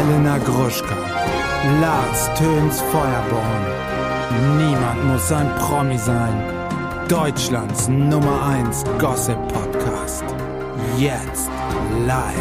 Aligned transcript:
Elena 0.00 0.38
Gruschka, 0.38 0.96
Lars 1.78 2.30
Töns 2.38 2.80
Feuerborn. 2.80 3.64
Niemand 4.56 5.04
muss 5.04 5.30
ein 5.30 5.46
Promi 5.56 5.98
sein. 5.98 6.42
Deutschlands 7.06 7.86
Nummer 7.88 8.46
1 8.46 8.84
Gossip 8.98 9.36
Podcast. 9.48 10.24
Jetzt 10.96 11.50
live. 12.06 12.34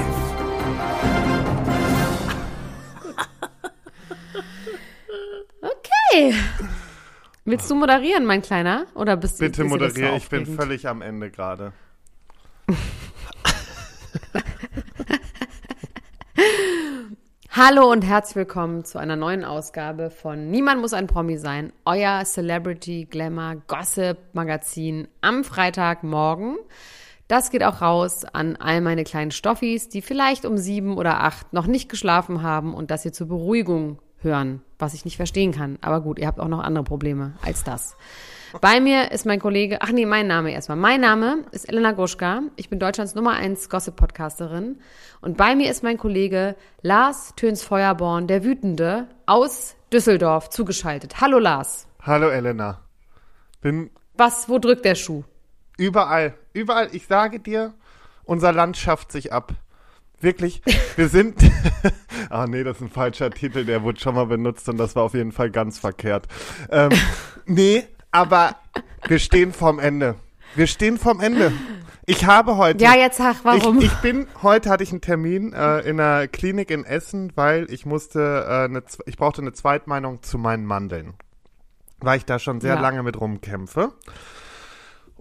Okay. 6.12 6.34
Willst 7.44 7.70
du 7.70 7.76
moderieren, 7.76 8.26
mein 8.26 8.41
Kleiner? 8.41 8.86
Oder 8.96 9.18
bist 9.18 9.39
du 9.39 9.46
Bitte 9.46 9.66
moderiere, 9.66 10.16
ich 10.16 10.30
bin 10.30 10.46
völlig 10.46 10.88
am 10.88 11.02
Ende 11.02 11.30
gerade. 11.30 11.73
Hallo 17.62 17.91
und 17.91 18.05
herzlich 18.05 18.38
willkommen 18.38 18.86
zu 18.86 18.99
einer 18.99 19.18
neuen 19.18 19.44
Ausgabe 19.44 20.12
von 20.12 20.49
Niemand 20.49 20.80
muss 20.80 20.94
ein 20.94 21.08
Promi 21.08 21.36
sein, 21.36 21.73
euer 21.84 22.23
Celebrity 22.23 23.04
Glamour 23.04 23.58
Gossip 23.68 24.18
Magazin 24.32 25.09
am 25.20 25.44
Freitagmorgen. 25.44 26.55
Das 27.27 27.52
geht 27.52 27.66
auch 27.66 27.82
raus 27.82 28.23
an 28.23 28.55
all 28.55 28.80
meine 28.80 29.04
kleinen 29.04 29.32
Stoffis, 29.32 29.90
die 29.90 30.02
vielleicht 30.02 30.45
um 30.45 30.58
sieben 30.58 30.98
oder 30.98 31.22
acht 31.22 31.52
noch 31.52 31.68
nicht 31.68 31.90
geschlafen 31.90 32.44
haben 32.44 32.73
und 32.73 32.91
das 32.91 33.04
hier 33.04 33.12
zur 33.12 33.27
Beruhigung 33.27 33.99
hören, 34.20 34.62
was 34.77 34.94
ich 34.94 35.04
nicht 35.04 35.18
verstehen 35.18 35.52
kann. 35.52 35.77
Aber 35.82 35.99
gut, 35.99 36.18
ihr 36.18 36.27
habt 36.27 36.40
auch 36.40 36.48
noch 36.48 36.63
andere 36.63 36.85
Probleme 36.85 37.34
als 37.41 37.66
das. 37.66 37.98
Bei 38.62 38.80
mir 38.80 39.12
ist 39.12 39.26
mein 39.26 39.39
Kollege, 39.39 39.81
ach 39.81 39.91
nee, 39.91 40.05
mein 40.05 40.27
Name 40.27 40.52
erstmal. 40.52 40.77
Mein 40.77 41.02
Name 41.02 41.45
ist 41.52 41.70
Elena 41.70 41.91
Gruschka. 41.91 42.41
Ich 42.55 42.70
bin 42.70 42.80
Deutschlands 42.80 43.13
Nummer 43.13 43.34
1 43.34 43.70
Gossip-Podcasterin. 43.70 44.80
Und 45.21 45.38
bei 45.38 45.55
mir 45.55 45.70
ist 45.70 45.84
mein 45.84 45.98
Kollege 45.98 46.55
Lars 46.81 47.34
Töns 47.35 47.63
Feuerborn, 47.63 48.27
der 48.27 48.43
Wütende, 48.43 49.07
aus 49.27 49.76
Düsseldorf 49.93 50.49
zugeschaltet. 50.49 51.21
Hallo 51.21 51.37
Lars. 51.37 51.87
Hallo 52.01 52.29
Elena. 52.29 52.82
Bin 53.62 53.91
Was, 54.15 54.49
wo 54.49 54.57
drückt 54.57 54.85
der 54.85 54.96
Schuh? 54.96 55.24
überall, 55.77 56.34
überall, 56.54 56.90
ich 56.91 57.07
sage 57.07 57.40
dir, 57.40 57.74
unser 58.26 58.52
Land 58.52 58.76
schafft 58.77 59.12
sich 59.12 59.31
ab. 59.31 59.54
Wirklich, 60.20 60.62
wir 60.96 61.07
sind. 61.07 61.35
Ah 62.31 62.46
nee, 62.46 62.63
das 62.63 62.77
ist 62.77 62.84
ein 62.84 62.90
falscher 62.90 63.31
Titel, 63.31 63.65
der 63.65 63.81
wurde 63.81 63.99
schon 63.99 64.13
mal 64.13 64.28
benutzt 64.28 64.69
und 64.69 64.78
das 64.78 64.96
war 64.96 65.02
auf 65.02 65.16
jeden 65.16 65.31
Fall 65.31 65.50
ganz 65.50 65.79
verkehrt. 65.79 66.28
Ähm, 66.69 66.91
nee, 67.47 67.88
aber 68.12 68.56
wir 69.07 69.19
stehen 69.19 69.53
vorm 69.53 69.79
Ende. 69.79 70.16
Wir 70.56 70.68
stehen 70.68 70.97
vorm 70.97 71.19
Ende. 71.19 71.52
Ich 72.06 72.25
habe 72.25 72.57
heute. 72.57 72.84
Ja, 72.84 72.96
jetzt 72.96 73.18
sag, 73.18 73.38
warum? 73.44 73.78
Ich, 73.79 73.85
ich 73.85 73.94
bin, 73.97 74.28
heute 74.41 74.69
hatte 74.69 74.84
ich 74.84 74.91
einen 74.91 75.02
Termin 75.02 75.53
äh, 75.53 75.79
in 75.81 76.00
einer 76.00 76.28
Klinik 76.28 76.72
in 76.72 76.84
Essen, 76.84 77.31
weil 77.35 77.72
ich 77.72 77.85
musste, 77.85 78.46
äh, 78.47 78.66
eine, 78.66 78.84
ich 79.06 79.16
brauchte 79.18 79.41
eine 79.41 79.53
Zweitmeinung 79.53 80.24
zu 80.24 80.40
meinen 80.40 80.66
Mandeln. 80.66 81.13
Weil 82.00 82.18
ich 82.18 82.25
da 82.25 82.40
schon 82.40 82.62
sehr 82.62 82.75
Ja. 82.75 82.80
lange 82.81 83.03
mit 83.03 83.19
rumkämpfe. 83.19 83.94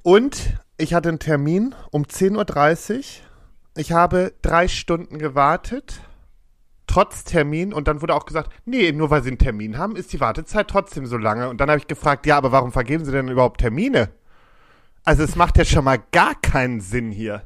Und 0.02 0.54
ich 0.78 0.94
hatte 0.94 1.08
einen 1.10 1.18
Termin 1.18 1.74
um 1.90 2.04
10.30 2.04 2.96
Uhr. 2.96 3.02
Ich 3.76 3.92
habe 3.92 4.32
drei 4.42 4.66
Stunden 4.68 5.18
gewartet, 5.18 6.00
trotz 6.88 7.22
Termin. 7.22 7.72
Und 7.72 7.86
dann 7.86 8.02
wurde 8.02 8.14
auch 8.14 8.26
gesagt, 8.26 8.50
nee, 8.64 8.90
nur 8.90 9.10
weil 9.10 9.22
Sie 9.22 9.28
einen 9.28 9.38
Termin 9.38 9.78
haben, 9.78 9.94
ist 9.94 10.12
die 10.12 10.20
Wartezeit 10.20 10.68
trotzdem 10.68 11.06
so 11.06 11.16
lange. 11.16 11.48
Und 11.48 11.60
dann 11.60 11.68
habe 11.70 11.78
ich 11.78 11.86
gefragt, 11.86 12.26
ja, 12.26 12.36
aber 12.36 12.50
warum 12.50 12.72
vergeben 12.72 13.04
Sie 13.04 13.12
denn 13.12 13.28
überhaupt 13.28 13.60
Termine? 13.60 14.10
Also 15.04 15.22
es 15.22 15.36
macht 15.36 15.56
ja 15.56 15.64
schon 15.64 15.84
mal 15.84 15.98
gar 16.12 16.34
keinen 16.34 16.80
Sinn 16.80 17.10
hier. 17.10 17.42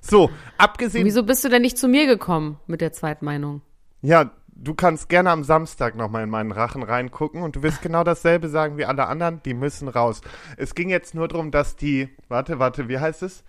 So, 0.00 0.30
abgesehen 0.56 1.04
Wieso 1.04 1.24
bist 1.24 1.44
du 1.44 1.48
denn 1.48 1.62
nicht 1.62 1.76
zu 1.76 1.88
mir 1.88 2.06
gekommen 2.06 2.60
mit 2.66 2.80
der 2.80 2.92
Zweitmeinung? 2.92 3.60
Ja, 4.02 4.30
du 4.48 4.74
kannst 4.74 5.08
gerne 5.08 5.30
am 5.30 5.44
Samstag 5.44 5.96
nochmal 5.96 6.22
in 6.22 6.30
meinen 6.30 6.52
Rachen 6.52 6.82
reingucken 6.82 7.42
und 7.42 7.56
du 7.56 7.62
wirst 7.62 7.82
genau 7.82 8.04
dasselbe 8.04 8.48
sagen 8.48 8.78
wie 8.78 8.84
alle 8.84 9.06
anderen, 9.06 9.42
die 9.44 9.54
müssen 9.54 9.88
raus. 9.88 10.20
Es 10.56 10.74
ging 10.74 10.88
jetzt 10.88 11.14
nur 11.14 11.28
darum, 11.28 11.50
dass 11.50 11.76
die, 11.76 12.08
warte, 12.28 12.58
warte, 12.58 12.88
wie 12.88 12.98
heißt 12.98 13.22
es? 13.22 13.44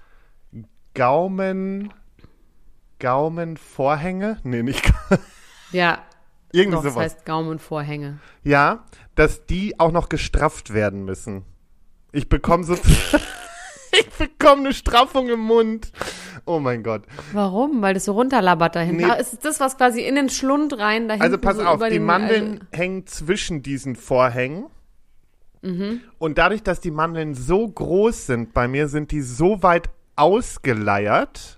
Gaumen, 0.93 1.93
Gaumenvorhänge? 2.99 4.37
Nee, 4.43 4.63
nicht, 4.63 4.91
Ja, 5.71 5.99
irgendwie 6.51 6.75
doch, 6.77 6.83
das 6.83 6.93
sowas. 6.93 7.05
heißt 7.13 7.25
Gaumenvorhänge. 7.25 8.19
ja, 8.43 8.85
dass 9.15 9.45
die 9.45 9.79
auch 9.79 9.91
noch 9.91 10.09
gestrafft 10.09 10.73
werden 10.73 11.03
müssen. 11.05 11.43
Ich 12.11 12.29
bekomme 12.29 12.63
so, 12.63 12.75
ich 13.91 14.09
bekomme 14.17 14.61
eine 14.65 14.73
Straffung 14.73 15.27
im 15.29 15.39
Mund. 15.41 15.91
Oh 16.45 16.59
mein 16.59 16.83
Gott. 16.83 17.03
Warum? 17.33 17.81
Weil 17.81 17.93
das 17.95 18.05
so 18.05 18.13
runterlabbert 18.13 18.75
da 18.75 18.79
hinten. 18.79 19.05
Nee. 19.07 19.19
Ist 19.19 19.43
das 19.43 19.59
was 19.59 19.75
quasi 19.77 20.01
in 20.01 20.15
den 20.15 20.29
Schlund 20.29 20.77
rein 20.77 21.07
da 21.07 21.15
hinten? 21.15 21.23
Also 21.25 21.37
pass 21.37 21.57
so 21.57 21.63
auf, 21.65 21.81
die 21.89 21.99
Mandeln 21.99 22.51
also- 22.59 22.65
hängen 22.71 23.05
zwischen 23.07 23.61
diesen 23.63 23.95
Vorhängen. 23.95 24.67
Mhm. 25.61 26.01
Und 26.19 26.37
dadurch, 26.37 26.63
dass 26.63 26.79
die 26.79 26.91
Mandeln 26.91 27.33
so 27.33 27.67
groß 27.67 28.27
sind 28.27 28.53
bei 28.53 28.67
mir, 28.67 28.87
sind 28.87 29.11
die 29.11 29.21
so 29.21 29.63
weit 29.63 29.89
ausgeleiert, 30.15 31.56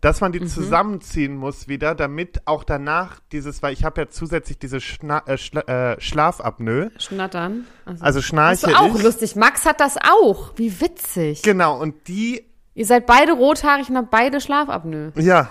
dass 0.00 0.20
man 0.20 0.32
die 0.32 0.40
Mhm. 0.40 0.48
zusammenziehen 0.48 1.36
muss 1.36 1.68
wieder, 1.68 1.94
damit 1.94 2.46
auch 2.46 2.64
danach 2.64 3.20
dieses, 3.32 3.62
weil 3.62 3.72
ich 3.72 3.84
habe 3.84 4.02
ja 4.02 4.08
zusätzlich 4.08 4.58
diese 4.58 4.80
Schna 4.80 5.22
äh, 5.26 5.38
Schla 5.38 5.60
äh, 5.62 6.00
Schlafapnoe, 6.00 6.90
Schnattern. 6.98 7.66
Also, 7.84 8.04
also 8.04 8.18
das 8.18 8.26
schnarche 8.26 8.70
ist 8.70 8.76
auch 8.76 8.94
ich. 8.96 9.02
lustig. 9.02 9.36
Max 9.36 9.64
hat 9.64 9.80
das 9.80 9.96
auch. 9.96 10.52
Wie 10.56 10.80
witzig. 10.80 11.42
Genau, 11.42 11.80
und 11.80 12.08
die 12.08 12.44
Ihr 12.74 12.84
seid 12.84 13.06
beide 13.06 13.32
rothaarig 13.32 13.88
und 13.88 13.96
habt 13.96 14.10
beide 14.10 14.38
Schlafapnoe. 14.40 15.12
Ja, 15.16 15.48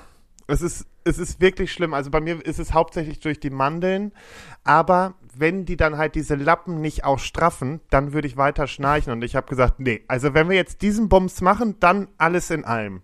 es 0.48 0.62
ist, 0.62 0.86
es 1.06 1.18
ist 1.18 1.42
wirklich 1.42 1.72
schlimm. 1.74 1.96
Also 1.96 2.12
bei 2.12 2.22
mir 2.22 2.46
ist 2.46 2.60
es 2.60 2.72
hauptsächlich 2.72 3.20
durch 3.20 3.40
die 3.40 3.50
Mandeln. 3.50 4.12
Aber 4.64 5.16
wenn 5.36 5.66
die 5.66 5.76
dann 5.76 5.98
halt 5.98 6.14
diese 6.14 6.36
Lappen 6.36 6.82
nicht 6.82 7.04
auch 7.04 7.18
straffen, 7.18 7.82
dann 7.90 8.14
würde 8.14 8.28
ich 8.28 8.38
weiter 8.38 8.68
schnarchen. 8.68 9.12
Und 9.12 9.24
ich 9.24 9.36
habe 9.36 9.48
gesagt, 9.48 9.80
nee, 9.80 10.04
also 10.08 10.36
wenn 10.36 10.48
wir 10.50 10.56
jetzt 10.56 10.84
diesen 10.84 11.10
Bums 11.10 11.42
machen, 11.42 11.78
dann 11.80 12.10
alles 12.20 12.52
in 12.52 12.64
allem. 12.64 13.02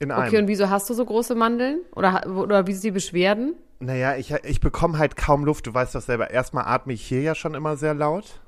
In 0.00 0.10
Okay, 0.10 0.20
einem. 0.28 0.36
und 0.44 0.48
wieso 0.48 0.68
hast 0.70 0.90
du 0.90 0.94
so 0.94 1.04
große 1.04 1.34
Mandeln? 1.36 1.80
Oder, 1.94 2.26
oder 2.26 2.66
wie 2.66 2.72
sind 2.72 2.82
die 2.84 2.90
Beschwerden? 2.90 3.54
Naja, 3.78 4.16
ich, 4.16 4.32
ich 4.32 4.58
bekomme 4.60 4.98
halt 4.98 5.14
kaum 5.16 5.44
Luft. 5.44 5.66
Du 5.66 5.72
weißt 5.74 5.94
das 5.94 6.06
selber. 6.06 6.30
Erstmal 6.30 6.64
atme 6.66 6.92
ich 6.94 7.02
hier 7.06 7.20
ja 7.22 7.34
schon 7.34 7.54
immer 7.54 7.76
sehr 7.76 7.94
laut. 7.94 8.40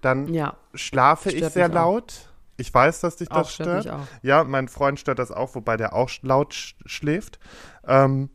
Dann 0.00 0.32
Ja. 0.32 0.54
schlafe 0.72 1.28
ich 1.30 1.36
Stört 1.38 1.52
sehr 1.52 1.68
mich 1.68 1.76
auch. 1.76 1.82
laut. 1.82 2.14
Ich 2.56 2.72
weiß, 2.72 3.00
dass 3.00 3.16
dich 3.16 3.30
Auch 3.30 3.38
das 3.38 3.52
stört 3.54 3.82
stört. 3.84 3.96
auch. 4.00 4.06
Ja, 4.22 4.44
mein 4.44 4.68
Freund 4.68 4.98
stört 5.00 5.18
das 5.18 5.30
auch, 5.32 5.54
wobei 5.54 5.76
der 5.76 5.94
auch 5.94 6.10
laut 6.22 6.54
sch 6.54 6.74
schläft. 6.86 7.38
Ähm, 7.86 8.30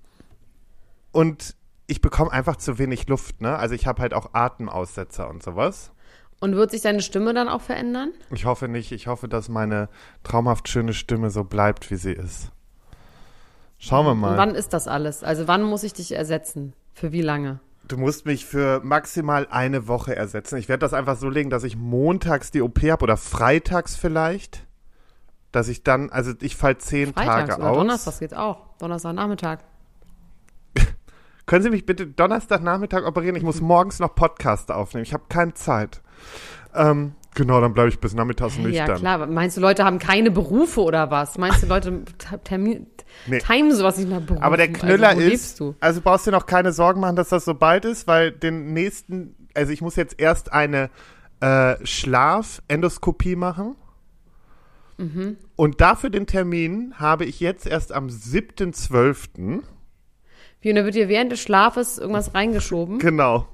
und 1.12 1.56
ich 1.88 2.02
bekomme 2.02 2.32
einfach 2.32 2.56
zu 2.58 2.78
wenig 2.78 3.08
Luft, 3.08 3.42
ne? 3.42 3.58
Also 3.58 3.76
ich 3.76 3.88
habe 3.88 4.02
halt 4.02 4.14
auch 4.14 4.34
Atemaussetzer 4.34 5.30
und 5.30 5.44
sowas. 5.44 5.92
Und 6.42 6.56
wird 6.56 6.72
sich 6.72 6.82
deine 6.82 7.02
Stimme 7.02 7.34
dann 7.34 7.48
auch 7.48 7.62
verändern? 7.62 8.12
Ich 8.32 8.46
hoffe 8.46 8.68
nicht. 8.68 8.92
Ich 8.92 9.08
hoffe, 9.08 9.28
dass 9.28 9.48
meine 9.48 9.88
traumhaft 10.24 10.68
schöne 10.68 10.94
Stimme 10.94 11.30
so 11.30 11.44
bleibt, 11.44 11.90
wie 11.92 11.96
sie 11.96 12.12
ist. 12.12 12.52
Schauen 13.78 14.06
wir 14.06 14.12
Und 14.12 14.20
mal. 14.20 14.38
wann 14.38 14.56
ist 14.56 14.74
das 14.74 14.88
alles? 14.88 15.24
Also 15.24 15.48
wann 15.48 15.64
muss 15.64 15.84
ich 15.84 15.94
dich 15.94 16.14
ersetzen? 16.14 16.74
Für 16.94 17.12
wie 17.12 17.22
lange? 17.22 17.60
Du 17.88 17.98
musst 17.98 18.26
mich 18.26 18.46
für 18.46 18.82
maximal 18.84 19.48
eine 19.52 19.88
Woche 19.88 20.16
ersetzen. 20.16 20.58
Ich 20.58 20.70
werde 20.70 20.80
das 20.82 20.94
einfach 20.94 21.18
so 21.18 21.30
legen, 21.30 21.50
dass 21.52 21.64
ich 21.64 21.78
montags 21.78 22.50
die 22.50 22.62
OP 22.62 22.80
habe 22.84 23.04
oder 23.04 23.18
freitags 23.18 23.96
vielleicht. 23.96 24.66
Dass 25.52 25.68
ich 25.68 25.84
dann, 25.84 26.10
also 26.10 26.34
ich 26.42 26.56
fall 26.56 26.78
zehn 26.78 27.14
Freitags 27.14 27.50
Tage 27.50 27.62
oder 27.62 27.70
aus. 27.72 27.78
Donnerstags 27.78 28.20
geht's 28.20 28.34
auch. 28.34 28.58
Donnerstagnachmittag. 28.80 29.60
Können 31.46 31.64
Sie 31.64 31.70
mich 31.70 31.86
bitte 31.86 32.08
Donnerstagnachmittag 32.08 33.06
operieren? 33.06 33.36
Ich 33.36 33.44
muss 33.44 33.62
morgens 33.62 34.00
noch 34.00 34.16
Podcast 34.16 34.72
aufnehmen. 34.72 35.04
Ich 35.04 35.14
habe 35.14 35.26
keine 35.30 35.54
Zeit. 35.54 36.02
Ähm, 36.74 37.14
genau, 37.36 37.62
dann 37.62 37.74
bleibe 37.74 37.90
ich 37.90 38.00
bis 38.00 38.14
nachmittags 38.16 38.58
nüchtern. 38.58 38.88
Ja, 38.88 38.96
klar. 38.96 39.14
aber 39.16 39.28
Meinst 39.28 39.58
du, 39.58 39.62
Leute 39.62 39.86
haben 39.86 40.00
keine 40.00 40.32
Berufe 40.32 40.82
oder 40.82 41.12
was? 41.12 41.38
Meinst 41.38 41.62
du, 41.62 41.68
Leute 41.68 42.04
Termin, 42.44 42.88
Nee. 43.28 43.40
timen 43.40 43.74
sowas 43.74 43.98
nicht 43.98 44.10
nach 44.10 44.22
Berufen? 44.22 44.44
Aber 44.44 44.58
der 44.58 44.72
Knüller 44.72 45.10
also, 45.10 45.22
ist, 45.22 45.60
du? 45.60 45.76
also 45.80 46.02
brauchst 46.02 46.26
dir 46.26 46.32
noch 46.32 46.46
keine 46.46 46.72
Sorgen 46.72 47.00
machen, 47.00 47.16
dass 47.16 47.30
das 47.30 47.46
so 47.46 47.54
bald 47.54 47.86
ist, 47.86 48.08
weil 48.08 48.32
den 48.32 48.74
nächsten, 48.74 49.36
also 49.54 49.72
ich 49.72 49.82
muss 49.82 49.96
jetzt 49.96 50.20
erst 50.20 50.52
eine 50.52 50.90
äh, 51.40 51.76
Schlafendoskopie 51.86 53.36
machen. 53.36 53.76
Mhm. 54.98 55.38
Und 55.56 55.82
dafür 55.82 56.10
den 56.10 56.26
Termin 56.26 56.94
habe 56.98 57.26
ich 57.26 57.40
jetzt 57.40 57.68
erst 57.68 57.92
am 57.92 58.08
7.12. 58.08 59.62
Wie, 60.62 60.70
und 60.70 60.76
da 60.76 60.86
wird 60.86 60.96
dir 60.96 61.10
während 61.10 61.32
des 61.32 61.42
Schlafes 61.42 61.98
irgendwas 61.98 62.34
reingeschoben? 62.34 63.00
Genau. 63.00 63.48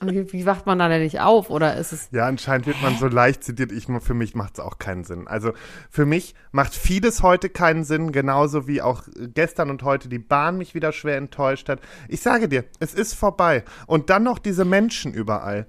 Wie, 0.00 0.32
wie 0.32 0.46
wacht 0.46 0.66
man 0.66 0.78
da 0.78 0.88
denn 0.88 1.02
nicht 1.02 1.20
auf? 1.20 1.50
Oder 1.50 1.76
ist 1.76 1.92
es. 1.92 2.08
Ja, 2.12 2.26
anscheinend 2.26 2.66
wird 2.66 2.80
man 2.82 2.96
so 2.96 3.06
leicht 3.08 3.42
zitiert. 3.42 3.72
Ich, 3.72 3.86
für 4.00 4.14
mich 4.14 4.34
macht 4.34 4.54
es 4.54 4.60
auch 4.60 4.78
keinen 4.78 5.04
Sinn. 5.04 5.26
Also 5.26 5.52
für 5.90 6.06
mich 6.06 6.34
macht 6.52 6.74
vieles 6.74 7.22
heute 7.22 7.48
keinen 7.48 7.84
Sinn, 7.84 8.12
genauso 8.12 8.68
wie 8.68 8.80
auch 8.80 9.02
gestern 9.34 9.70
und 9.70 9.82
heute 9.82 10.08
die 10.08 10.18
Bahn 10.18 10.58
mich 10.58 10.74
wieder 10.74 10.92
schwer 10.92 11.16
enttäuscht 11.16 11.68
hat. 11.68 11.80
Ich 12.08 12.20
sage 12.20 12.48
dir, 12.48 12.64
es 12.78 12.94
ist 12.94 13.14
vorbei. 13.14 13.64
Und 13.86 14.10
dann 14.10 14.22
noch 14.22 14.38
diese 14.38 14.64
Menschen 14.64 15.12
überall. 15.12 15.66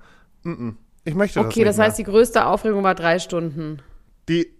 Ich 1.05 1.15
möchte 1.15 1.39
das 1.39 1.47
Okay, 1.47 1.59
nicht 1.61 1.69
das 1.69 1.79
heißt, 1.79 1.97
die 1.97 2.03
größte 2.03 2.45
Aufregung 2.45 2.83
war 2.83 2.95
drei 2.95 3.19
Stunden 3.19 3.75
mehr. 3.75 3.83
die 4.29 4.53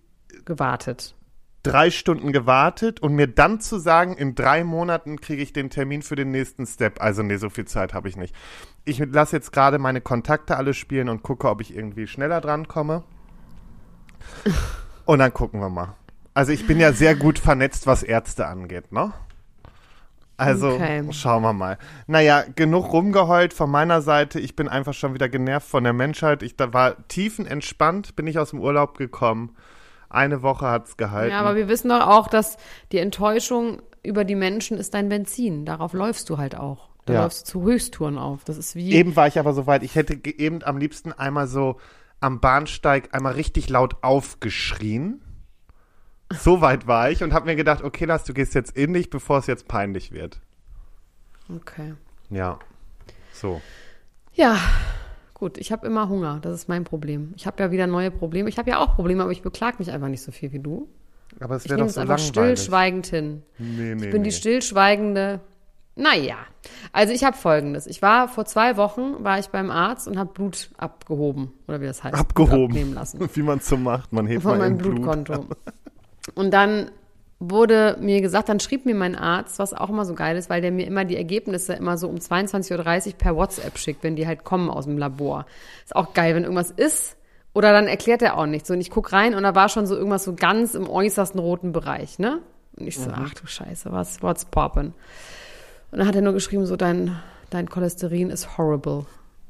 gewartet. 0.45 1.16
Drei 1.64 1.92
Stunden 1.92 2.32
gewartet 2.32 3.00
und 3.02 3.14
mir 3.14 3.28
dann 3.28 3.60
zu 3.60 3.80
sagen, 3.80 4.16
in 4.16 4.36
drei 4.36 4.64
Monaten 4.64 5.20
kriege 5.20 5.42
ich 5.42 5.54
den 5.54 5.70
Termin 5.70 6.02
für 6.02 6.16
den 6.16 6.32
nächsten 6.32 6.66
Step. 6.66 7.02
Also 7.02 7.22
nee, 7.24 7.38
so 7.38 7.50
viel 7.50 7.66
Zeit 7.66 7.94
habe 7.94 8.08
ich 8.08 8.16
nicht. 8.18 8.34
Ich 8.86 9.00
lasse 9.00 9.36
jetzt 9.36 9.52
gerade 9.52 9.78
meine 9.78 10.02
Kontakte 10.02 10.58
alle 10.58 10.74
spielen 10.74 11.10
und 11.10 11.24
gucke, 11.24 11.50
ob 11.50 11.62
ich 11.62 11.76
irgendwie 11.76 12.08
schneller 12.08 12.42
dran 12.42 12.68
komme. 12.68 13.04
Und 15.06 15.20
dann 15.20 15.34
gucken 15.34 15.60
wir 15.60 15.70
mal. 15.70 15.96
Also 16.34 16.52
ich 16.52 16.66
bin 16.66 16.80
ja 16.80 16.94
sehr 16.94 17.16
gut 17.16 17.40
vernetzt, 17.40 17.88
was 17.88 18.04
Ärzte 18.04 18.48
angeht, 18.48 18.92
ne? 18.92 19.12
Also 20.38 20.70
Okay. 20.70 21.04
schauen 21.12 21.44
wir 21.44 21.52
mal. 21.52 21.78
Naja, 22.08 22.46
genug 22.56 22.94
rumgeheult 22.94 23.54
von 23.54 23.70
meiner 23.70 24.02
Seite. 24.02 24.40
Ich 24.40 24.56
bin 24.56 24.70
einfach 24.70 24.94
schon 24.94 25.14
wieder 25.14 25.28
genervt 25.28 25.68
von 25.68 25.84
der 25.84 25.92
Menschheit. 25.92 26.44
Ich 26.44 26.56
da 26.56 26.72
war 26.72 26.96
tiefenentspannt, 27.10 28.16
bin 28.16 28.26
ich 28.28 28.40
aus 28.40 28.52
dem 28.52 28.60
Urlaub 28.62 28.98
gekommen. 28.98 29.56
Eine 30.10 30.42
Woche 30.42 30.68
hat's 30.68 30.98
gehalten. 30.98 31.32
Ja, 31.32 31.40
aber 31.40 31.56
wir 31.56 31.68
wissen 31.68 31.90
doch 31.90 32.08
auch, 32.08 32.28
dass 32.28 32.58
die 32.92 32.98
Enttäuschung 32.98 33.82
über 34.04 34.26
die 34.26 34.36
Menschen 34.36 34.78
ist 34.78 34.94
dein 34.94 35.10
Benzin. 35.10 35.66
Darauf 35.66 35.94
läufst 35.94 36.30
du 36.30 36.38
halt 36.38 36.56
auch. 36.56 36.90
Da 37.06 37.14
Ja. 37.14 37.24
läufst 37.24 37.48
du 37.48 37.52
zu 37.52 37.62
Höchsttouren 37.64 38.18
auf. 38.18 38.44
Das 38.44 38.58
ist 38.58 38.76
wie. 38.76 38.92
Eben 38.94 39.16
war 39.16 39.28
ich 39.28 39.38
aber 39.40 39.54
so 39.54 39.68
weit, 39.68 39.84
ich 39.84 39.96
hätte 39.96 40.20
eben 40.26 40.64
am 40.64 40.78
liebsten 40.78 41.12
einmal 41.14 41.48
so 41.48 41.80
am 42.22 42.40
Bahnsteig 42.40 43.10
einmal 43.14 43.34
richtig 43.34 43.70
laut 43.70 43.98
aufgeschrien. 44.04 45.22
So 46.32 46.62
weit 46.62 46.86
war 46.86 47.10
ich 47.10 47.24
und 47.24 47.34
habe 47.34 47.46
mir 47.48 47.56
gedacht, 47.56 47.84
okay, 47.84 48.06
Lars, 48.06 48.24
du 48.24 48.34
gehst 48.34 48.54
jetzt 48.54 48.76
in 48.78 48.94
dich, 48.94 49.10
bevor 49.10 49.40
es 49.40 49.48
jetzt 49.48 49.68
peinlich 49.68 50.12
wird. 50.12 50.40
Okay. 51.56 51.96
Ja. 52.30 52.60
So. 53.34 53.62
Ja, 54.34 54.58
gut. 55.40 55.58
Ich 55.58 55.72
habe 55.72 55.88
immer 55.88 56.08
Hunger. 56.10 56.40
Das 56.42 56.54
ist 56.54 56.70
mein 56.70 56.84
Problem. 56.84 57.34
Ich 57.36 57.48
habe 57.48 57.62
ja 57.64 57.72
wieder 57.72 57.88
neue 57.88 58.12
Probleme. 58.12 58.50
Ich 58.50 58.58
habe 58.58 58.70
ja 58.70 58.80
auch 58.80 58.96
Probleme, 58.96 59.24
aber 59.24 59.32
ich 59.32 59.42
beklag 59.42 59.80
mich 59.80 59.92
einfach 59.92 60.08
nicht 60.10 60.22
so 60.22 60.32
viel 60.32 60.52
wie 60.52 60.60
du. 60.60 60.88
Aber 61.40 61.56
es 61.56 61.66
Ich 61.66 61.72
wäre 61.72 61.80
doch 61.80 61.88
es 61.88 61.94
so 61.96 62.02
einfach 62.02 62.18
langweilig. 62.18 62.60
stillschweigend 62.60 63.08
hin. 63.08 63.44
Nee, 63.58 63.96
nee, 63.96 64.06
Ich 64.06 64.12
bin 64.12 64.22
nee. 64.22 64.28
die 64.30 64.32
stillschweigende. 64.34 65.40
Naja, 65.96 66.36
also 66.94 67.14
ich 67.14 67.24
habe 67.26 67.36
Folgendes. 67.36 67.86
Ich 67.86 68.02
war 68.02 68.28
vor 68.30 68.46
zwei 68.46 68.78
Wochen 68.78 69.22
war 69.24 69.38
ich 69.40 69.48
beim 69.48 69.70
Arzt 69.70 70.08
und 70.08 70.18
habe 70.18 70.32
Blut 70.34 70.70
abgehoben 70.78 71.52
oder 71.68 71.82
wie 71.82 71.86
das 71.88 72.04
heißt. 72.04 72.16
Abgehoben. 72.16 72.66
abnehmen 72.72 72.94
lassen 72.94 73.20
Wie 73.34 73.42
man 73.44 73.60
so 73.60 73.76
macht. 73.76 74.14
Man 74.14 74.26
hebt 74.28 74.44
von 74.44 74.58
meinem 74.58 74.74
im 74.74 74.78
Blut. 74.78 74.96
Blutkonto. 74.96 75.46
Und 76.36 76.52
dann 76.52 76.92
wurde 77.40 77.96
mir 78.02 78.22
gesagt, 78.22 78.50
dann 78.50 78.60
schrieb 78.60 78.86
mir 78.86 78.96
mein 78.96 79.16
Arzt, 79.16 79.60
was 79.60 79.74
auch 79.74 79.90
immer 79.90 80.06
so 80.06 80.14
geil 80.14 80.36
ist, 80.38 80.50
weil 80.50 80.62
der 80.62 80.72
mir 80.72 80.86
immer 80.86 81.06
die 81.06 81.16
Ergebnisse 81.16 81.74
immer 81.74 81.98
so 81.98 82.10
um 82.10 82.18
22.30 82.18 83.08
Uhr 83.08 83.14
per 83.14 83.36
WhatsApp 83.36 83.78
schickt, 83.78 84.04
wenn 84.04 84.18
die 84.18 84.28
halt 84.28 84.44
kommen 84.44 84.70
aus 84.70 84.86
dem 84.86 84.98
Labor. 84.98 85.46
Ist 85.86 85.96
auch 85.96 86.14
geil, 86.14 86.36
wenn 86.36 86.44
irgendwas 86.44 86.72
ist. 86.72 87.16
Oder 87.54 87.72
dann 87.72 87.88
erklärt 87.88 88.22
er 88.22 88.38
auch 88.38 88.46
nichts. 88.46 88.68
So, 88.68 88.74
und 88.74 88.82
ich 88.82 88.92
guck 88.92 89.14
rein 89.14 89.36
und 89.36 89.44
da 89.44 89.56
war 89.56 89.70
schon 89.70 89.88
so 89.88 89.96
irgendwas 89.96 90.26
so 90.26 90.36
ganz 90.36 90.76
im 90.76 90.90
äußersten 90.90 91.40
roten 91.40 91.72
Bereich, 91.72 92.20
ne? 92.20 92.42
Und 92.78 92.88
ich 92.88 93.00
so, 93.00 93.10
ach 93.12 93.34
du 93.34 93.48
Scheiße, 93.48 93.92
was, 93.92 94.22
what's 94.22 94.46
poppin'? 94.46 94.94
Und 95.92 95.98
dann 96.00 96.08
hat 96.08 96.16
er 96.16 96.22
nur 96.22 96.34
geschrieben, 96.34 96.66
so, 96.66 96.76
dein, 96.76 97.18
dein 97.50 97.70
Cholesterin 97.70 98.30
ist 98.30 98.58
horrible. 98.58 99.06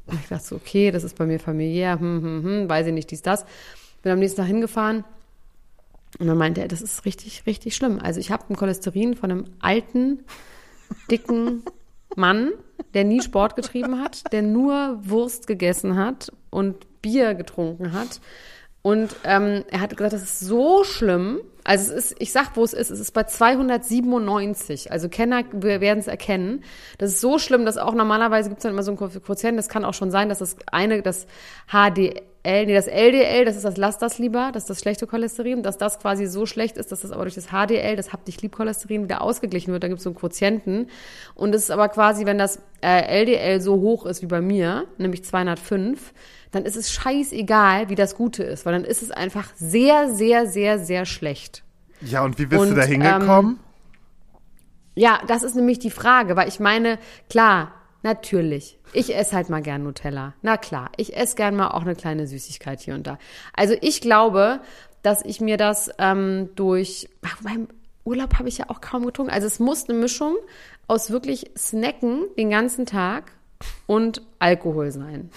Und 0.07 0.19
ich 0.19 0.27
dachte 0.29 0.43
so, 0.43 0.55
okay, 0.55 0.91
das 0.91 1.03
ist 1.03 1.17
bei 1.17 1.25
mir 1.25 1.39
familiär, 1.39 1.99
hm, 1.99 2.23
hm, 2.23 2.43
hm, 2.43 2.69
weiß 2.69 2.87
ich 2.87 2.93
nicht, 2.93 3.11
dies, 3.11 3.21
das. 3.21 3.45
Bin 4.01 4.11
am 4.11 4.19
nächsten 4.19 4.37
Tag 4.37 4.47
hingefahren 4.47 5.03
und 6.17 6.27
dann 6.27 6.37
meinte 6.37 6.61
er, 6.61 6.67
das 6.67 6.81
ist 6.81 7.05
richtig, 7.05 7.43
richtig 7.45 7.75
schlimm. 7.75 7.99
Also 8.01 8.19
ich 8.19 8.31
habe 8.31 8.45
ein 8.49 8.55
Cholesterin 8.55 9.15
von 9.15 9.31
einem 9.31 9.45
alten, 9.59 10.23
dicken 11.11 11.63
Mann, 12.15 12.51
der 12.93 13.03
nie 13.03 13.21
Sport 13.21 13.55
getrieben 13.55 14.01
hat, 14.01 14.23
der 14.31 14.41
nur 14.41 14.99
Wurst 15.03 15.45
gegessen 15.45 15.95
hat 15.95 16.31
und 16.49 17.01
Bier 17.01 17.35
getrunken 17.35 17.93
hat. 17.93 18.19
Und 18.81 19.15
ähm, 19.23 19.63
er 19.69 19.81
hat 19.81 19.95
gesagt, 19.95 20.13
das 20.13 20.23
ist 20.23 20.39
so 20.39 20.83
schlimm. 20.83 21.41
Also 21.65 21.93
es 21.93 22.11
ist, 22.11 22.21
ich 22.21 22.31
sag, 22.31 22.55
wo 22.55 22.63
es 22.63 22.73
ist, 22.73 22.89
es 22.89 22.99
ist 22.99 23.11
bei 23.11 23.23
297. 23.23 24.91
Also 24.91 25.09
Kenner 25.09 25.43
werden 25.51 25.99
es 25.99 26.07
erkennen. 26.07 26.63
Das 26.97 27.11
ist 27.11 27.21
so 27.21 27.37
schlimm, 27.37 27.65
dass 27.65 27.77
auch 27.77 27.93
normalerweise 27.93 28.49
gibt 28.49 28.59
es 28.59 28.63
dann 28.63 28.71
immer 28.71 28.83
so 28.83 28.91
einen 28.91 29.21
Quotient. 29.21 29.57
Das 29.57 29.69
kann 29.69 29.85
auch 29.85 29.93
schon 29.93 30.11
sein, 30.11 30.29
dass 30.29 30.39
das 30.39 30.55
eine, 30.71 31.01
das 31.01 31.27
HDL, 32.43 32.65
nee, 32.65 32.73
das 32.73 32.87
LDL, 32.87 33.45
das 33.45 33.57
ist 33.57 33.65
das 33.65 33.77
Lass 33.77 33.97
das 33.97 34.17
lieber, 34.17 34.51
das 34.53 34.63
ist 34.63 34.69
das 34.69 34.79
schlechte 34.79 35.07
Cholesterin, 35.07 35.61
dass 35.61 35.77
das 35.77 35.99
quasi 35.99 36.25
so 36.25 36.45
schlecht 36.45 36.77
ist, 36.77 36.91
dass 36.91 37.01
das 37.01 37.11
aber 37.11 37.23
durch 37.23 37.35
das 37.35 37.47
HDL, 37.47 37.95
das 37.95 38.13
Hab 38.13 38.23
dich 38.25 38.41
lieb 38.41 38.53
Cholesterin, 38.55 39.03
wieder 39.03 39.21
ausgeglichen 39.21 39.73
wird. 39.73 39.83
Da 39.83 39.87
gibt 39.87 39.97
es 39.97 40.03
so 40.03 40.09
einen 40.09 40.17
Quotienten. 40.17 40.87
Und 41.35 41.53
es 41.53 41.63
ist 41.63 41.71
aber 41.71 41.89
quasi, 41.89 42.25
wenn 42.25 42.37
das 42.37 42.61
äh, 42.81 43.21
LDL 43.21 43.59
so 43.59 43.75
hoch 43.81 44.05
ist 44.05 44.21
wie 44.21 44.27
bei 44.27 44.41
mir, 44.41 44.85
nämlich 44.97 45.25
205, 45.25 46.13
dann 46.51 46.63
ist 46.63 46.77
es 46.77 46.91
scheißegal, 46.91 47.89
wie 47.89 47.95
das 47.95 48.15
Gute 48.15 48.43
ist, 48.43 48.65
weil 48.65 48.73
dann 48.73 48.85
ist 48.85 49.03
es 49.03 49.11
einfach 49.11 49.49
sehr, 49.55 50.09
sehr, 50.09 50.47
sehr, 50.47 50.79
sehr 50.79 51.05
schlecht. 51.05 51.63
Ja, 52.01 52.23
und 52.23 52.39
wie 52.39 52.45
bist 52.45 52.61
Und, 52.61 52.69
du 52.69 52.75
da 52.75 52.83
hingekommen? 52.83 53.59
Ja, 54.95 55.19
das 55.27 55.43
ist 55.43 55.55
nämlich 55.55 55.79
die 55.79 55.91
Frage, 55.91 56.35
weil 56.35 56.47
ich 56.47 56.59
meine, 56.59 56.97
klar, 57.29 57.73
natürlich, 58.01 58.77
ich 58.93 59.15
esse 59.15 59.35
halt 59.35 59.49
mal 59.49 59.61
gern 59.61 59.83
Nutella. 59.83 60.33
Na 60.41 60.57
klar, 60.57 60.91
ich 60.97 61.15
esse 61.15 61.35
gern 61.35 61.55
mal 61.55 61.69
auch 61.69 61.81
eine 61.81 61.95
kleine 61.95 62.27
Süßigkeit 62.27 62.81
hier 62.81 62.95
und 62.95 63.07
da. 63.07 63.17
Also 63.53 63.75
ich 63.81 64.01
glaube, 64.01 64.61
dass 65.01 65.23
ich 65.23 65.41
mir 65.41 65.57
das 65.57 65.91
ähm, 65.97 66.49
durch, 66.55 67.09
ach, 67.23 67.37
Urlaub 68.03 68.39
habe 68.39 68.49
ich 68.49 68.57
ja 68.57 68.65
auch 68.69 68.81
kaum 68.81 69.05
getrunken. 69.05 69.31
Also 69.31 69.47
es 69.47 69.59
muss 69.59 69.87
eine 69.87 69.97
Mischung 69.97 70.35
aus 70.87 71.11
wirklich 71.11 71.51
Snacken 71.57 72.25
den 72.37 72.49
ganzen 72.49 72.85
Tag 72.85 73.31
und 73.85 74.21
Alkohol 74.39 74.91
sein. 74.91 75.29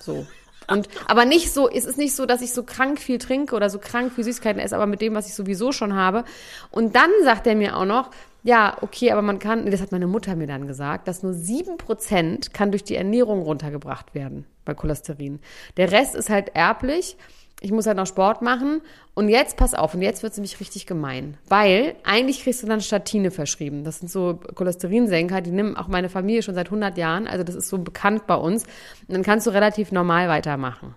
So. 0.00 0.26
Und, 0.68 0.88
aber 1.06 1.24
nicht 1.24 1.52
so, 1.52 1.70
es 1.70 1.84
ist 1.84 1.98
nicht 1.98 2.16
so, 2.16 2.26
dass 2.26 2.42
ich 2.42 2.52
so 2.52 2.64
krank 2.64 2.98
viel 2.98 3.18
trinke 3.18 3.54
oder 3.54 3.70
so 3.70 3.78
krank 3.78 4.12
viel 4.12 4.24
Süßigkeiten 4.24 4.60
esse, 4.60 4.74
aber 4.74 4.86
mit 4.86 5.00
dem, 5.00 5.14
was 5.14 5.28
ich 5.28 5.34
sowieso 5.34 5.70
schon 5.70 5.94
habe. 5.94 6.24
Und 6.70 6.96
dann 6.96 7.10
sagt 7.22 7.46
er 7.46 7.54
mir 7.54 7.76
auch 7.76 7.84
noch, 7.84 8.10
ja, 8.46 8.76
okay, 8.80 9.10
aber 9.10 9.22
man 9.22 9.40
kann, 9.40 9.68
das 9.68 9.80
hat 9.80 9.90
meine 9.90 10.06
Mutter 10.06 10.36
mir 10.36 10.46
dann 10.46 10.68
gesagt, 10.68 11.08
dass 11.08 11.24
nur 11.24 11.34
sieben 11.34 11.78
Prozent 11.78 12.54
kann 12.54 12.70
durch 12.70 12.84
die 12.84 12.94
Ernährung 12.94 13.42
runtergebracht 13.42 14.14
werden 14.14 14.46
bei 14.64 14.72
Cholesterin. 14.72 15.40
Der 15.76 15.90
Rest 15.90 16.14
ist 16.14 16.30
halt 16.30 16.54
erblich. 16.54 17.16
Ich 17.60 17.72
muss 17.72 17.88
halt 17.88 17.96
noch 17.96 18.06
Sport 18.06 18.42
machen. 18.42 18.82
Und 19.14 19.28
jetzt, 19.30 19.56
pass 19.56 19.74
auf, 19.74 19.94
und 19.94 20.02
jetzt 20.02 20.22
wird 20.22 20.30
es 20.30 20.38
nämlich 20.38 20.60
richtig 20.60 20.86
gemein. 20.86 21.38
Weil 21.48 21.96
eigentlich 22.04 22.44
kriegst 22.44 22.62
du 22.62 22.68
dann 22.68 22.80
Statine 22.80 23.32
verschrieben. 23.32 23.82
Das 23.82 23.98
sind 23.98 24.12
so 24.12 24.38
Cholesterinsenker, 24.54 25.40
die 25.40 25.50
nimmt 25.50 25.76
auch 25.76 25.88
meine 25.88 26.08
Familie 26.08 26.42
schon 26.42 26.54
seit 26.54 26.68
100 26.68 26.96
Jahren. 26.96 27.26
Also 27.26 27.42
das 27.42 27.56
ist 27.56 27.68
so 27.68 27.78
bekannt 27.78 28.28
bei 28.28 28.36
uns. 28.36 28.62
Und 29.08 29.14
dann 29.14 29.24
kannst 29.24 29.48
du 29.48 29.50
relativ 29.50 29.90
normal 29.90 30.28
weitermachen. 30.28 30.94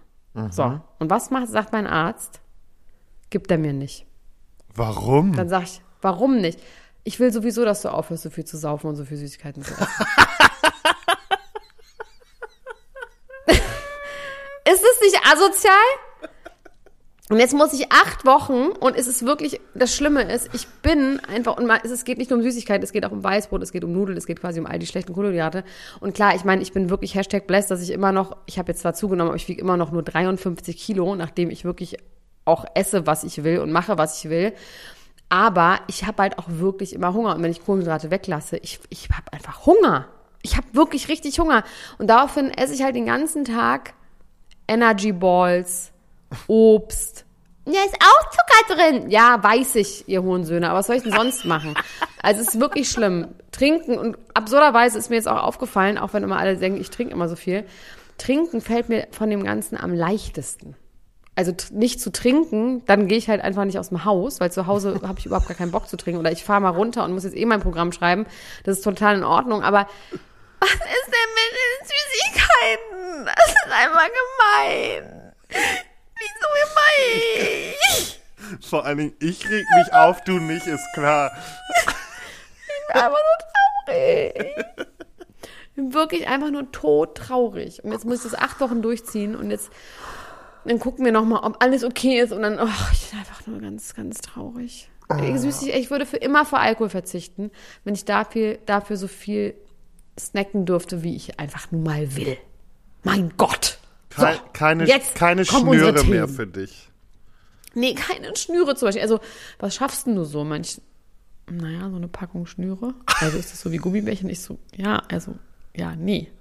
So. 0.52 0.80
Und 1.00 1.10
was 1.10 1.32
macht, 1.32 1.48
sagt 1.48 1.74
mein 1.74 1.88
Arzt? 1.88 2.42
Gibt 3.32 3.50
er 3.50 3.58
mir 3.58 3.74
nicht. 3.74 4.06
Warum? 4.76 5.34
Dann 5.34 5.50
sag 5.50 5.64
ich, 5.64 5.82
warum 6.02 6.38
nicht? 6.38 6.60
Ich 7.04 7.20
will 7.20 7.32
sowieso, 7.32 7.66
dass 7.66 7.82
du 7.82 7.90
aufhörst, 7.90 8.24
so 8.24 8.30
viel 8.30 8.46
zu 8.46 8.58
saufen 8.58 8.88
und 8.88 8.96
so 8.96 9.06
viel 9.06 9.18
Süßigkeiten 9.18 9.64
zu 9.64 9.74
essen. 9.74 9.86
ist 13.48 14.84
es 14.84 15.02
nicht 15.02 15.20
asozial? 15.26 15.74
Und 17.32 17.38
jetzt 17.38 17.54
muss 17.54 17.74
ich 17.74 17.92
acht 17.92 18.26
Wochen 18.26 18.70
und 18.80 18.98
es 18.98 19.06
ist 19.06 19.24
wirklich, 19.24 19.62
das 19.76 19.96
Schlimme 19.96 20.24
ist, 20.24 20.50
ich 20.54 20.68
bin 20.82 21.20
einfach, 21.28 21.58
und 21.58 21.70
es 21.70 22.04
geht 22.04 22.18
nicht 22.18 22.32
nur 22.32 22.40
um 22.40 22.44
Süßigkeiten, 22.44 22.84
es 22.84 22.92
geht 22.92 23.06
auch 23.06 23.12
um 23.12 23.24
Weißbrot, 23.24 23.62
es 23.62 23.72
geht 23.72 23.84
um 23.84 23.92
Nudeln, 23.94 24.18
es 24.18 24.26
geht 24.26 24.42
quasi 24.42 24.60
um 24.60 24.66
all 24.66 24.80
die 24.80 24.88
schlechten 24.88 25.14
Kohlenhydrate. 25.14 25.64
Und 26.00 26.16
klar, 26.16 26.34
ich 26.36 26.44
meine, 26.44 26.64
ich 26.64 26.74
bin 26.74 26.90
wirklich 26.90 27.14
Hashtag 27.14 27.46
blessed, 27.46 27.70
dass 27.70 27.84
ich 27.84 27.92
immer 27.92 28.12
noch, 28.12 28.36
ich 28.48 28.58
habe 28.58 28.72
jetzt 28.72 28.82
zwar 28.82 28.96
zugenommen, 28.96 29.30
aber 29.30 29.36
ich 29.36 29.48
wiege 29.48 29.62
immer 29.62 29.78
noch 29.78 29.92
nur 29.92 30.02
53 30.02 30.76
Kilo, 30.76 31.16
nachdem 31.16 31.52
ich 31.52 31.66
wirklich 31.66 31.98
auch 32.46 32.66
esse, 32.74 33.06
was 33.06 33.24
ich 33.24 33.44
will 33.44 33.60
und 33.60 33.72
mache, 33.72 34.00
was 34.00 34.18
ich 34.18 34.32
will. 34.32 34.54
Aber 35.30 35.80
ich 35.88 36.06
habe 36.06 36.24
halt 36.24 36.40
auch 36.40 36.46
wirklich 36.48 36.94
immer 36.94 37.14
Hunger. 37.14 37.36
Und 37.36 37.44
wenn 37.44 37.52
ich 37.52 37.64
Kohlenhydrate 37.64 38.10
weglasse, 38.10 38.58
ich, 38.58 38.80
ich 38.90 39.10
habe 39.10 39.32
einfach 39.32 39.66
Hunger. 39.66 40.08
Ich 40.42 40.58
habe 40.58 40.68
wirklich 40.74 41.08
richtig 41.08 41.40
Hunger. 41.40 41.64
Und 42.00 42.08
daraufhin 42.08 42.50
esse 42.52 42.74
ich 42.74 42.84
halt 42.84 42.96
den 42.96 43.06
ganzen 43.06 43.46
Tag 43.46 43.94
Energy 44.68 45.12
Balls, 45.12 45.92
Obst. 46.48 47.26
Ja, 47.66 47.82
ist 47.86 47.96
auch 47.96 48.30
Zucker 48.32 48.76
drin. 48.76 49.12
Ja, 49.12 49.42
weiß 49.42 49.76
ich, 49.76 50.08
ihr 50.08 50.24
Hohensöhne. 50.24 50.68
Aber 50.70 50.80
was 50.80 50.88
soll 50.88 50.96
ich 50.96 51.04
denn 51.04 51.12
sonst 51.12 51.46
machen? 51.46 51.76
Also 52.22 52.42
es 52.42 52.50
ist 52.50 52.60
wirklich 52.60 52.90
schlimm. 52.90 53.28
Trinken 53.52 53.98
und 53.98 54.18
absurderweise 54.34 54.98
ist 54.98 55.10
mir 55.10 55.18
jetzt 55.18 55.28
auch 55.28 55.42
aufgefallen, 55.42 55.98
auch 55.98 56.14
wenn 56.14 56.24
immer 56.24 56.38
alle 56.38 56.58
denken, 56.58 56.82
ich 56.82 56.90
trinke 56.90 57.14
immer 57.14 57.30
so 57.30 57.36
viel. 57.36 57.66
Trinken 58.18 58.62
fällt 58.62 58.90
mir 58.90 59.08
von 59.12 59.30
dem 59.30 59.44
Ganzen 59.44 59.78
am 59.78 59.94
leichtesten. 59.94 60.76
Also 61.40 61.56
nicht 61.72 62.00
zu 62.02 62.12
trinken, 62.12 62.84
dann 62.86 63.08
gehe 63.08 63.18
ich 63.18 63.30
halt 63.30 63.40
einfach 63.40 63.64
nicht 63.64 63.80
aus 63.80 63.88
dem 63.88 64.04
Haus, 64.04 64.42
weil 64.42 64.52
zu 64.52 64.68
Hause 64.68 65.00
habe 65.08 65.20
ich 65.20 65.26
überhaupt 65.26 65.48
gar 65.48 65.56
keinen 65.56 65.72
Bock 65.72 65.88
zu 65.88 65.96
trinken. 65.96 66.20
Oder 66.20 66.34
ich 66.34 66.44
fahre 66.44 66.60
mal 66.60 66.72
runter 66.72 67.06
und 67.06 67.14
muss 67.14 67.24
jetzt 67.24 67.38
eh 67.38 67.46
mein 67.46 67.62
Programm 67.62 67.94
schreiben. 67.94 68.26
Das 68.66 68.80
ist 68.80 68.84
total 68.84 69.16
in 69.16 69.24
Ordnung. 69.24 69.64
Aber 69.64 69.88
was 70.60 70.70
ist 70.70 70.82
denn 70.82 71.30
mit 71.40 71.52
den 71.56 71.88
Süßigkeiten? 71.88 73.26
Das 73.26 73.48
ist 73.48 73.72
einfach 73.72 74.10
gemein. 74.20 75.32
Wieso 76.20 76.48
gemein? 76.60 77.74
Vor 78.62 78.86
allen 78.86 78.98
Dingen, 78.98 79.16
ich 79.22 79.50
reg 79.50 79.64
mich 79.78 79.94
auf, 79.94 80.22
du 80.26 80.40
nicht, 80.40 80.68
ist 80.68 80.94
klar. 80.94 81.32
einfach 82.90 83.12
nur 83.12 83.38
traurig. 83.86 84.36
Ich 85.70 85.76
bin 85.76 85.94
wirklich 85.94 86.28
einfach 86.28 86.52
nur 86.52 86.70
todtraurig. 86.74 87.82
Und 87.82 87.94
jetzt 87.94 88.04
muss 88.04 88.26
ich 88.26 88.30
das 88.30 88.38
acht 88.38 88.60
Wochen 88.60 88.82
durchziehen 88.82 89.38
und 89.38 89.52
jetzt 89.52 89.72
dann 90.70 90.80
gucken 90.80 91.04
wir 91.04 91.12
nochmal, 91.12 91.44
ob 91.44 91.62
alles 91.64 91.84
okay 91.84 92.20
ist 92.22 92.32
und 92.32 92.42
dann, 92.44 92.60
oh, 92.60 92.68
ich 92.94 93.10
bin 93.10 93.20
einfach 93.20 93.46
nur 93.48 93.60
ganz, 93.60 93.94
ganz 93.96 94.22
traurig. 94.22 94.90
Ich, 95.24 95.40
süßig, 95.40 95.74
ich 95.74 95.90
würde 95.90 96.06
für 96.06 96.18
immer 96.18 96.46
vor 96.46 96.60
Alkohol 96.60 96.90
verzichten, 96.90 97.50
wenn 97.84 97.96
ich 97.96 98.06
dafür, 98.06 98.60
dafür 98.68 98.96
so 98.96 99.08
viel 99.08 99.56
snacken 100.20 100.66
dürfte, 100.68 101.02
wie 101.02 101.16
ich 101.16 101.40
einfach 101.40 101.72
nun 101.72 101.82
mal 101.82 102.16
will. 102.16 102.38
Mein 103.04 103.34
Gott. 103.36 103.80
So, 104.16 104.24
Kei- 104.24 104.40
keine 104.54 104.86
jetzt 104.86 105.16
keine 105.16 105.46
Schnüre 105.46 106.04
mehr 106.04 106.28
für 106.28 106.46
dich. 106.46 106.90
Nee, 107.74 107.96
keine 107.96 108.36
Schnüre 108.36 108.76
zum 108.76 108.88
Beispiel. 108.88 109.02
Also, 109.02 109.20
was 109.58 109.74
schaffst 109.74 110.06
denn 110.06 110.16
du 110.16 110.26
so? 110.26 110.44
Manch, 110.44 110.80
naja, 111.50 111.90
so 111.90 111.96
eine 111.96 112.08
Packung 112.08 112.46
Schnüre. 112.46 112.94
Also 113.22 113.38
ist 113.38 113.52
das 113.52 113.62
so 113.62 113.72
wie 113.72 113.78
Gummibärchen? 113.78 114.30
Ich 114.30 114.42
so, 114.42 114.60
ja, 114.76 115.02
also, 115.10 115.36
ja, 115.76 115.96
nee. 115.96 116.32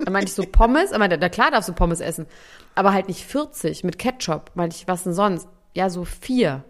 Dann 0.00 0.12
meinte 0.12 0.28
ich 0.28 0.34
so 0.34 0.44
Pommes, 0.44 0.92
aber 0.92 1.08
na 1.08 1.28
klar 1.28 1.50
darfst 1.50 1.68
du 1.68 1.72
Pommes 1.72 2.00
essen. 2.00 2.26
Aber 2.74 2.92
halt 2.92 3.08
nicht 3.08 3.24
40 3.24 3.84
mit 3.84 3.98
Ketchup. 3.98 4.50
Meinte 4.54 4.76
ich, 4.76 4.88
was 4.88 5.04
denn 5.04 5.12
sonst? 5.12 5.48
Ja, 5.74 5.90
so 5.90 6.04
vier. 6.04 6.64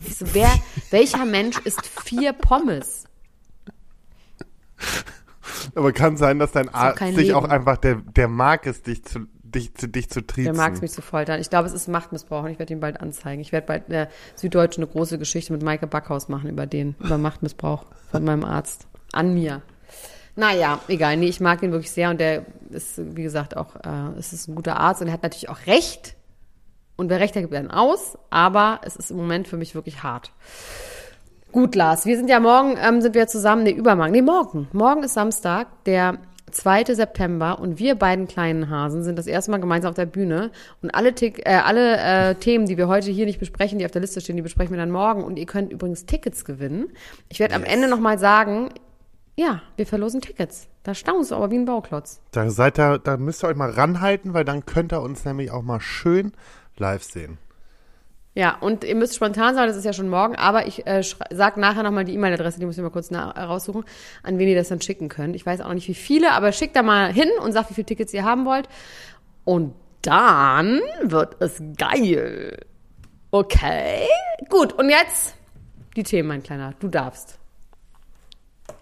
Ich 0.00 0.16
so, 0.16 0.26
wer, 0.32 0.50
welcher 0.90 1.24
Mensch 1.24 1.58
isst 1.58 1.86
vier 1.86 2.32
Pommes? 2.32 3.04
Aber 5.74 5.92
kann 5.92 6.16
sein, 6.16 6.38
dass 6.38 6.52
dein 6.52 6.68
Arzt 6.68 7.00
dich 7.00 7.34
auch 7.34 7.42
Leben. 7.42 7.52
einfach, 7.52 7.76
der, 7.76 7.96
der 7.96 8.28
mag 8.28 8.66
es, 8.66 8.82
dich 8.82 9.04
zu, 9.04 9.26
dich 9.42 9.74
zu, 9.74 9.88
dich 9.88 10.10
zu 10.10 10.26
triezen. 10.26 10.54
Der 10.54 10.54
mag 10.54 10.72
es 10.72 10.80
mich 10.80 10.92
zu 10.92 11.02
foltern. 11.02 11.40
Ich 11.40 11.50
glaube, 11.50 11.68
es 11.68 11.74
ist 11.74 11.88
Machtmissbrauch 11.88 12.44
und 12.44 12.50
ich 12.50 12.58
werde 12.58 12.72
ihn 12.72 12.80
bald 12.80 13.00
anzeigen. 13.00 13.40
Ich 13.40 13.52
werde 13.52 13.66
bald 13.66 13.90
der 13.90 14.08
Süddeutsche 14.34 14.78
eine 14.78 14.86
große 14.86 15.18
Geschichte 15.18 15.52
mit 15.52 15.62
Maike 15.62 15.86
Backhaus 15.86 16.28
machen 16.28 16.50
über 16.50 16.66
den, 16.66 16.96
über 17.00 17.18
Machtmissbrauch 17.18 17.86
von 18.10 18.24
meinem 18.24 18.44
Arzt. 18.44 18.86
An 19.12 19.34
mir. 19.34 19.62
Naja, 20.34 20.80
egal. 20.88 21.16
Nee, 21.16 21.28
ich 21.28 21.40
mag 21.40 21.62
ihn 21.62 21.72
wirklich 21.72 21.90
sehr 21.90 22.10
und 22.10 22.18
der 22.18 22.46
ist, 22.70 23.00
wie 23.16 23.22
gesagt, 23.22 23.56
auch, 23.56 23.76
äh, 23.76 24.18
es 24.18 24.32
ist 24.32 24.48
ein 24.48 24.54
guter 24.54 24.78
Arzt 24.78 25.02
und 25.02 25.08
er 25.08 25.12
hat 25.12 25.22
natürlich 25.22 25.48
auch 25.48 25.66
recht. 25.66 26.14
Und 26.96 27.10
wer 27.10 27.20
recht 27.20 27.34
hat, 27.34 27.42
gibt 27.42 27.54
dann 27.54 27.70
aus. 27.70 28.16
Aber 28.30 28.80
es 28.84 28.96
ist 28.96 29.10
im 29.10 29.16
Moment 29.16 29.48
für 29.48 29.56
mich 29.56 29.74
wirklich 29.74 30.02
hart. 30.02 30.32
Gut, 31.50 31.74
Lars, 31.74 32.06
wir 32.06 32.16
sind 32.16 32.30
ja 32.30 32.40
morgen, 32.40 32.78
ähm, 32.82 33.02
sind 33.02 33.14
wir 33.14 33.26
zusammen, 33.26 33.64
nee, 33.64 33.72
übermorgen, 33.72 34.12
nee, 34.12 34.22
morgen. 34.22 34.68
Morgen 34.72 35.02
ist 35.02 35.12
Samstag, 35.12 35.66
der 35.84 36.18
2. 36.50 36.94
September 36.94 37.58
und 37.58 37.78
wir 37.78 37.94
beiden 37.94 38.26
kleinen 38.26 38.70
Hasen 38.70 39.02
sind 39.02 39.18
das 39.18 39.26
erste 39.26 39.50
Mal 39.50 39.58
gemeinsam 39.58 39.90
auf 39.90 39.96
der 39.96 40.06
Bühne 40.06 40.50
und 40.80 40.94
alle, 40.94 41.14
Tick, 41.14 41.46
äh, 41.46 41.56
alle 41.56 41.98
äh, 41.98 42.34
Themen, 42.36 42.66
die 42.66 42.76
wir 42.78 42.88
heute 42.88 43.10
hier 43.10 43.26
nicht 43.26 43.38
besprechen, 43.38 43.78
die 43.78 43.84
auf 43.84 43.90
der 43.90 44.00
Liste 44.00 44.20
stehen, 44.20 44.36
die 44.36 44.42
besprechen 44.42 44.72
wir 44.72 44.78
dann 44.78 44.90
morgen 44.90 45.24
und 45.24 45.38
ihr 45.38 45.46
könnt 45.46 45.72
übrigens 45.72 46.06
Tickets 46.06 46.44
gewinnen. 46.44 46.88
Ich 47.28 47.40
werde 47.40 47.54
am 47.54 47.64
Ende 47.64 47.88
nochmal 47.88 48.18
sagen, 48.18 48.70
ja, 49.36 49.62
wir 49.76 49.86
verlosen 49.86 50.20
Tickets. 50.20 50.68
Da 50.82 50.94
staunst 50.94 51.30
du 51.30 51.36
aber 51.36 51.50
wie 51.50 51.56
ein 51.58 51.64
Bauklotz. 51.64 52.20
Da 52.32 52.50
seid 52.50 52.78
ihr, 52.78 52.98
da 52.98 53.16
müsst 53.16 53.44
ihr 53.44 53.48
euch 53.48 53.56
mal 53.56 53.70
ranhalten, 53.70 54.34
weil 54.34 54.44
dann 54.44 54.66
könnt 54.66 54.92
ihr 54.92 55.00
uns 55.00 55.24
nämlich 55.24 55.50
auch 55.50 55.62
mal 55.62 55.80
schön 55.80 56.32
live 56.76 57.02
sehen. 57.02 57.38
Ja, 58.34 58.56
und 58.58 58.82
ihr 58.84 58.94
müsst 58.94 59.14
spontan 59.14 59.54
sein, 59.54 59.68
das 59.68 59.76
ist 59.76 59.84
ja 59.84 59.92
schon 59.92 60.08
morgen, 60.08 60.36
aber 60.36 60.66
ich 60.66 60.86
äh, 60.86 61.02
sag 61.30 61.58
nachher 61.58 61.82
nochmal 61.82 62.04
die 62.04 62.14
E-Mail-Adresse, 62.14 62.58
die 62.58 62.64
muss 62.64 62.78
ich 62.78 62.82
mal 62.82 62.88
kurz 62.90 63.10
na- 63.10 63.30
raussuchen, 63.30 63.84
an 64.22 64.38
wen 64.38 64.48
ihr 64.48 64.54
das 64.56 64.68
dann 64.68 64.80
schicken 64.80 65.10
könnt. 65.10 65.36
Ich 65.36 65.44
weiß 65.44 65.60
auch 65.60 65.66
noch 65.68 65.74
nicht, 65.74 65.88
wie 65.88 65.94
viele, 65.94 66.32
aber 66.32 66.50
schickt 66.52 66.74
da 66.74 66.82
mal 66.82 67.12
hin 67.12 67.28
und 67.42 67.52
sagt, 67.52 67.68
wie 67.70 67.74
viele 67.74 67.84
Tickets 67.86 68.14
ihr 68.14 68.24
haben 68.24 68.46
wollt. 68.46 68.68
Und 69.44 69.74
dann 70.00 70.80
wird 71.02 71.36
es 71.40 71.62
geil. 71.76 72.58
Okay, 73.30 74.06
gut. 74.48 74.72
Und 74.72 74.88
jetzt 74.88 75.36
die 75.94 76.02
Themen, 76.02 76.28
mein 76.28 76.42
Kleiner. 76.42 76.72
Du 76.80 76.88
darfst. 76.88 77.38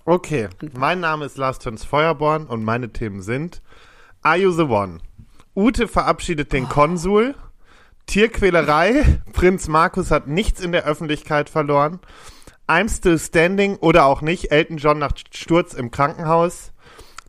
Okay, 0.04 0.48
mein 0.76 1.00
Name 1.00 1.24
ist 1.24 1.38
Lars 1.38 1.58
Töns 1.58 1.84
Feuerborn 1.84 2.46
und 2.46 2.64
meine 2.64 2.92
Themen 2.92 3.22
sind 3.22 3.62
Are 4.22 4.36
You 4.36 4.50
the 4.50 4.62
One? 4.62 4.98
Ute 5.54 5.88
verabschiedet 5.88 6.52
den 6.52 6.68
Konsul. 6.68 7.34
Tierquälerei. 8.06 9.20
Prinz 9.32 9.68
Markus 9.68 10.10
hat 10.10 10.26
nichts 10.26 10.60
in 10.60 10.72
der 10.72 10.84
Öffentlichkeit 10.84 11.48
verloren. 11.48 12.00
I'm 12.66 12.88
still 12.94 13.18
standing 13.18 13.76
oder 13.76 14.04
auch 14.04 14.22
nicht. 14.22 14.52
Elton 14.52 14.76
John 14.76 14.98
nach 14.98 15.12
Sturz 15.32 15.74
im 15.74 15.90
Krankenhaus. 15.90 16.72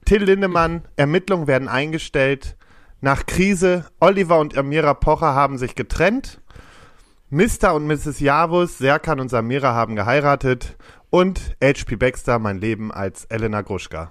Till 0.05 0.23
Lindemann. 0.23 0.83
Ermittlungen 0.95 1.47
werden 1.47 1.67
eingestellt. 1.67 2.57
Nach 2.99 3.25
Krise. 3.25 3.85
Oliver 3.99 4.39
und 4.39 4.57
Amira 4.57 4.93
Pocher 4.93 5.33
haben 5.33 5.57
sich 5.57 5.75
getrennt. 5.75 6.41
Mr. 7.29 7.73
und 7.73 7.87
Mrs. 7.87 8.19
Javus, 8.19 8.77
Serkan 8.77 9.21
und 9.21 9.29
Samira 9.29 9.73
haben 9.73 9.95
geheiratet 9.95 10.75
und 11.11 11.55
H.P. 11.63 11.97
Baxter, 11.97 12.39
mein 12.39 12.59
Leben 12.59 12.91
als 12.91 13.25
Elena 13.25 13.61
Gruschka. 13.61 14.09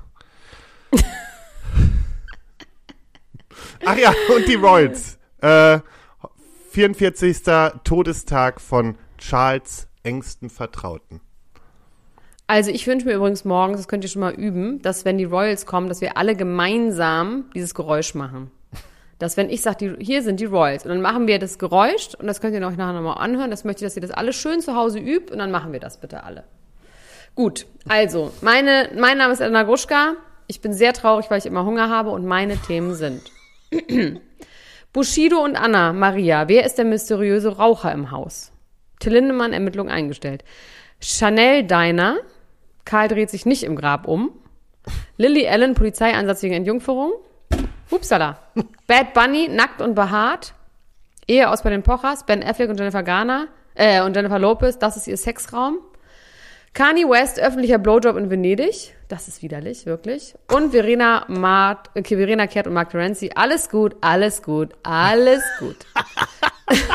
Ach 3.85 3.97
ja, 3.97 4.13
und 4.37 4.47
die 4.47 4.55
Royals. 4.55 5.19
Äh, 5.41 5.81
44. 6.71 7.43
Todestag 7.83 8.61
von 8.61 8.97
Charles 9.19 9.89
engsten 10.05 10.51
Vertrauten. 10.51 11.21
Also 12.47 12.71
ich 12.71 12.87
wünsche 12.87 13.07
mir 13.07 13.15
übrigens 13.15 13.45
morgens, 13.45 13.79
das 13.79 13.89
könnt 13.89 14.05
ihr 14.05 14.11
schon 14.11 14.21
mal 14.21 14.35
üben, 14.35 14.83
dass 14.83 15.05
wenn 15.05 15.19
die 15.19 15.25
Royals 15.25 15.67
kommen, 15.67 15.89
dass 15.89 16.01
wir 16.01 16.17
alle 16.17 16.35
gemeinsam 16.35 17.45
dieses 17.55 17.75
Geräusch 17.75 18.15
machen. 18.15 18.51
Dass 19.19 19.37
wenn 19.37 19.51
ich 19.51 19.63
sage, 19.63 19.97
hier 20.01 20.23
sind 20.23 20.41
die 20.41 20.47
Royals 20.47 20.85
und 20.85 20.91
dann 20.91 21.01
machen 21.01 21.27
wir 21.27 21.39
das 21.39 21.59
Geräusch 21.59 22.15
und 22.19 22.27
das 22.27 22.41
könnt 22.41 22.55
ihr 22.55 22.67
euch 22.67 22.77
nachher 22.77 22.93
nochmal 22.95 23.19
anhören. 23.19 23.51
Das 23.51 23.65
möchte 23.65 23.85
ich, 23.85 23.87
dass 23.87 23.97
ihr 23.97 24.03
das 24.03 24.11
alle 24.11 24.33
schön 24.33 24.61
zu 24.61 24.75
Hause 24.75 24.99
übt 24.99 25.33
und 25.33 25.39
dann 25.39 25.51
machen 25.51 25.73
wir 25.73 25.81
das 25.81 26.01
bitte 26.01 26.25
alle. 26.25 26.45
Gut, 27.35 27.67
also 27.89 28.33
meine, 28.41 28.91
mein 28.97 29.19
Name 29.19 29.33
ist 29.33 29.41
Elena 29.41 29.63
Gruschka. 29.63 30.15
Ich 30.47 30.61
bin 30.61 30.73
sehr 30.73 30.93
traurig, 30.93 31.31
weil 31.31 31.39
ich 31.39 31.47
immer 31.47 31.65
Hunger 31.65 31.89
habe 31.89 32.11
und 32.11 32.27
meine 32.27 32.57
Themen 32.57 32.95
sind 32.95 33.23
Bushido 34.93 35.39
und 35.39 35.57
Anna 35.57 35.93
Maria. 35.93 36.49
Wer 36.49 36.65
ist 36.65 36.77
der 36.77 36.85
mysteriöse 36.85 37.57
Raucher 37.57 37.93
im 37.93 38.11
Haus? 38.11 38.53
Till 38.99 39.13
Lindemann, 39.13 39.53
Ermittlung 39.53 39.89
eingestellt. 39.89 40.45
Chanel 41.01 41.63
Diner. 41.65 42.19
Karl 42.85 43.09
dreht 43.09 43.31
sich 43.31 43.47
nicht 43.47 43.63
im 43.63 43.77
Grab 43.77 44.09
um. 44.09 44.33
Lily 45.17 45.47
Allen, 45.49 45.75
Polizeieinsatz 45.75 46.43
wegen 46.43 46.55
Entjungferung. 46.55 47.13
Upsala. 47.91 48.39
Bad 48.87 49.15
Bunny, 49.15 49.49
nackt 49.49 49.81
und 49.81 49.95
behaart. 49.95 50.55
Ehe 51.27 51.49
aus 51.49 51.63
bei 51.63 51.71
den 51.71 51.83
Pochers. 51.83 52.27
Ben 52.27 52.43
Affleck 52.43 52.71
und 52.71 52.79
Jennifer 52.79 53.03
Garner. 53.03 53.49
Äh, 53.75 54.03
und 54.03 54.17
Jennifer 54.17 54.39
Lopez, 54.39 54.79
das 54.79 54.97
ist 54.97 55.07
ihr 55.07 55.17
Sexraum. 55.17 55.79
Kanye 56.73 57.09
West, 57.09 57.41
öffentlicher 57.41 57.79
Blowjob 57.79 58.17
in 58.17 58.31
Venedig. 58.31 58.95
Das 59.09 59.27
ist 59.27 59.43
widerlich, 59.43 59.87
wirklich. 59.87 60.35
Und 60.53 60.71
Verena, 60.71 61.25
Mart, 61.29 61.91
okay, 61.97 62.17
Verena 62.17 62.47
Kehrt 62.47 62.69
und 62.69 62.75
Mark 62.75 62.91
Terenzi. 62.91 63.33
Alles 63.35 63.69
gut, 63.69 63.97
alles 64.01 64.43
gut, 64.43 64.71
alles 64.85 65.43
gut. 65.59 65.77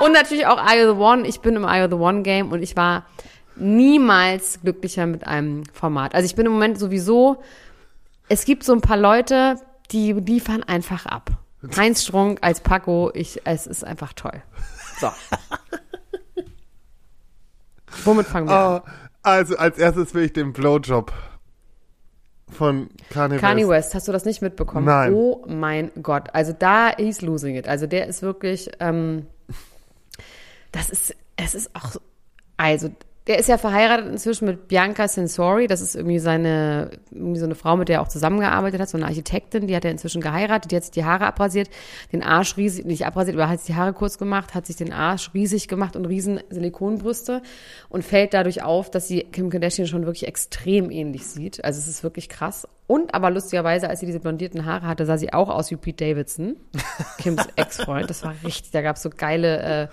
und 0.00 0.12
natürlich 0.12 0.46
auch 0.46 0.58
Eye 0.58 0.84
of 0.84 0.96
the 0.96 1.00
One. 1.00 1.26
Ich 1.28 1.40
bin 1.40 1.54
im 1.54 1.64
Eye 1.64 1.84
of 1.84 1.90
the 1.90 1.96
One 1.96 2.22
Game 2.22 2.50
und 2.50 2.62
ich 2.62 2.76
war 2.76 3.06
niemals 3.54 4.60
glücklicher 4.62 5.06
mit 5.06 5.26
einem 5.26 5.64
Format. 5.72 6.14
Also 6.14 6.26
ich 6.26 6.34
bin 6.34 6.46
im 6.46 6.52
Moment 6.52 6.78
sowieso, 6.78 7.42
es 8.28 8.44
gibt 8.44 8.64
so 8.64 8.72
ein 8.72 8.80
paar 8.80 8.96
Leute, 8.96 9.60
die 9.92 10.12
liefern 10.12 10.64
einfach 10.64 11.06
ab. 11.06 11.30
Heinz 11.76 12.04
Strunk 12.04 12.38
als 12.42 12.60
Paco, 12.60 13.10
ich, 13.14 13.40
es 13.44 13.66
ist 13.66 13.84
einfach 13.84 14.12
toll. 14.12 14.42
So. 15.00 15.10
Womit 18.04 18.26
fangen 18.26 18.48
wir 18.48 18.56
an? 18.56 18.82
Oh, 18.84 18.88
also 19.22 19.56
als 19.56 19.78
erstes 19.78 20.14
will 20.14 20.24
ich 20.24 20.32
den 20.32 20.52
Blowjob 20.52 21.12
von 22.50 22.88
Kanye, 23.10 23.36
Kanye 23.38 23.68
West. 23.68 23.88
West, 23.88 23.94
hast 23.94 24.08
du 24.08 24.12
das 24.12 24.24
nicht 24.24 24.40
mitbekommen? 24.40 24.86
Nein. 24.86 25.12
Oh 25.12 25.44
mein 25.46 25.90
Gott. 26.02 26.30
Also 26.34 26.52
da 26.58 26.96
hieß 26.96 27.20
Losing 27.22 27.56
It. 27.56 27.68
Also 27.68 27.86
der 27.86 28.06
ist 28.06 28.22
wirklich, 28.22 28.70
ähm, 28.80 29.26
das 30.72 30.88
ist, 30.90 31.14
es 31.36 31.54
ist 31.54 31.74
auch, 31.74 31.90
so- 31.92 32.00
also 32.56 32.90
der 33.28 33.38
ist 33.38 33.48
ja 33.48 33.58
verheiratet 33.58 34.06
inzwischen 34.06 34.46
mit 34.46 34.68
Bianca 34.68 35.06
Sensori. 35.06 35.66
Das 35.66 35.82
ist 35.82 35.94
irgendwie 35.94 36.18
seine, 36.18 36.92
irgendwie 37.10 37.38
so 37.38 37.44
eine 37.44 37.54
Frau, 37.54 37.76
mit 37.76 37.90
der 37.90 37.96
er 37.96 38.02
auch 38.02 38.08
zusammengearbeitet 38.08 38.80
hat, 38.80 38.88
so 38.88 38.96
eine 38.96 39.04
Architektin. 39.04 39.66
Die 39.66 39.76
hat 39.76 39.84
er 39.84 39.90
inzwischen 39.90 40.22
geheiratet. 40.22 40.72
Die 40.72 40.76
hat 40.76 40.84
sich 40.84 40.92
die 40.92 41.04
Haare 41.04 41.26
abrasiert, 41.26 41.68
den 42.10 42.22
Arsch 42.22 42.56
riesig, 42.56 42.86
nicht 42.86 43.04
abrasiert, 43.04 43.36
aber 43.36 43.50
hat 43.50 43.60
sich 43.60 43.66
die 43.66 43.74
Haare 43.74 43.92
kurz 43.92 44.16
gemacht, 44.16 44.54
hat 44.54 44.66
sich 44.66 44.76
den 44.76 44.94
Arsch 44.94 45.34
riesig 45.34 45.68
gemacht 45.68 45.94
und 45.94 46.06
riesen 46.06 46.40
Silikonbrüste 46.48 47.42
und 47.90 48.02
fällt 48.02 48.32
dadurch 48.32 48.62
auf, 48.62 48.90
dass 48.90 49.08
sie 49.08 49.24
Kim 49.24 49.50
Kardashian 49.50 49.86
schon 49.86 50.06
wirklich 50.06 50.26
extrem 50.26 50.90
ähnlich 50.90 51.26
sieht. 51.26 51.62
Also 51.62 51.78
es 51.80 51.86
ist 51.86 52.02
wirklich 52.02 52.30
krass. 52.30 52.66
Und 52.86 53.12
aber 53.12 53.30
lustigerweise, 53.30 53.90
als 53.90 54.00
sie 54.00 54.06
diese 54.06 54.20
blondierten 54.20 54.64
Haare 54.64 54.86
hatte, 54.86 55.04
sah 55.04 55.18
sie 55.18 55.34
auch 55.34 55.50
aus 55.50 55.70
wie 55.70 55.76
Pete 55.76 56.06
Davidson, 56.06 56.56
Kims 57.18 57.46
Ex-Freund. 57.56 58.08
Das 58.08 58.24
war 58.24 58.34
richtig, 58.42 58.70
da 58.72 58.80
gab 58.80 58.96
es 58.96 59.02
so 59.02 59.10
geile 59.10 59.60
äh, 59.60 59.88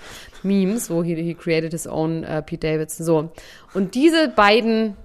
Memes, 0.46 0.90
wo 0.90 1.04
he, 1.04 1.16
he 1.16 1.34
created 1.34 1.72
his 1.74 1.88
own 1.88 2.24
äh, 2.24 2.42
Pete 2.42 2.68
Davidson. 2.68 3.06
So. 3.06 3.30
Und 3.74 3.96
diese 3.96 4.30
beiden 4.30 4.96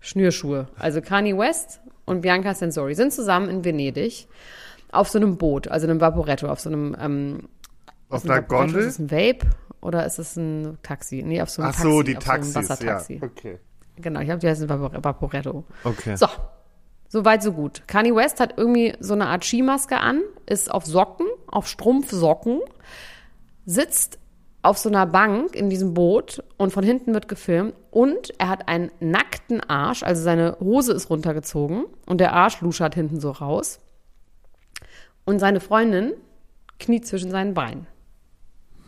Schnürschuhe, 0.00 0.68
also 0.78 1.00
Kanye 1.00 1.36
West 1.36 1.80
und 2.04 2.20
Bianca 2.20 2.54
Sensori, 2.54 2.94
sind 2.94 3.12
zusammen 3.12 3.48
in 3.48 3.64
Venedig 3.64 4.28
auf 4.92 5.08
so 5.08 5.18
einem 5.18 5.36
Boot, 5.36 5.66
also 5.68 5.86
einem 5.88 6.00
Vaporetto, 6.00 6.46
auf 6.48 6.60
so 6.60 6.68
einem 6.70 6.96
ähm, 7.00 7.48
Auf 8.08 8.24
ein 8.24 8.30
einer 8.30 8.42
Gondel? 8.42 8.82
Ist 8.82 8.86
es 8.86 8.98
ein 9.00 9.10
Vape 9.10 9.46
oder 9.80 10.06
ist 10.06 10.18
es 10.18 10.36
ein 10.36 10.78
Taxi? 10.82 11.22
Nee, 11.24 11.42
auf 11.42 11.50
so 11.50 11.62
einem 11.62 11.70
Ach 11.72 11.74
Taxi. 11.76 11.90
so, 11.90 12.02
die 12.02 12.16
auf 12.16 12.22
so 12.22 12.30
Taxis, 12.30 12.54
ja. 12.54 12.60
Wassertaxi. 12.60 13.20
Okay. 13.22 13.58
Genau, 13.96 14.20
ich 14.20 14.26
glaube, 14.26 14.40
die 14.40 14.48
heißen 14.48 14.68
Vapor- 14.68 15.02
Vaporetto. 15.02 15.64
Okay. 15.82 16.16
So, 16.16 16.26
so 17.08 17.24
weit, 17.24 17.42
so 17.42 17.52
gut. 17.52 17.82
Kanye 17.88 18.14
West 18.14 18.40
hat 18.40 18.54
irgendwie 18.56 18.94
so 19.00 19.14
eine 19.14 19.26
Art 19.26 19.44
Skimaske 19.44 19.98
an, 19.98 20.20
ist 20.46 20.70
auf 20.70 20.84
Socken, 20.86 21.26
auf 21.46 21.66
Strumpfsocken, 21.66 22.60
sitzt 23.64 24.18
auf 24.66 24.78
so 24.78 24.88
einer 24.88 25.06
Bank 25.06 25.54
in 25.54 25.70
diesem 25.70 25.94
Boot 25.94 26.42
und 26.56 26.72
von 26.72 26.84
hinten 26.84 27.14
wird 27.14 27.28
gefilmt 27.28 27.74
und 27.90 28.32
er 28.38 28.48
hat 28.48 28.68
einen 28.68 28.90
nackten 29.00 29.60
Arsch, 29.60 30.02
also 30.02 30.22
seine 30.22 30.56
Hose 30.60 30.92
ist 30.92 31.08
runtergezogen 31.08 31.84
und 32.06 32.18
der 32.18 32.32
Arsch 32.32 32.60
luschert 32.60 32.94
hinten 32.94 33.20
so 33.20 33.30
raus. 33.30 33.78
Und 35.24 35.38
seine 35.38 35.60
Freundin 35.60 36.12
kniet 36.78 37.06
zwischen 37.06 37.30
seinen 37.30 37.54
Beinen. 37.54 37.86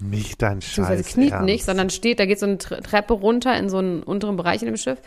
Nicht 0.00 0.42
dein 0.42 0.60
Scheiß. 0.60 1.06
kniet 1.06 1.32
Ernst. 1.32 1.44
nicht, 1.46 1.64
sondern 1.64 1.90
steht, 1.90 2.20
da 2.20 2.26
geht 2.26 2.38
so 2.38 2.46
eine 2.46 2.58
Tre- 2.58 2.80
Treppe 2.82 3.14
runter 3.14 3.56
in 3.56 3.68
so 3.68 3.78
einen 3.78 4.02
unteren 4.02 4.36
Bereich 4.36 4.62
in 4.62 4.66
dem 4.66 4.76
Schiff, 4.76 5.00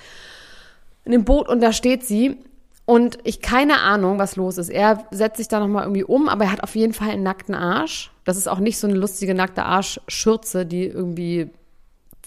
in 1.05 1.11
dem 1.11 1.23
Boot 1.23 1.47
und 1.47 1.61
da 1.61 1.71
steht 1.73 2.05
sie 2.05 2.37
und 2.85 3.17
ich 3.23 3.41
keine 3.41 3.79
Ahnung, 3.81 4.19
was 4.19 4.35
los 4.35 4.57
ist. 4.57 4.69
Er 4.69 5.05
setzt 5.11 5.37
sich 5.37 5.47
da 5.47 5.59
nochmal 5.59 5.83
irgendwie 5.83 6.03
um, 6.03 6.27
aber 6.27 6.45
er 6.45 6.51
hat 6.51 6.63
auf 6.63 6.75
jeden 6.75 6.93
Fall 6.93 7.09
einen 7.11 7.23
nackten 7.23 7.55
Arsch. 7.55 8.11
Das 8.23 8.37
ist 8.37 8.47
auch 8.47 8.59
nicht 8.59 8.77
so 8.77 8.87
eine 8.87 8.97
lustige 8.97 9.33
nackte 9.33 9.63
Arschschürze, 9.63 10.65
die 10.65 10.85
irgendwie 10.85 11.49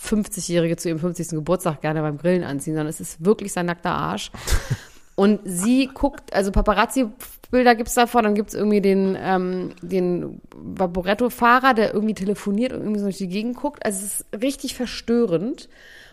50-Jährige 0.00 0.76
zu 0.76 0.88
ihrem 0.88 0.98
50. 0.98 1.28
Geburtstag 1.30 1.80
gerne 1.80 2.02
beim 2.02 2.18
Grillen 2.18 2.44
anziehen, 2.44 2.74
sondern 2.74 2.88
es 2.88 3.00
ist 3.00 3.24
wirklich 3.24 3.52
sein 3.52 3.66
nackter 3.66 3.92
Arsch. 3.92 4.30
Und 5.16 5.40
sie 5.44 5.88
guckt, 5.92 6.34
also 6.34 6.50
Paparazzi-Bilder 6.50 7.76
gibt's 7.76 7.94
davon, 7.94 8.24
dann 8.24 8.34
gibt's 8.34 8.54
irgendwie 8.54 8.80
den, 8.80 9.16
ähm, 9.20 9.70
den 9.80 10.40
Vaporetto-Fahrer, 10.56 11.74
der 11.74 11.94
irgendwie 11.94 12.14
telefoniert 12.14 12.72
und 12.72 12.80
irgendwie 12.80 12.98
so 12.98 13.06
durch 13.06 13.18
die 13.18 13.28
Gegend 13.28 13.56
guckt. 13.56 13.86
Also 13.86 14.04
es 14.04 14.20
ist 14.20 14.42
richtig 14.42 14.74
verstörend. 14.74 15.68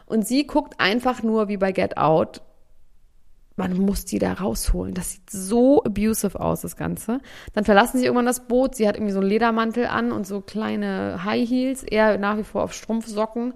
Und 0.05 0.27
sie 0.27 0.45
guckt 0.45 0.79
einfach 0.79 1.23
nur 1.23 1.47
wie 1.47 1.57
bei 1.57 1.71
Get 1.71 1.97
Out. 1.97 2.41
Man 3.69 3.77
muss 3.77 4.05
die 4.05 4.19
da 4.19 4.33
rausholen. 4.33 4.93
Das 4.93 5.11
sieht 5.11 5.29
so 5.29 5.83
abusive 5.83 6.39
aus, 6.39 6.61
das 6.61 6.75
Ganze. 6.75 7.19
Dann 7.53 7.63
verlassen 7.65 7.99
sie 7.99 8.05
irgendwann 8.05 8.25
das 8.25 8.47
Boot. 8.47 8.75
Sie 8.75 8.87
hat 8.87 8.95
irgendwie 8.95 9.13
so 9.13 9.19
einen 9.19 9.29
Ledermantel 9.29 9.85
an 9.85 10.11
und 10.11 10.25
so 10.27 10.41
kleine 10.41 11.23
High 11.23 11.47
Heels, 11.47 11.83
eher 11.83 12.17
nach 12.17 12.37
wie 12.37 12.43
vor 12.43 12.63
auf 12.63 12.73
Strumpfsocken. 12.73 13.53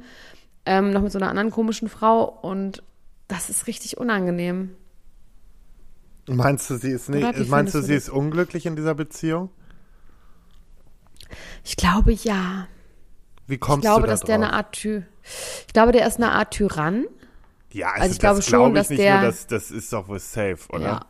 Ähm, 0.66 0.92
noch 0.92 1.02
mit 1.02 1.12
so 1.12 1.20
einer 1.20 1.30
anderen 1.30 1.52
komischen 1.52 1.90
Frau. 1.90 2.24
Und 2.26 2.84
das 3.28 3.50
ist 3.50 3.68
richtig 3.68 3.98
unangenehm. 3.98 4.76
Meinst 6.28 6.70
du, 6.70 6.78
sie 6.78 6.92
ist 6.92 7.10
nicht, 7.10 7.36
Oder 7.36 7.36
wie 7.36 7.46
meinst 7.46 7.74
du, 7.74 7.80
du 7.80 7.82
sie 7.82 7.94
das? 7.94 7.96
ist 7.96 8.10
unglücklich 8.10 8.66
in 8.66 8.76
dieser 8.76 8.96
Beziehung? 8.96 9.50
Ich 11.64 11.76
glaube 11.78 12.12
ja. 12.14 12.68
Wie 13.48 13.58
Ich 13.60 13.60
kommst 13.60 13.82
glaube, 13.82 14.02
du 14.02 14.08
da 14.08 14.14
dass 14.14 14.24
der 14.24 14.38
drauf? 14.38 14.46
eine 14.48 14.54
Art 14.54 14.74
Ty 14.74 15.04
Ich 15.68 15.74
glaube, 15.74 15.92
der 15.92 16.08
ist 16.08 16.18
eine 16.18 16.32
Art 16.32 16.52
Tyrann. 16.54 17.06
Ja, 17.76 17.88
also, 17.90 18.02
also 18.04 18.14
ich 18.14 18.20
glaube 18.20 18.42
schon, 18.42 18.72
ich 18.72 18.78
dass 18.78 18.90
nicht 18.90 19.00
der- 19.02 19.18
nur, 19.22 19.26
das, 19.28 19.48
das 19.48 19.70
ist 19.72 19.92
doch 19.92 20.08
wohl 20.08 20.20
safe, 20.20 20.58
oder? 20.70 20.84
Ja. 20.84 21.06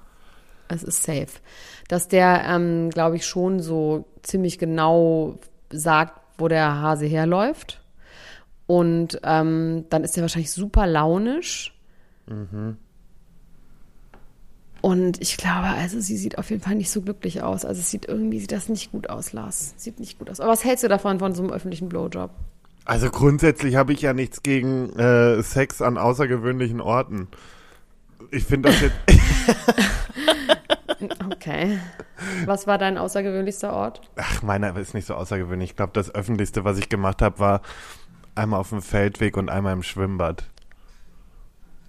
Es 0.68 0.82
ist 0.84 1.04
safe. 1.04 1.28
Dass 1.88 2.08
der, 2.08 2.44
ähm, 2.48 2.90
glaube 2.90 3.18
ich, 3.18 3.26
schon 3.28 3.60
so 3.60 4.06
ziemlich 4.24 4.58
genau 4.58 5.38
sagt, 5.72 6.20
wo 6.40 6.48
der 6.48 6.82
Hase 6.82 7.06
herläuft. 7.06 7.82
Und 8.66 9.20
ähm, 9.24 9.86
dann 9.92 10.04
ist 10.04 10.18
er 10.18 10.22
wahrscheinlich 10.24 10.52
super 10.52 10.88
launisch. 10.88 11.78
Und 14.82 15.22
ich 15.22 15.38
glaube, 15.38 15.68
also 15.68 16.00
sie 16.00 16.18
sieht 16.18 16.40
auf 16.40 16.50
jeden 16.50 16.62
Fall 16.64 16.74
nicht 16.76 16.90
so 16.90 17.02
glücklich 17.02 17.44
aus. 17.44 17.64
Also 17.66 17.82
es 17.82 17.92
sieht 17.92 18.08
irgendwie, 18.08 18.40
sieht 18.40 18.52
das 18.52 18.70
nicht 18.70 18.92
gut 18.92 19.10
aus, 19.10 19.34
Lars. 19.34 19.76
Sieht 19.78 20.00
nicht 20.00 20.18
gut 20.18 20.30
aus. 20.32 20.40
Aber 20.40 20.52
was 20.52 20.64
hältst 20.64 20.84
du 20.84 20.88
davon, 20.88 21.20
von 21.20 21.36
so 21.36 21.44
einem 21.44 21.52
öffentlichen 21.52 21.90
Blowjob? 21.90 22.32
Also 22.86 23.10
grundsätzlich 23.10 23.76
habe 23.76 23.94
ich 23.94 24.02
ja 24.02 24.14
nichts 24.14 24.44
gegen 24.44 24.92
äh, 24.98 25.42
Sex 25.42 25.82
an 25.82 25.98
außergewöhnlichen 25.98 26.82
Orten. 26.82 27.28
Ich 28.32 28.46
finde 28.46 28.70
das 28.70 28.82
jetzt. 28.82 28.96
Okay. 31.26 31.78
Was 32.46 32.66
war 32.66 32.78
dein 32.78 32.98
außergewöhnlichster 32.98 33.72
Ort? 33.74 34.02
Ach, 34.16 34.42
meiner 34.42 34.76
ist 34.78 34.94
nicht 34.94 35.06
so 35.06 35.14
außergewöhnlich. 35.14 35.72
Ich 35.72 35.76
glaube, 35.76 35.92
das 35.94 36.14
öffentlichste, 36.14 36.64
was 36.64 36.78
ich 36.78 36.90
gemacht 36.90 37.22
habe, 37.22 37.40
war 37.40 37.62
einmal 38.34 38.60
auf 38.60 38.70
dem 38.70 38.82
Feldweg 38.82 39.38
und 39.38 39.50
einmal 39.50 39.74
im 39.74 39.84
Schwimmbad. 39.84 40.46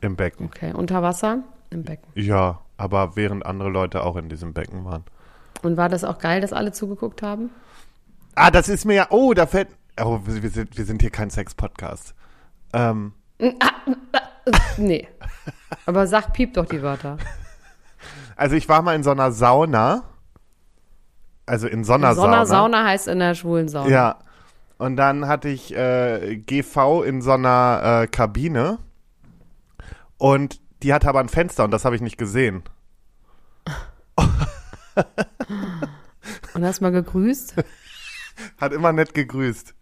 Im 0.00 0.17
Becken. 0.17 0.47
Okay. 0.47 0.73
Unter 0.73 1.03
Wasser? 1.03 1.45
Im 1.71 1.85
Becken. 1.85 2.06
Ja, 2.15 2.61
aber 2.76 3.17
während 3.17 3.47
andere 3.47 3.71
Leute 3.71 4.02
auch 4.02 4.17
in 4.17 4.28
diesem 4.28 4.52
Becken 4.52 4.85
waren. 4.85 5.04
Und 5.63 5.76
war 5.76 5.89
das 5.89 6.04
auch 6.04 6.19
geil, 6.19 6.41
dass 6.41 6.52
alle 6.52 6.73
zugeguckt 6.73 7.23
haben? 7.23 7.50
Ah, 8.35 8.50
das 8.50 8.69
ist 8.69 8.85
mir 8.85 8.95
ja. 8.95 9.06
Oh, 9.11 9.32
da 9.32 9.47
fällt. 9.47 9.69
Oh, 10.00 10.21
wir 10.25 10.50
sind, 10.50 10.76
wir 10.76 10.85
sind 10.85 11.00
hier 11.00 11.11
kein 11.11 11.30
Sex-Podcast. 11.30 12.15
Ähm, 12.73 13.13
Nee. 14.76 15.09
Aber 15.87 16.06
sag 16.06 16.32
piep 16.32 16.54
doch 16.54 16.67
die 16.67 16.82
Wörter. 16.82 17.19
also 18.37 18.54
ich 18.56 18.69
war 18.69 18.82
mal 18.82 18.95
in 18.95 19.02
so 19.02 19.11
einer 19.11 19.32
Sauna. 19.32 20.04
Also 21.47 21.67
in 21.69 21.85
so 21.85 21.95
einer 21.95 22.15
Sauna, 22.15 22.45
Sauna. 22.45 22.47
Sauna 22.47 22.85
heißt 22.85 23.09
in 23.09 23.19
der 23.19 23.35
schwulen 23.35 23.69
Sauna. 23.69 23.91
Ja. 23.91 24.19
Und 24.78 24.97
dann 24.97 25.26
hatte 25.26 25.49
ich 25.49 25.75
äh, 25.75 26.37
GV 26.37 27.02
in 27.02 27.23
so 27.23 27.32
einer 27.32 28.02
äh, 28.02 28.06
Kabine. 28.06 28.78
Und 30.19 30.61
die 30.82 30.93
hatte 30.93 31.09
aber 31.09 31.21
ein 31.21 31.28
Fenster 31.28 31.65
und 31.65 31.71
das 31.71 31.85
habe 31.85 31.97
ich 31.97 32.02
nicht 32.02 32.19
gesehen. 32.19 32.63
Und 36.54 36.65
hast 36.65 36.80
mal 36.80 36.93
gegrüßt? 36.93 37.54
Hat 38.61 38.73
immer 38.73 38.93
nett 38.93 39.15
gegrüßt. 39.15 39.75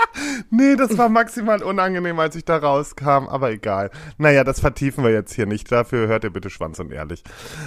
nee, 0.50 0.76
das 0.76 0.96
war 0.98 1.08
maximal 1.08 1.62
unangenehm, 1.62 2.18
als 2.18 2.36
ich 2.36 2.44
da 2.44 2.56
rauskam, 2.56 3.28
aber 3.28 3.50
egal. 3.50 3.90
Naja, 4.16 4.44
das 4.44 4.60
vertiefen 4.60 5.04
wir 5.04 5.10
jetzt 5.10 5.32
hier 5.34 5.46
nicht. 5.46 5.70
Dafür 5.70 6.08
hört 6.08 6.24
ihr 6.24 6.30
bitte 6.30 6.50
Schwanz 6.50 6.78
und 6.78 6.92
ehrlich. 6.92 7.22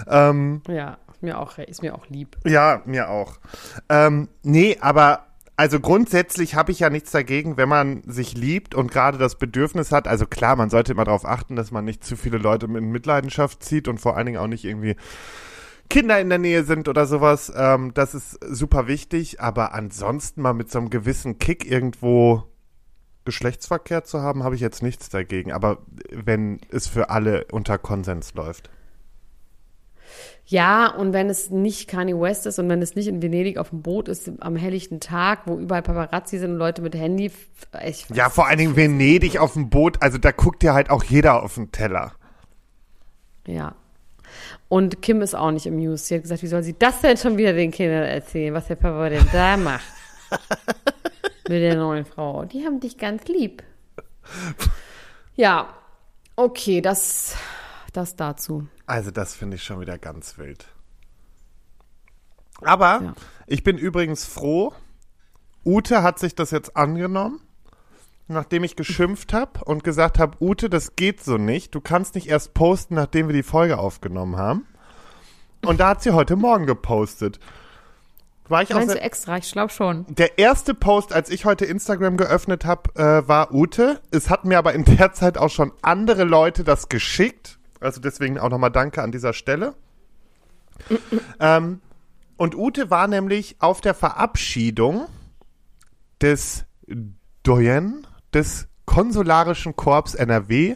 Ähm, 0.07 0.61
Ja, 0.67 0.97
ist 1.11 1.23
mir 1.23 1.39
auch, 1.39 1.57
ist 1.57 1.81
mir 1.81 1.95
auch 1.95 2.07
lieb. 2.07 2.37
ja, 2.45 2.81
mir 2.85 3.09
auch. 3.09 3.39
Ähm, 3.89 4.29
nee, 4.43 4.77
aber 4.81 5.25
also 5.57 5.79
grundsätzlich 5.79 6.55
habe 6.55 6.71
ich 6.71 6.79
ja 6.79 6.89
nichts 6.89 7.11
dagegen, 7.11 7.55
wenn 7.55 7.69
man 7.69 8.01
sich 8.07 8.35
liebt 8.35 8.73
und 8.73 8.91
gerade 8.91 9.19
das 9.19 9.35
Bedürfnis 9.35 9.91
hat. 9.91 10.07
Also 10.07 10.25
klar, 10.25 10.55
man 10.55 10.71
sollte 10.71 10.91
immer 10.93 11.03
darauf 11.03 11.23
achten, 11.23 11.55
dass 11.55 11.69
man 11.69 11.85
nicht 11.85 12.03
zu 12.03 12.15
viele 12.15 12.39
Leute 12.39 12.65
in 12.65 12.89
Mitleidenschaft 12.91 13.63
zieht 13.63 13.87
und 13.87 13.99
vor 13.99 14.17
allen 14.17 14.25
Dingen 14.25 14.39
auch 14.39 14.47
nicht 14.47 14.65
irgendwie 14.65 14.95
Kinder 15.91 16.21
in 16.21 16.29
der 16.29 16.37
Nähe 16.37 16.63
sind 16.63 16.87
oder 16.87 17.05
sowas. 17.05 17.51
Ähm, 17.53 17.93
das 17.93 18.15
ist 18.15 18.39
super 18.49 18.87
wichtig. 18.87 19.41
Aber 19.41 19.73
ansonsten 19.73 20.41
mal 20.41 20.53
mit 20.53 20.71
so 20.71 20.79
einem 20.79 20.89
gewissen 20.89 21.37
Kick 21.37 21.69
irgendwo 21.69 22.43
Geschlechtsverkehr 23.25 24.05
zu 24.05 24.21
haben, 24.21 24.43
habe 24.43 24.55
ich 24.55 24.61
jetzt 24.61 24.81
nichts 24.81 25.09
dagegen. 25.09 25.51
Aber 25.51 25.79
wenn 26.09 26.61
es 26.71 26.87
für 26.87 27.09
alle 27.09 27.45
unter 27.51 27.77
Konsens 27.77 28.33
läuft. 28.33 28.69
Ja, 30.45 30.87
und 30.87 31.11
wenn 31.11 31.29
es 31.29 31.49
nicht 31.49 31.89
Kanye 31.89 32.19
West 32.19 32.45
ist 32.45 32.57
und 32.57 32.69
wenn 32.69 32.81
es 32.81 32.95
nicht 32.95 33.07
in 33.07 33.21
Venedig 33.21 33.57
auf 33.57 33.69
dem 33.69 33.81
Boot 33.81 34.07
ist, 34.07 34.31
am 34.39 34.55
helllichten 34.55 35.01
Tag, 35.01 35.41
wo 35.45 35.57
überall 35.57 35.81
Paparazzi 35.81 36.39
sind 36.39 36.51
und 36.51 36.57
Leute 36.57 36.81
mit 36.81 36.95
Handy, 36.95 37.31
ich 37.85 38.05
Ja, 38.13 38.29
vor 38.29 38.47
allen 38.47 38.57
Dingen 38.57 38.75
Venedig 38.77 39.39
auf 39.39 39.53
dem 39.53 39.69
Boot, 39.69 40.01
also 40.01 40.17
da 40.17 40.31
guckt 40.31 40.63
ja 40.63 40.73
halt 40.73 40.89
auch 40.89 41.03
jeder 41.03 41.43
auf 41.43 41.55
den 41.55 41.71
Teller. 41.71 42.13
Ja. 43.45 43.75
Und 44.69 45.01
Kim 45.01 45.21
ist 45.21 45.35
auch 45.35 45.51
nicht 45.51 45.67
amused. 45.67 46.05
Sie 46.07 46.15
hat 46.15 46.23
gesagt, 46.23 46.43
wie 46.43 46.47
soll 46.47 46.63
sie 46.63 46.77
das 46.77 47.01
denn 47.01 47.17
schon 47.17 47.37
wieder 47.37 47.53
den 47.53 47.71
Kindern 47.71 48.03
erzählen, 48.03 48.53
was 48.53 48.67
der 48.67 48.75
Papa 48.75 49.09
denn 49.09 49.25
da 49.31 49.57
macht? 49.57 49.85
Mit 51.49 51.61
der 51.61 51.75
neuen 51.75 52.05
Frau. 52.05 52.45
Die 52.45 52.63
haben 52.65 52.79
dich 52.79 52.97
ganz 52.97 53.25
lieb. 53.25 53.63
Ja. 55.35 55.73
Okay, 56.35 56.81
das, 56.81 57.35
das 57.93 58.15
dazu. 58.15 58.67
Also 58.85 59.11
das 59.11 59.35
finde 59.35 59.55
ich 59.57 59.63
schon 59.63 59.79
wieder 59.81 59.97
ganz 59.97 60.37
wild. 60.37 60.65
Aber 62.61 63.01
Ja. 63.03 63.13
ich 63.47 63.63
bin 63.63 63.77
übrigens 63.77 64.25
froh, 64.25 64.73
Ute 65.65 66.03
hat 66.03 66.19
sich 66.19 66.35
das 66.35 66.51
jetzt 66.51 66.75
angenommen, 66.77 67.41
nachdem 68.33 68.63
ich 68.63 68.75
geschimpft 68.75 69.33
habe 69.33 69.63
und 69.65 69.83
gesagt 69.83 70.19
habe, 70.19 70.37
Ute, 70.39 70.69
das 70.69 70.95
geht 70.95 71.23
so 71.23 71.37
nicht. 71.37 71.75
Du 71.75 71.81
kannst 71.81 72.15
nicht 72.15 72.27
erst 72.27 72.53
posten, 72.53 72.95
nachdem 72.95 73.27
wir 73.27 73.33
die 73.33 73.43
Folge 73.43 73.77
aufgenommen 73.77 74.37
haben. 74.37 74.65
Und 75.65 75.79
da 75.79 75.89
hat 75.89 76.01
sie 76.03 76.11
heute 76.11 76.35
Morgen 76.35 76.65
gepostet. 76.65 77.39
War 78.51 78.63
ich 78.63 78.73
auch 78.73 78.79
Meinst 78.79 78.95
du 78.95 79.01
extra? 79.01 79.37
Ich 79.37 79.51
glaube 79.51 79.71
schon. 79.71 80.05
Der 80.09 80.37
erste 80.37 80.73
Post, 80.73 81.13
als 81.13 81.29
ich 81.29 81.45
heute 81.45 81.65
Instagram 81.65 82.17
geöffnet 82.17 82.65
habe, 82.65 82.93
äh, 82.95 83.27
war 83.27 83.53
Ute. 83.53 84.01
Es 84.11 84.29
hat 84.29 84.43
mir 84.43 84.57
aber 84.57 84.73
in 84.73 84.83
der 84.83 85.13
Zeit 85.13 85.37
auch 85.37 85.49
schon 85.49 85.71
andere 85.81 86.25
Leute 86.25 86.63
das 86.63 86.89
geschickt. 86.89 87.59
Also 87.79 88.01
deswegen 88.01 88.37
auch 88.39 88.49
nochmal 88.49 88.71
Danke 88.71 89.01
an 89.01 89.11
dieser 89.11 89.33
Stelle. 89.33 89.73
ähm, 91.39 91.79
und 92.35 92.55
Ute 92.55 92.89
war 92.89 93.07
nämlich 93.07 93.55
auf 93.59 93.81
der 93.81 93.93
Verabschiedung 93.93 95.07
des 96.21 96.65
Doyen 97.43 98.05
des 98.33 98.67
Konsularischen 98.85 99.75
Korps 99.75 100.15
NRW. 100.15 100.75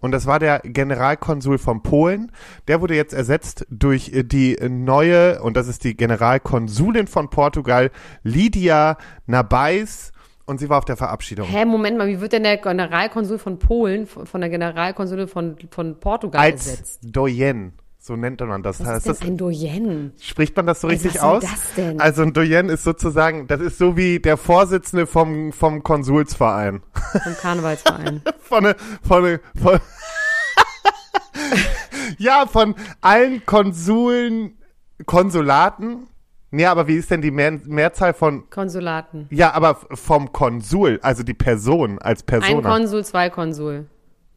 Und 0.00 0.12
das 0.12 0.26
war 0.26 0.38
der 0.38 0.60
Generalkonsul 0.64 1.56
von 1.56 1.82
Polen. 1.82 2.30
Der 2.68 2.82
wurde 2.82 2.94
jetzt 2.94 3.14
ersetzt 3.14 3.66
durch 3.70 4.12
äh, 4.12 4.22
die 4.22 4.56
neue, 4.68 5.42
und 5.42 5.56
das 5.56 5.66
ist 5.66 5.82
die 5.82 5.96
Generalkonsulin 5.96 7.06
von 7.06 7.30
Portugal, 7.30 7.90
Lydia 8.22 8.98
Nabais. 9.26 10.12
Und 10.44 10.60
sie 10.60 10.68
war 10.68 10.76
auf 10.76 10.84
der 10.84 10.98
Verabschiedung. 10.98 11.48
Hä, 11.48 11.64
Moment 11.64 11.96
mal, 11.96 12.06
wie 12.06 12.20
wird 12.20 12.34
denn 12.34 12.42
der 12.42 12.58
Generalkonsul 12.58 13.38
von 13.38 13.58
Polen 13.58 14.06
von 14.06 14.26
von 14.26 14.42
der 14.42 14.50
Generalkonsulin 14.50 15.26
von, 15.26 15.56
von 15.70 15.98
Portugal 15.98 16.42
Als 16.42 16.66
ersetzt? 16.66 17.00
Doyen. 17.02 17.72
So 18.06 18.16
nennt 18.16 18.38
man 18.40 18.62
das. 18.62 18.80
Was 18.80 18.86
heißt 18.86 18.98
ist 18.98 19.08
das 19.08 19.18
denn 19.20 19.28
ein 19.32 19.36
Doyen? 19.38 20.12
Spricht 20.20 20.54
man 20.58 20.66
das 20.66 20.82
so 20.82 20.88
richtig 20.88 21.14
was 21.14 21.20
soll 21.22 21.36
aus? 21.38 21.42
das 21.42 21.74
denn? 21.74 21.98
Also 22.02 22.20
ein 22.20 22.34
Doyen 22.34 22.68
ist 22.68 22.84
sozusagen, 22.84 23.46
das 23.46 23.62
ist 23.62 23.78
so 23.78 23.96
wie 23.96 24.20
der 24.20 24.36
Vorsitzende 24.36 25.06
vom, 25.06 25.54
vom 25.54 25.82
Konsulsverein. 25.82 26.82
Vom 27.22 27.34
Karnevalsverein. 27.40 28.20
Von, 28.40 28.64
ne- 28.64 28.76
von, 29.02 29.22
ne- 29.22 29.40
von 29.58 29.80
Ja, 32.18 32.44
von 32.46 32.74
allen 33.00 33.46
Konsuln, 33.46 34.58
Konsulaten. 35.06 36.06
Nee, 36.50 36.66
aber 36.66 36.86
wie 36.86 36.96
ist 36.96 37.10
denn 37.10 37.22
die 37.22 37.30
Mehr, 37.30 37.52
Mehrzahl 37.64 38.12
von, 38.12 38.50
Konsulaten. 38.50 39.28
ja, 39.30 39.54
aber 39.54 39.76
vom 39.92 40.30
Konsul, 40.30 40.98
also 41.02 41.22
die 41.22 41.32
Person 41.32 41.98
als 42.00 42.20
Ein 42.20 42.26
Persona. 42.26 42.68
Konsul, 42.68 43.02
zwei 43.02 43.30
Konsul. 43.30 43.86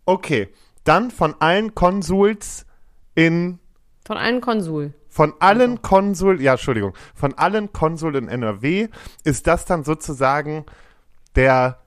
okay, 0.06 0.48
dann 0.86 1.12
von 1.12 1.36
allen 1.40 1.76
Konsuls 1.76 2.66
in 3.18 3.58
Von 4.06 4.18
allen 4.18 4.42
Konsul. 4.42 4.94
Von 5.10 5.34
allen 5.40 5.82
Konsul, 5.82 6.40
ja, 6.40 6.54
Entschuldigung, 6.54 6.94
von 7.16 7.34
allen 7.34 7.74
Konsul 7.74 8.16
in 8.16 8.28
NRW 8.28 8.90
ist 9.24 9.48
das 9.48 9.66
dann 9.66 9.84
sozusagen 9.84 10.66
der 11.36 11.80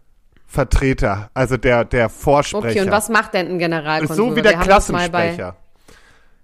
Vertreter, 0.46 1.30
also 1.32 1.56
der, 1.56 1.84
der 1.84 2.08
Vorsprecher. 2.08 2.68
Okay, 2.68 2.80
und 2.80 2.90
was 2.90 3.08
macht 3.08 3.34
denn 3.34 3.46
ein 3.46 3.58
Generalkonsul? 3.60 4.16
so 4.16 4.36
wie 4.36 4.42
der 4.42 4.58
Klassensprecher. 4.58 5.54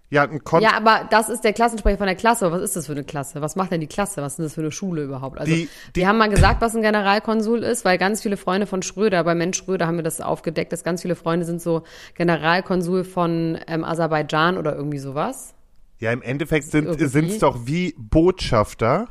Ja, 0.08 0.22
ein 0.22 0.44
Kon 0.44 0.62
Ja, 0.62 0.74
aber 0.76 1.08
das 1.10 1.28
ist 1.28 1.42
der 1.42 1.52
Klassensprecher 1.52 1.98
von 1.98 2.06
der 2.06 2.14
Klasse. 2.14 2.52
Was 2.52 2.62
ist 2.62 2.76
das 2.76 2.86
für 2.86 2.92
eine 2.92 3.02
Klasse? 3.02 3.40
Was 3.40 3.56
macht 3.56 3.72
denn 3.72 3.80
die 3.80 3.88
Klasse? 3.88 4.22
Was 4.22 4.34
ist 4.38 4.44
das 4.44 4.54
für 4.54 4.60
eine 4.60 4.70
Schule 4.70 5.02
überhaupt? 5.02 5.38
Also, 5.38 5.52
Die- 5.52 5.68
die- 5.94 6.00
wir 6.00 6.06
haben 6.08 6.18
mal 6.18 6.28
gesagt, 6.28 6.60
was 6.60 6.76
ein 6.76 6.82
Generalkonsul 6.82 7.64
ist, 7.64 7.84
weil 7.84 7.98
ganz 7.98 8.22
viele 8.22 8.36
Freunde 8.36 8.66
von 8.68 8.82
Schröder, 8.82 9.24
bei 9.24 9.34
Mensch 9.34 9.56
Schröder 9.58 9.88
haben 9.88 9.96
wir 9.96 10.04
das 10.04 10.20
aufgedeckt, 10.20 10.72
dass 10.72 10.84
ganz 10.84 11.02
viele 11.02 11.16
Freunde 11.16 11.44
sind 11.44 11.60
so 11.60 11.82
Generalkonsul 12.14 13.02
von 13.02 13.58
ähm, 13.66 13.84
Aserbaidschan 13.84 14.58
oder 14.58 14.76
irgendwie 14.76 14.98
sowas. 14.98 15.54
ja, 15.98 16.12
im 16.12 16.22
Endeffekt 16.22 16.70
sind 16.70 16.88
sind's 17.10 17.38
doch 17.40 17.66
wie 17.66 17.94
Botschafter. 17.98 19.08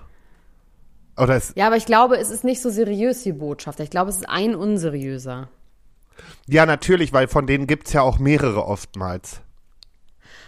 Oder 1.17 1.35
es, 1.35 1.53
Ja, 1.55 1.67
aber 1.67 1.77
ich 1.77 1.85
glaube, 1.85 2.17
es 2.17 2.29
ist 2.29 2.43
nicht 2.43 2.61
so 2.61 2.69
seriös 2.69 3.25
wie 3.25 3.31
Botschafter. 3.33 3.83
Ich 3.83 3.89
glaube, 3.89 4.09
es 4.09 4.17
ist 4.17 4.29
ein 4.29 4.55
unseriöser. 4.55 5.49
ja, 6.47 6.65
natürlich, 6.65 7.11
weil 7.13 7.27
von 7.27 7.47
denen 7.47 7.67
gibt's 7.67 7.91
ja 7.93 8.01
auch 8.01 8.19
mehrere 8.19 8.65
oftmals. 8.65 9.41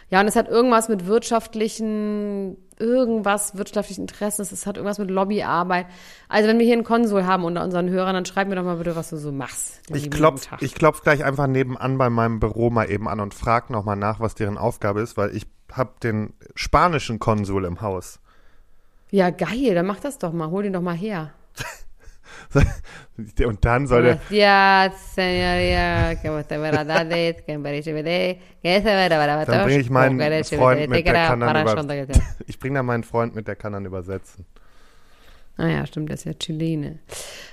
Ja, 0.10 0.22
und 0.22 0.28
es 0.28 0.38
hat 0.38 0.48
irgendwas 0.48 0.88
mit 0.88 1.06
wirtschaftlichen, 1.06 2.58
irgendwas 2.80 3.58
wirtschaftlichen 3.58 4.02
Interessen, 4.02 4.42
es 4.42 4.66
hat 4.66 4.78
irgendwas 4.78 5.00
mit 5.00 5.12
Lobbyarbeit. 5.12 5.88
Also 6.30 6.48
wenn 6.48 6.60
wir 6.60 6.66
hier 6.66 6.76
einen 6.76 6.86
Konsul 6.86 7.26
haben 7.26 7.44
unter 7.44 7.62
unseren 7.64 7.90
Hörern, 7.90 8.14
dann 8.14 8.26
schreib 8.26 8.48
mir 8.48 8.56
doch 8.56 8.64
mal 8.64 8.78
bitte, 8.78 8.96
was 8.96 9.10
du 9.10 9.18
so 9.18 9.34
machst. 9.34 9.82
Ich 9.94 10.10
klopf, 10.10 10.48
ich 10.62 10.76
klopf 10.76 11.02
gleich 11.02 11.26
einfach 11.26 11.48
nebenan 11.48 11.98
bei 11.98 12.10
meinem 12.10 12.40
Büro 12.40 12.70
mal 12.70 12.90
eben 12.90 13.10
an 13.10 13.20
und 13.20 13.34
frag 13.34 13.70
noch 13.70 13.84
mal 13.84 13.98
nach, 13.98 14.22
was 14.22 14.36
deren 14.36 14.58
Aufgabe 14.58 15.02
ist, 15.02 15.18
weil 15.18 15.36
ich 15.36 15.46
hab 15.74 16.00
den 16.00 16.34
spanischen 16.56 17.20
Konsul 17.20 17.66
im 17.66 17.82
Haus. 17.82 18.20
Ja, 19.12 19.30
geil, 19.30 19.76
dann 19.76 19.86
mach 19.86 20.00
das 20.00 20.18
doch 20.20 20.32
mal, 20.32 20.50
hol 20.50 20.64
den 20.64 20.74
doch 20.74 20.82
mal 20.82 20.96
her. 20.96 21.32
Und 23.46 23.66
dann 23.66 23.88
soll 23.88 24.04
der, 24.04 24.20
Ja, 24.30 24.92
señoría, 25.16 26.16
que 26.22 26.30
usted 26.30 26.60
verdades, 26.60 27.44
que 27.46 27.58
me 27.58 27.82
que 28.62 29.46
Dann 29.46 29.66
bringe 29.66 29.80
ich 29.80 29.90
meinen 29.90 30.44
Freund 30.44 30.90
mit, 30.90 31.08
der 31.08 31.28
kann 31.28 31.40
dann 31.40 31.62
über, 31.62 32.22
ich 32.46 32.60
bringe 32.60 32.76
dann 32.76 32.86
meinen 32.86 33.04
Freund 33.04 33.36
mit, 33.36 33.48
der 33.48 33.56
kann 33.56 33.74
dann 33.74 33.86
übersetzen. 33.86 34.46
Ah 35.58 35.68
ja, 35.68 35.86
stimmt, 35.88 36.12
das 36.12 36.20
ist 36.20 36.26
ja 36.26 36.34
Chilene. 36.34 37.00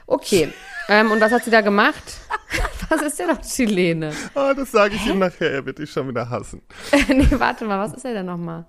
Okay, 0.06 0.52
ähm, 0.88 1.10
und 1.10 1.20
was 1.20 1.32
hat 1.32 1.44
sie 1.44 1.50
da 1.50 1.62
gemacht? 1.62 2.02
was 2.90 3.00
ist 3.00 3.18
denn 3.18 3.28
noch 3.28 3.40
Chilene? 3.40 4.12
Oh, 4.34 4.52
das 4.54 4.70
sage 4.70 4.96
ich 4.96 5.06
ihm 5.06 5.18
nachher, 5.18 5.50
er 5.50 5.64
wird 5.64 5.78
dich 5.78 5.90
schon 5.90 6.08
wieder 6.08 6.28
hassen. 6.28 6.60
nee, 7.08 7.26
warte 7.30 7.64
mal, 7.64 7.78
was 7.78 7.94
ist 7.94 8.04
er 8.04 8.12
denn 8.12 8.26
nochmal? 8.26 8.66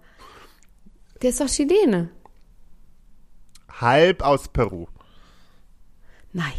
Der 1.22 1.30
ist 1.32 1.42
doch 1.42 1.48
Chilene. 1.48 2.10
Halb 3.82 4.22
aus 4.22 4.48
Peru. 4.48 4.88
Naja. 6.36 6.52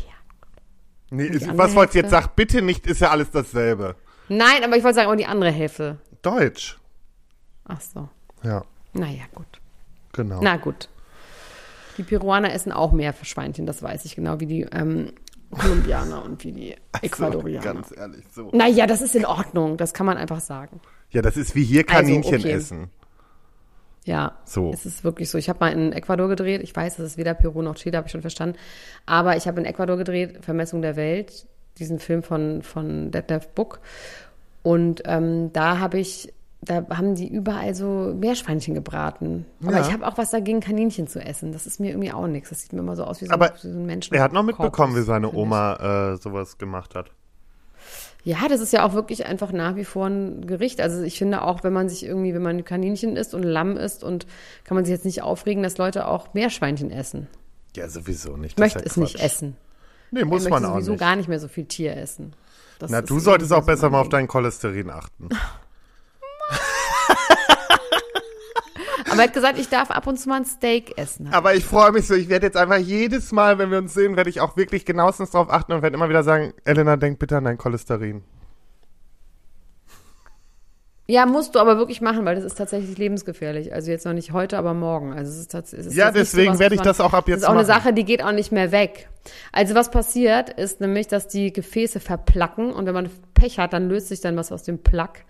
Nee, 1.10 1.26
ist, 1.26 1.46
was 1.56 1.74
wolltest 1.74 1.94
du 1.94 1.98
jetzt 2.00 2.10
sagen? 2.10 2.30
Bitte 2.34 2.62
nicht, 2.62 2.86
ist 2.86 3.00
ja 3.02 3.10
alles 3.10 3.30
dasselbe. 3.30 3.94
Nein, 4.28 4.64
aber 4.64 4.76
ich 4.76 4.82
wollte 4.82 4.96
sagen, 4.96 5.10
auch 5.10 5.16
die 5.16 5.26
andere 5.26 5.50
Hälfte. 5.50 5.98
Deutsch. 6.22 6.78
Ach 7.66 7.80
so. 7.80 8.08
Ja, 8.42 8.64
Naja, 8.94 9.24
gut. 9.34 9.46
genau. 10.12 10.40
Na 10.42 10.56
gut. 10.56 10.88
Die 11.98 12.02
Peruaner 12.04 12.52
essen 12.54 12.72
auch 12.72 12.92
mehr 12.92 13.14
Schweinchen, 13.22 13.66
das 13.66 13.82
weiß 13.82 14.06
ich 14.06 14.16
genau, 14.16 14.40
wie 14.40 14.46
die 14.46 14.62
ähm, 14.62 15.12
Kolumbianer 15.50 16.24
und 16.24 16.42
wie 16.42 16.52
die 16.52 16.76
Ecuadorianer. 17.02 17.62
So, 17.62 17.72
ganz 17.74 17.94
ehrlich, 17.96 18.24
so. 18.34 18.50
naja, 18.52 18.86
das 18.86 19.02
ist 19.02 19.14
in 19.14 19.26
Ordnung, 19.26 19.76
das 19.76 19.92
kann 19.92 20.06
man 20.06 20.16
einfach 20.16 20.40
sagen. 20.40 20.80
Ja, 21.10 21.20
das 21.22 21.36
ist 21.36 21.54
wie 21.54 21.64
hier 21.64 21.84
Also, 21.86 21.92
Kaninchen 22.00 22.36
okay. 22.40 22.50
essen. 22.50 22.90
Ja, 24.06 24.36
So. 24.44 24.70
es 24.72 24.86
ist 24.86 25.02
wirklich 25.02 25.28
so. 25.30 25.36
Ich 25.36 25.48
habe 25.48 25.58
mal 25.60 25.72
in 25.72 25.92
Ecuador 25.92 26.28
gedreht. 26.28 26.62
Ich 26.62 26.74
weiß, 26.74 26.96
das 26.96 27.04
ist 27.06 27.18
weder 27.18 27.34
Peru 27.34 27.60
noch 27.62 27.74
Chile, 27.74 27.96
habe 27.98 28.06
ich 28.06 28.12
schon 28.12 28.20
verstanden. 28.20 28.56
Aber 29.04 29.36
ich 29.36 29.48
habe 29.48 29.58
in 29.60 29.66
Ecuador 29.66 29.96
gedreht, 29.96 30.38
Vermessung 30.44 30.80
der 30.80 30.94
Welt, 30.94 31.46
diesen 31.78 31.98
Film 31.98 32.22
von, 32.22 32.62
von 32.62 33.10
Detlef 33.10 33.48
Book. 33.48 33.80
Und 34.62 35.02
ähm, 35.06 35.52
da 35.52 35.80
habe 35.80 35.98
ich, 35.98 36.32
da 36.62 36.86
haben 36.88 37.16
die 37.16 37.26
überall 37.28 37.74
so 37.74 38.14
Meerschweinchen 38.16 38.74
gebraten. 38.74 39.44
Aber 39.62 39.72
Ja. 39.78 39.80
ich 39.80 39.92
habe 39.92 40.06
auch 40.06 40.16
was 40.18 40.30
dagegen, 40.30 40.60
Kaninchen 40.60 41.08
zu 41.08 41.20
essen. 41.20 41.50
Das 41.52 41.66
ist 41.66 41.80
mir 41.80 41.90
irgendwie 41.90 42.12
auch 42.12 42.28
nichts. 42.28 42.50
Das 42.50 42.60
sieht 42.62 42.72
mir 42.72 42.80
immer 42.80 42.94
so 42.94 43.02
aus 43.04 43.20
wie 43.20 43.26
so, 43.26 43.32
Aber 43.32 43.46
ein, 43.50 43.56
wie 43.56 43.68
so 43.68 43.68
ein 43.76 43.86
Menschen. 43.86 44.14
Er 44.14 44.22
hat 44.22 44.32
noch 44.32 44.44
mitbekommen, 44.44 44.92
wie 44.94 45.00
Korpus, 45.00 45.06
seine 45.06 45.26
finde 45.28 45.36
ich. 45.40 45.42
Oma 45.42 46.12
äh, 46.12 46.16
sowas 46.16 46.58
gemacht 46.58 46.94
hat. 46.94 47.10
Ja, 48.26 48.48
das 48.48 48.60
ist 48.60 48.72
ja 48.72 48.84
auch 48.84 48.92
wirklich 48.92 49.24
einfach 49.24 49.52
nach 49.52 49.76
wie 49.76 49.84
vor 49.84 50.06
ein 50.06 50.48
Gericht. 50.48 50.80
Also 50.80 51.00
ich 51.02 51.16
finde 51.16 51.42
auch, 51.42 51.62
wenn 51.62 51.72
man 51.72 51.88
sich 51.88 52.04
irgendwie, 52.04 52.34
wenn 52.34 52.42
man 52.42 52.64
Kaninchen 52.64 53.14
isst 53.16 53.34
und 53.34 53.44
Lamm 53.44 53.76
isst 53.76 54.02
und 54.02 54.26
kann 54.64 54.74
man 54.74 54.84
sich 54.84 54.90
jetzt 54.90 55.04
nicht 55.04 55.22
aufregen, 55.22 55.62
dass 55.62 55.78
Leute 55.78 56.08
auch 56.08 56.34
Meerschweinchen 56.34 56.90
essen. 56.90 57.28
Ja, 57.76 57.88
sowieso 57.88 58.36
nicht. 58.36 58.58
Möchte 58.58 58.80
ja 58.80 58.84
es 58.84 58.96
nicht 58.96 59.14
Quatsch. 59.14 59.24
essen. 59.24 59.56
Nee, 60.10 60.24
muss 60.24 60.48
man 60.48 60.64
auch 60.64 60.72
sowieso 60.72 60.90
nicht. 60.90 61.00
gar 61.00 61.14
nicht 61.14 61.28
mehr 61.28 61.38
so 61.38 61.46
viel 61.46 61.66
Tier 61.66 61.96
essen. 61.96 62.32
Das 62.80 62.90
Na, 62.90 63.00
du 63.00 63.20
solltest 63.20 63.52
auch 63.52 63.64
besser 63.64 63.90
mal 63.90 64.00
auf 64.00 64.08
dein 64.08 64.26
Cholesterin 64.26 64.90
achten. 64.90 65.28
Aber 69.16 69.24
er 69.24 69.28
hat 69.28 69.34
gesagt, 69.34 69.58
ich 69.58 69.68
darf 69.68 69.90
ab 69.90 70.06
und 70.06 70.18
zu 70.18 70.28
mal 70.28 70.36
ein 70.36 70.44
Steak 70.44 70.96
essen. 70.98 71.28
Aber 71.32 71.54
ich 71.54 71.64
freue 71.64 71.92
mich 71.92 72.06
so, 72.06 72.14
ich 72.14 72.28
werde 72.28 72.46
jetzt 72.46 72.56
einfach 72.56 72.78
jedes 72.78 73.32
Mal, 73.32 73.58
wenn 73.58 73.70
wir 73.70 73.78
uns 73.78 73.94
sehen, 73.94 74.16
werde 74.16 74.30
ich 74.30 74.40
auch 74.40 74.56
wirklich 74.56 74.84
genauestens 74.84 75.30
drauf 75.30 75.50
achten 75.50 75.72
und 75.72 75.82
werde 75.82 75.96
immer 75.96 76.08
wieder 76.08 76.22
sagen, 76.22 76.52
Elena, 76.64 76.96
denk 76.96 77.18
bitte 77.18 77.36
an 77.36 77.44
dein 77.44 77.58
Cholesterin. 77.58 78.22
Ja, 81.08 81.24
musst 81.24 81.54
du 81.54 81.60
aber 81.60 81.78
wirklich 81.78 82.00
machen, 82.00 82.24
weil 82.24 82.34
das 82.34 82.44
ist 82.44 82.56
tatsächlich 82.56 82.98
lebensgefährlich. 82.98 83.72
Also 83.72 83.92
jetzt 83.92 84.04
noch 84.04 84.12
nicht 84.12 84.32
heute, 84.32 84.58
aber 84.58 84.74
morgen. 84.74 85.12
Also 85.12 85.30
es 85.30 85.38
ist 85.38 85.52
tatsächlich. 85.52 85.94
Ja, 85.94 86.10
deswegen 86.10 86.58
werde 86.58 86.74
ich 86.74 86.80
das 86.80 87.00
auch 87.00 87.12
ab 87.12 87.26
Das 87.26 87.34
jetzt 87.34 87.38
ist 87.42 87.44
auch 87.44 87.50
eine 87.50 87.62
machen. 87.62 87.66
Sache, 87.66 87.92
die 87.92 88.04
geht 88.04 88.24
auch 88.24 88.32
nicht 88.32 88.50
mehr 88.50 88.72
weg. 88.72 89.08
Also 89.52 89.76
was 89.76 89.92
passiert, 89.92 90.50
ist 90.50 90.80
nämlich, 90.80 91.06
dass 91.06 91.28
die 91.28 91.52
Gefäße 91.52 92.00
verplacken 92.00 92.72
und 92.72 92.86
wenn 92.86 92.94
man 92.94 93.08
Pech 93.34 93.60
hat, 93.60 93.72
dann 93.72 93.88
löst 93.88 94.08
sich 94.08 94.20
dann 94.20 94.36
was 94.36 94.50
aus 94.50 94.64
dem 94.64 94.82
Plack 94.82 95.24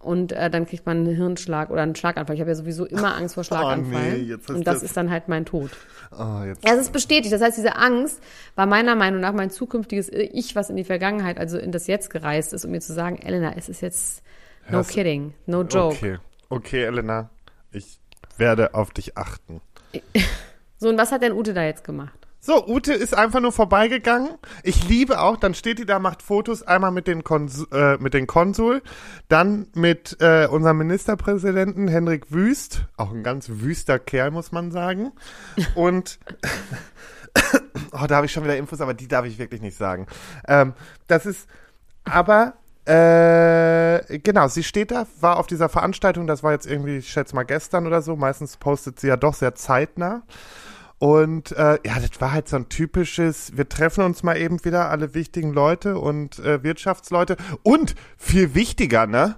und 0.00 0.32
äh, 0.32 0.48
dann 0.50 0.66
kriegt 0.66 0.86
man 0.86 0.98
einen 0.98 1.14
Hirnschlag 1.16 1.70
oder 1.70 1.82
einen 1.82 1.94
Schlaganfall. 1.96 2.34
Ich 2.36 2.40
habe 2.40 2.50
ja 2.50 2.54
sowieso 2.54 2.84
immer 2.86 3.16
Angst 3.16 3.34
vor 3.34 3.44
Schlaganfall 3.44 4.12
Oh 4.14 4.16
nee, 4.16 4.32
und 4.54 4.66
das, 4.66 4.76
das- 4.76 4.82
ist 4.84 4.96
dann 4.96 5.10
halt 5.10 5.28
mein 5.28 5.44
Tod. 5.44 5.70
Oh, 6.16 6.42
jetzt. 6.44 6.64
Es 6.64 6.78
ist 6.78 6.92
bestätigt. 6.92 7.32
Das 7.32 7.42
heißt, 7.42 7.58
diese 7.58 7.76
Angst 7.76 8.22
war 8.54 8.66
meiner 8.66 8.94
Meinung 8.94 9.20
nach 9.20 9.32
mein 9.32 9.50
zukünftiges 9.50 10.08
Ich, 10.10 10.54
was 10.56 10.70
in 10.70 10.76
die 10.76 10.84
Vergangenheit, 10.84 11.38
also 11.38 11.58
in 11.58 11.72
das 11.72 11.86
Jetzt 11.86 12.10
gereist 12.10 12.52
ist, 12.52 12.64
um 12.64 12.70
mir 12.70 12.80
zu 12.80 12.92
sagen, 12.94 13.18
Elena, 13.18 13.54
es 13.56 13.68
ist 13.68 13.80
jetzt 13.82 14.22
no 14.68 14.78
Hörst- 14.78 14.90
kidding, 14.90 15.34
no 15.46 15.62
joke. 15.62 15.96
Okay, 15.96 16.18
okay, 16.48 16.84
Elena, 16.84 17.28
ich 17.72 17.98
werde 18.36 18.74
auf 18.74 18.90
dich 18.90 19.16
achten. 19.18 19.60
So, 20.80 20.88
und 20.88 20.96
was 20.96 21.10
hat 21.10 21.22
denn 21.22 21.32
Ute 21.32 21.54
da 21.54 21.64
jetzt 21.64 21.82
gemacht? 21.82 22.27
So, 22.40 22.66
Ute 22.68 22.92
ist 22.92 23.14
einfach 23.14 23.40
nur 23.40 23.50
vorbeigegangen. 23.50 24.30
Ich 24.62 24.88
liebe 24.88 25.20
auch, 25.20 25.36
dann 25.36 25.54
steht 25.54 25.80
die 25.80 25.86
da, 25.86 25.98
macht 25.98 26.22
Fotos, 26.22 26.62
einmal 26.62 26.92
mit 26.92 27.08
den, 27.08 27.24
Konsul, 27.24 27.66
äh, 27.72 27.96
mit 27.98 28.14
den 28.14 28.28
Konsul, 28.28 28.80
dann 29.28 29.66
mit 29.74 30.16
äh, 30.20 30.46
unserem 30.46 30.78
Ministerpräsidenten 30.78 31.88
Henrik 31.88 32.30
Wüst, 32.30 32.84
auch 32.96 33.10
ein 33.10 33.24
ganz 33.24 33.48
wüster 33.48 33.98
Kerl, 33.98 34.30
muss 34.30 34.52
man 34.52 34.70
sagen. 34.70 35.12
Und 35.74 36.20
oh, 37.92 38.06
da 38.06 38.16
habe 38.16 38.26
ich 38.26 38.32
schon 38.32 38.44
wieder 38.44 38.56
Infos, 38.56 38.80
aber 38.80 38.94
die 38.94 39.08
darf 39.08 39.26
ich 39.26 39.38
wirklich 39.38 39.60
nicht 39.60 39.76
sagen. 39.76 40.06
Ähm, 40.46 40.74
das 41.08 41.26
ist, 41.26 41.48
aber 42.04 42.54
äh, 42.84 44.18
genau, 44.20 44.46
sie 44.46 44.62
steht 44.62 44.92
da, 44.92 45.06
war 45.20 45.38
auf 45.38 45.48
dieser 45.48 45.68
Veranstaltung, 45.68 46.28
das 46.28 46.44
war 46.44 46.52
jetzt 46.52 46.66
irgendwie, 46.66 46.98
ich 46.98 47.10
schätze 47.10 47.34
mal 47.34 47.42
gestern 47.42 47.86
oder 47.88 48.00
so, 48.00 48.14
meistens 48.14 48.56
postet 48.56 49.00
sie 49.00 49.08
ja 49.08 49.16
doch 49.16 49.34
sehr 49.34 49.56
zeitnah. 49.56 50.22
Und 50.98 51.52
äh, 51.52 51.78
ja, 51.84 52.00
das 52.00 52.20
war 52.20 52.32
halt 52.32 52.48
so 52.48 52.56
ein 52.56 52.68
typisches, 52.68 53.56
wir 53.56 53.68
treffen 53.68 54.02
uns 54.04 54.22
mal 54.24 54.36
eben 54.36 54.64
wieder, 54.64 54.90
alle 54.90 55.14
wichtigen 55.14 55.52
Leute 55.52 55.98
und 55.98 56.40
äh, 56.40 56.62
Wirtschaftsleute. 56.64 57.36
Und 57.62 57.94
viel 58.16 58.54
wichtiger, 58.54 59.06
ne? 59.06 59.36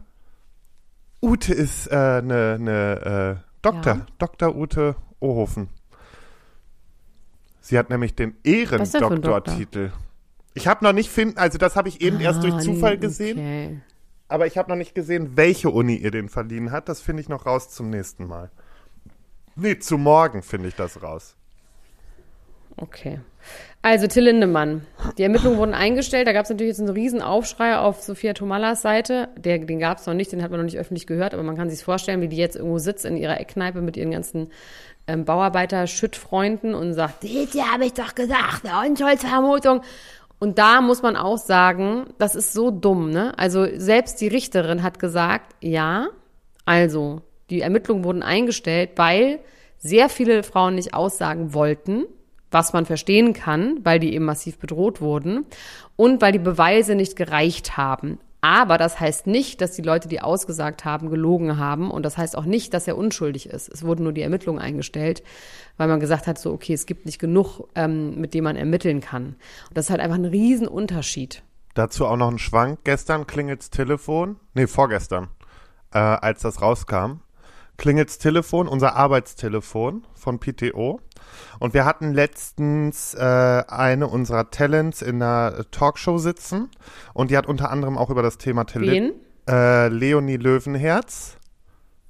Ute 1.22 1.52
ist 1.52 1.86
äh, 1.88 2.22
ne, 2.22 2.58
ne 2.58 3.36
äh, 3.42 3.50
Doktor, 3.60 3.94
Ja. 3.96 4.06
Dr. 4.18 4.56
Ute 4.56 4.96
Ohofen. 5.20 5.68
Sie 7.60 7.78
hat 7.78 7.90
nämlich 7.90 8.14
den? 8.14 8.36
Ehrendoktortitel. 8.42 9.92
Ich 10.54 10.66
habe 10.66 10.82
noch 10.82 10.94
nicht 10.94 11.10
finden, 11.10 11.36
also 11.38 11.58
das 11.58 11.76
habe 11.76 11.90
ich 11.90 12.00
eben 12.00 12.20
erst 12.20 12.42
durch 12.42 12.54
Ah, 12.54 12.58
Zufall 12.60 12.94
nee, 12.94 13.00
gesehen. 13.00 13.38
Okay. 13.38 13.80
aber 14.28 14.46
ich 14.46 14.56
habe 14.56 14.70
noch 14.70 14.76
nicht 14.76 14.94
gesehen, 14.94 15.36
welche 15.36 15.68
Uni 15.68 15.94
ihr 15.96 16.10
den 16.10 16.30
verliehen 16.30 16.72
hat. 16.72 16.88
Das 16.88 17.02
finde 17.02 17.20
ich 17.20 17.28
noch 17.28 17.44
raus 17.44 17.68
zum 17.68 17.90
nächsten 17.90 18.26
Mal. 18.26 18.50
Nee, 19.56 19.78
zu 19.78 19.98
morgen 19.98 20.42
finde 20.42 20.68
ich 20.68 20.74
das 20.74 21.02
raus. 21.02 21.36
Okay. 22.76 23.20
Also 23.82 24.06
Till 24.06 24.24
Lindemann. 24.24 24.86
Die 25.16 25.22
Ermittlungen 25.22 25.58
wurden 25.58 25.72
eingestellt. 25.72 26.26
Da 26.26 26.32
gab 26.32 26.44
es 26.44 26.50
natürlich 26.50 26.70
jetzt 26.70 26.80
einen 26.80 26.90
riesen 26.90 27.22
Aufschrei 27.22 27.78
auf 27.78 28.02
Sophia 28.02 28.34
Tomalas 28.34 28.82
Seite. 28.82 29.28
Der, 29.36 29.58
den 29.58 29.78
gab 29.78 29.98
es 29.98 30.06
noch 30.06 30.12
nicht, 30.12 30.32
den 30.32 30.42
hat 30.42 30.50
man 30.50 30.60
noch 30.60 30.64
nicht 30.64 30.78
öffentlich 30.78 31.06
gehört, 31.06 31.32
aber 31.32 31.42
man 31.42 31.56
kann 31.56 31.70
sich 31.70 31.82
vorstellen, 31.82 32.20
wie 32.20 32.28
die 32.28 32.36
jetzt 32.36 32.56
irgendwo 32.56 32.78
sitzt 32.78 33.06
in 33.06 33.16
ihrer 33.16 33.40
Eckkneipe 33.40 33.80
mit 33.80 33.96
ihren 33.96 34.10
ganzen 34.10 34.50
ähm, 35.06 35.24
Bauarbeiter-Schüttfreunden 35.24 36.74
und 36.74 36.92
sagt, 36.92 37.22
seht 37.22 37.54
ihr, 37.54 37.72
habe 37.72 37.86
ich 37.86 37.94
doch 37.94 38.14
gesagt, 38.14 38.66
eine 38.66 38.86
Unschuldsvermutung. 38.90 39.80
Und 40.38 40.58
da 40.58 40.82
muss 40.82 41.02
man 41.02 41.16
auch 41.16 41.38
sagen, 41.38 42.06
das 42.18 42.34
ist 42.34 42.52
so 42.52 42.70
dumm, 42.70 43.10
ne? 43.10 43.38
Also 43.38 43.66
selbst 43.76 44.20
die 44.20 44.28
Richterin 44.28 44.82
hat 44.82 44.98
gesagt, 44.98 45.54
ja, 45.60 46.08
also 46.66 47.22
die 47.48 47.62
Ermittlungen 47.62 48.04
wurden 48.04 48.22
eingestellt, 48.22 48.90
weil 48.96 49.40
sehr 49.78 50.08
viele 50.08 50.42
Frauen 50.42 50.74
nicht 50.74 50.94
aussagen 50.94 51.54
wollten, 51.54 52.04
was 52.50 52.72
man 52.72 52.86
verstehen 52.86 53.32
kann, 53.32 53.78
weil 53.84 53.98
die 53.98 54.14
eben 54.14 54.24
massiv 54.24 54.58
bedroht 54.58 55.00
wurden 55.00 55.46
und 55.96 56.20
weil 56.20 56.32
die 56.32 56.38
Beweise 56.38 56.94
nicht 56.94 57.16
gereicht 57.16 57.76
haben. 57.76 58.18
Aber 58.42 58.78
das 58.78 58.98
heißt 58.98 59.26
nicht, 59.26 59.60
dass 59.60 59.72
die 59.72 59.82
Leute, 59.82 60.08
die 60.08 60.22
ausgesagt 60.22 60.84
haben, 60.84 61.10
gelogen 61.10 61.58
haben. 61.58 61.90
Und 61.90 62.04
das 62.04 62.16
heißt 62.16 62.36
auch 62.36 62.46
nicht, 62.46 62.72
dass 62.72 62.88
er 62.88 62.96
unschuldig 62.96 63.46
ist. 63.46 63.68
Es 63.68 63.84
wurden 63.84 64.04
nur 64.04 64.14
die 64.14 64.22
Ermittlungen 64.22 64.60
eingestellt, 64.60 65.22
weil 65.76 65.88
man 65.88 66.00
gesagt 66.00 66.26
hat, 66.26 66.38
so, 66.38 66.52
okay, 66.52 66.72
es 66.72 66.86
gibt 66.86 67.04
nicht 67.04 67.18
genug, 67.18 67.68
ähm, 67.74 68.18
mit 68.18 68.32
dem 68.32 68.44
man 68.44 68.56
ermitteln 68.56 69.00
kann. 69.00 69.36
Und 69.68 69.76
das 69.76 69.86
ist 69.86 69.90
halt 69.90 70.00
einfach 70.00 70.16
ein 70.16 70.24
Riesenunterschied. 70.24 71.42
Dazu 71.74 72.06
auch 72.06 72.16
noch 72.16 72.30
ein 72.30 72.38
Schwank. 72.38 72.80
Gestern 72.84 73.26
klingelt's 73.26 73.68
Telefon. 73.68 74.36
Nee, 74.54 74.66
vorgestern, 74.66 75.28
äh, 75.92 75.98
als 75.98 76.40
das 76.40 76.62
rauskam. 76.62 77.20
Klingelt's 77.76 78.18
Telefon, 78.18 78.68
unser 78.68 78.96
Arbeitstelefon 78.96 80.06
von 80.14 80.40
PTO. 80.40 81.00
Und 81.58 81.74
wir 81.74 81.84
hatten 81.84 82.12
letztens 82.12 83.14
äh, 83.14 83.18
eine 83.20 84.06
unserer 84.06 84.50
Talents 84.50 85.02
in 85.02 85.22
einer 85.22 85.64
Talkshow 85.70 86.18
sitzen 86.18 86.68
und 87.14 87.30
die 87.30 87.36
hat 87.36 87.46
unter 87.46 87.70
anderem 87.70 87.98
auch 87.98 88.10
über 88.10 88.22
das 88.22 88.38
Thema 88.38 88.64
Talent. 88.64 89.14
Äh, 89.48 89.88
Leonie 89.88 90.36
Löwenherz. 90.36 91.36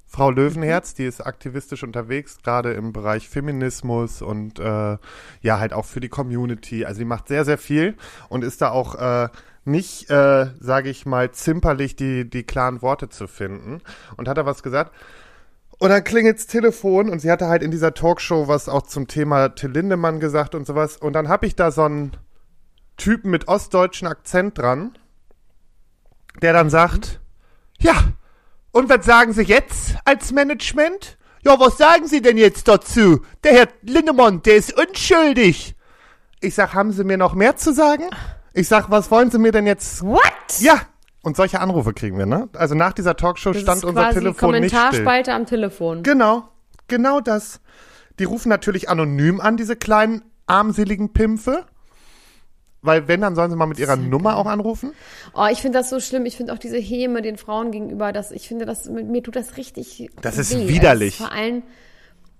Frau 0.05 0.29
Löwenherz, 0.29 0.93
die 0.93 1.05
ist 1.05 1.21
aktivistisch 1.21 1.83
unterwegs, 1.83 2.39
gerade 2.43 2.73
im 2.73 2.91
Bereich 2.91 3.29
Feminismus 3.29 4.21
und 4.21 4.59
äh, 4.59 4.97
ja, 5.41 5.59
halt 5.59 5.71
auch 5.71 5.85
für 5.85 6.01
die 6.01 6.09
Community. 6.09 6.83
Also 6.83 6.99
sie 6.99 7.05
macht 7.05 7.29
sehr, 7.29 7.45
sehr 7.45 7.57
viel 7.57 7.95
und 8.27 8.43
ist 8.43 8.61
da 8.61 8.71
auch 8.71 8.95
äh, 8.95 9.29
nicht, 9.63 10.09
äh, 10.09 10.47
sage 10.59 10.89
ich 10.89 11.05
mal, 11.05 11.31
zimperlich 11.31 11.95
die, 11.95 12.29
die 12.29 12.43
klaren 12.43 12.81
Worte 12.81 13.09
zu 13.09 13.27
finden. 13.27 13.81
Und 14.17 14.27
hat 14.27 14.37
da 14.37 14.45
was 14.45 14.63
gesagt. 14.63 14.91
Und 15.81 15.89
dann 15.89 16.03
klingelt's 16.03 16.45
Telefon 16.45 17.09
und 17.09 17.21
sie 17.21 17.31
hatte 17.31 17.47
halt 17.47 17.63
in 17.63 17.71
dieser 17.71 17.95
Talkshow 17.95 18.47
was 18.47 18.69
auch 18.69 18.83
zum 18.83 19.07
Thema 19.07 19.49
Till 19.49 19.71
Lindemann 19.71 20.19
gesagt 20.19 20.53
und 20.53 20.67
sowas. 20.67 20.95
Und 20.95 21.13
dann 21.13 21.27
habe 21.27 21.47
ich 21.47 21.55
da 21.55 21.71
so 21.71 21.81
einen 21.81 22.11
Typen 22.97 23.31
mit 23.31 23.47
ostdeutschen 23.47 24.07
Akzent 24.07 24.59
dran, 24.59 24.95
der 26.39 26.53
dann 26.53 26.69
sagt, 26.69 27.19
ja, 27.79 27.95
und 28.69 28.89
was 28.89 29.07
sagen 29.07 29.33
Sie 29.33 29.41
jetzt 29.41 29.95
als 30.05 30.31
Management? 30.31 31.17
Ja, 31.43 31.59
was 31.59 31.79
sagen 31.79 32.05
Sie 32.05 32.21
denn 32.21 32.37
jetzt 32.37 32.67
dazu? 32.67 33.25
Der 33.43 33.53
Herr 33.53 33.67
Lindemann, 33.81 34.43
der 34.43 34.57
ist 34.57 34.77
unschuldig. 34.77 35.73
Ich 36.41 36.53
sag, 36.53 36.75
haben 36.75 36.91
Sie 36.91 37.03
mir 37.03 37.17
noch 37.17 37.33
mehr 37.33 37.55
zu 37.55 37.73
sagen? 37.73 38.03
Ich 38.53 38.67
sag, 38.67 38.91
was 38.91 39.09
wollen 39.09 39.31
Sie 39.31 39.39
mir 39.39 39.51
denn 39.51 39.65
jetzt? 39.65 40.03
What? 40.03 40.59
Ja, 40.59 40.79
und 41.23 41.37
solche 41.37 41.59
Anrufe 41.59 41.93
kriegen 41.93 42.17
wir, 42.17 42.25
ne? 42.25 42.49
Also 42.53 42.75
nach 42.75 42.93
dieser 42.93 43.15
Talkshow 43.15 43.51
Das 43.51 43.61
stand 43.61 43.83
unser 43.83 44.09
Telefon 44.11 44.51
nicht 44.59 44.69
still. 44.69 44.79
Kommentarspalte 44.79 45.33
am 45.33 45.45
Telefon. 45.45 46.03
Genau, 46.03 46.49
genau 46.87 47.19
das. 47.19 47.61
Die 48.19 48.23
rufen 48.23 48.49
natürlich 48.49 48.89
anonym 48.89 49.39
an, 49.39 49.57
diese 49.57 49.75
kleinen 49.75 50.23
armseligen 50.47 51.13
Pimpfe. 51.13 51.65
Weil 52.83 53.07
wenn, 53.07 53.21
dann 53.21 53.35
sollen 53.35 53.51
sie 53.51 53.55
mal 53.57 53.67
mit 53.67 53.77
ihrer 53.77 53.95
Nummer 53.95 54.37
auch 54.37 54.47
anrufen. 54.47 54.91
Oh, 55.35 55.45
ich 55.51 55.61
finde 55.61 55.77
das 55.77 55.91
so 55.91 55.99
schlimm. 55.99 56.25
Ich 56.25 56.35
finde 56.35 56.51
auch 56.51 56.57
diese 56.57 56.79
Häme 56.79 57.21
den 57.21 57.37
Frauen 57.37 57.71
gegenüber, 57.71 58.11
dass 58.11 58.31
ich 58.31 58.47
finde, 58.47 58.65
das 58.65 58.89
mir 58.89 59.21
tut 59.21 59.35
das 59.35 59.57
richtig. 59.57 60.09
Das 60.21 60.39
ist 60.39 60.55
weh. 60.55 60.67
widerlich. 60.67 61.19
Also 61.21 61.25
vor 61.25 61.37
allem, 61.37 61.63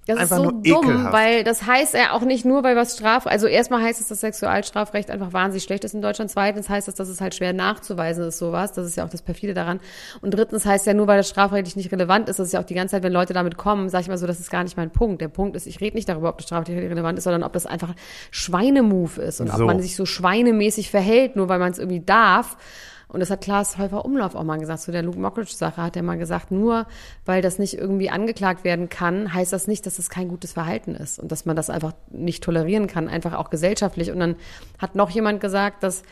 das 0.08 0.18
Einfach 0.18 0.38
ist 0.38 0.44
so 0.44 0.50
nur 0.52 0.64
dumm, 0.64 0.86
ekelhaft. 0.90 1.14
weil 1.14 1.44
das 1.44 1.66
heißt 1.66 1.94
ja 1.94 2.14
auch 2.14 2.22
nicht 2.22 2.44
nur, 2.44 2.64
weil 2.64 2.76
was 2.76 2.96
Straf, 2.96 3.28
also 3.28 3.46
erstmal 3.46 3.84
heißt 3.84 4.02
es, 4.02 4.08
dass 4.08 4.20
Sexualstrafrecht 4.22 5.12
einfach 5.12 5.32
wahnsinnig 5.32 5.64
schlecht 5.64 5.84
ist 5.84 5.94
in 5.94 6.02
Deutschland. 6.02 6.32
Zweitens 6.32 6.70
heißt 6.70 6.88
es, 6.88 6.96
dass 6.96 7.08
es 7.08 7.22
halt 7.22 7.36
schwer 7.36 7.54
nachzuweisen 7.54 8.26
ist, 8.26 8.40
sowas. 8.40 8.74
Das 8.74 8.88
ist 8.88 8.96
ja 8.98 9.06
auch 9.06 9.10
das 9.10 9.22
perfide 9.22 9.54
daran. 9.54 9.80
Und 10.22 10.32
drittens 10.34 10.66
heißt 10.66 10.88
ja 10.88 10.96
nur, 10.96 11.06
weil 11.06 11.18
das 11.18 11.30
strafrechtlich 11.30 11.76
nicht 11.76 11.92
relevant 11.92 12.30
ist, 12.30 12.40
das 12.40 12.48
ist 12.48 12.54
ja 12.54 12.60
auch 12.60 12.66
die 12.66 12.74
ganze 12.74 12.94
Zeit, 12.94 13.04
wenn 13.04 13.14
Leute 13.14 13.34
damit 13.34 13.58
kommen, 13.58 13.90
sage 13.90 14.02
ich 14.02 14.08
mal 14.08 14.18
so, 14.18 14.26
das 14.26 14.40
ist 14.40 14.50
gar 14.50 14.64
nicht 14.64 14.76
mein 14.76 14.90
Punkt. 14.90 15.22
Der 15.22 15.28
Punkt 15.28 15.56
ist, 15.56 15.68
ich 15.68 15.80
rede 15.82 15.96
nicht 15.96 16.10
darüber, 16.10 16.30
ob 16.30 16.38
das 16.38 16.46
strafrechtlich 16.48 16.90
relevant 16.90 17.20
ist, 17.20 17.26
sondern 17.26 17.44
ob 17.44 17.54
das 17.54 17.68
einfach 17.68 17.94
Schweinemove 18.32 19.20
ist 19.20 19.40
und 19.40 19.48
So. 19.50 19.54
ob 19.54 19.60
man 19.68 19.82
sich 19.82 19.96
so 19.96 20.06
schweinemäßig 20.08 20.90
verhält, 20.90 21.36
nur 21.36 21.48
weil 21.48 21.60
man 21.60 21.72
es 21.72 21.78
irgendwie 21.78 22.00
darf. 22.02 22.58
Und 23.12 23.20
das 23.20 23.30
hat 23.30 23.42
Klaas 23.42 23.78
Häufer 23.78 24.06
Umlauf 24.06 24.36
auch 24.36 24.44
mal 24.44 24.58
gesagt, 24.58 24.80
zu 24.82 24.92
der 24.92 25.04
Luke 25.04 25.20
Mockridge-Sache 25.20 25.82
hat 25.82 25.96
er 25.96 26.04
mal 26.04 26.18
gesagt, 26.18 26.52
nur 26.52 26.86
weil 27.26 27.42
das 27.42 27.60
nicht 27.60 27.78
irgendwie 27.78 28.10
angeklagt 28.10 28.64
werden 28.64 28.88
kann, 28.90 29.34
heißt 29.34 29.52
das 29.52 29.68
nicht, 29.68 29.86
dass 29.86 30.00
es 30.00 30.10
kein 30.10 30.30
gutes 30.30 30.54
Verhalten 30.54 30.96
ist 30.96 31.20
und 31.20 31.32
dass 31.32 31.46
man 31.46 31.56
das 31.56 31.70
einfach 31.70 31.94
nicht 32.10 32.44
tolerieren 32.44 32.88
kann, 32.88 33.10
einfach 33.10 33.34
auch 33.34 33.50
gesellschaftlich. 33.50 34.12
Und 34.12 34.20
dann 34.20 34.36
hat 34.80 34.96
noch 34.96 35.10
jemand 35.10 35.42
gesagt, 35.42 35.84
dass 35.84 36.04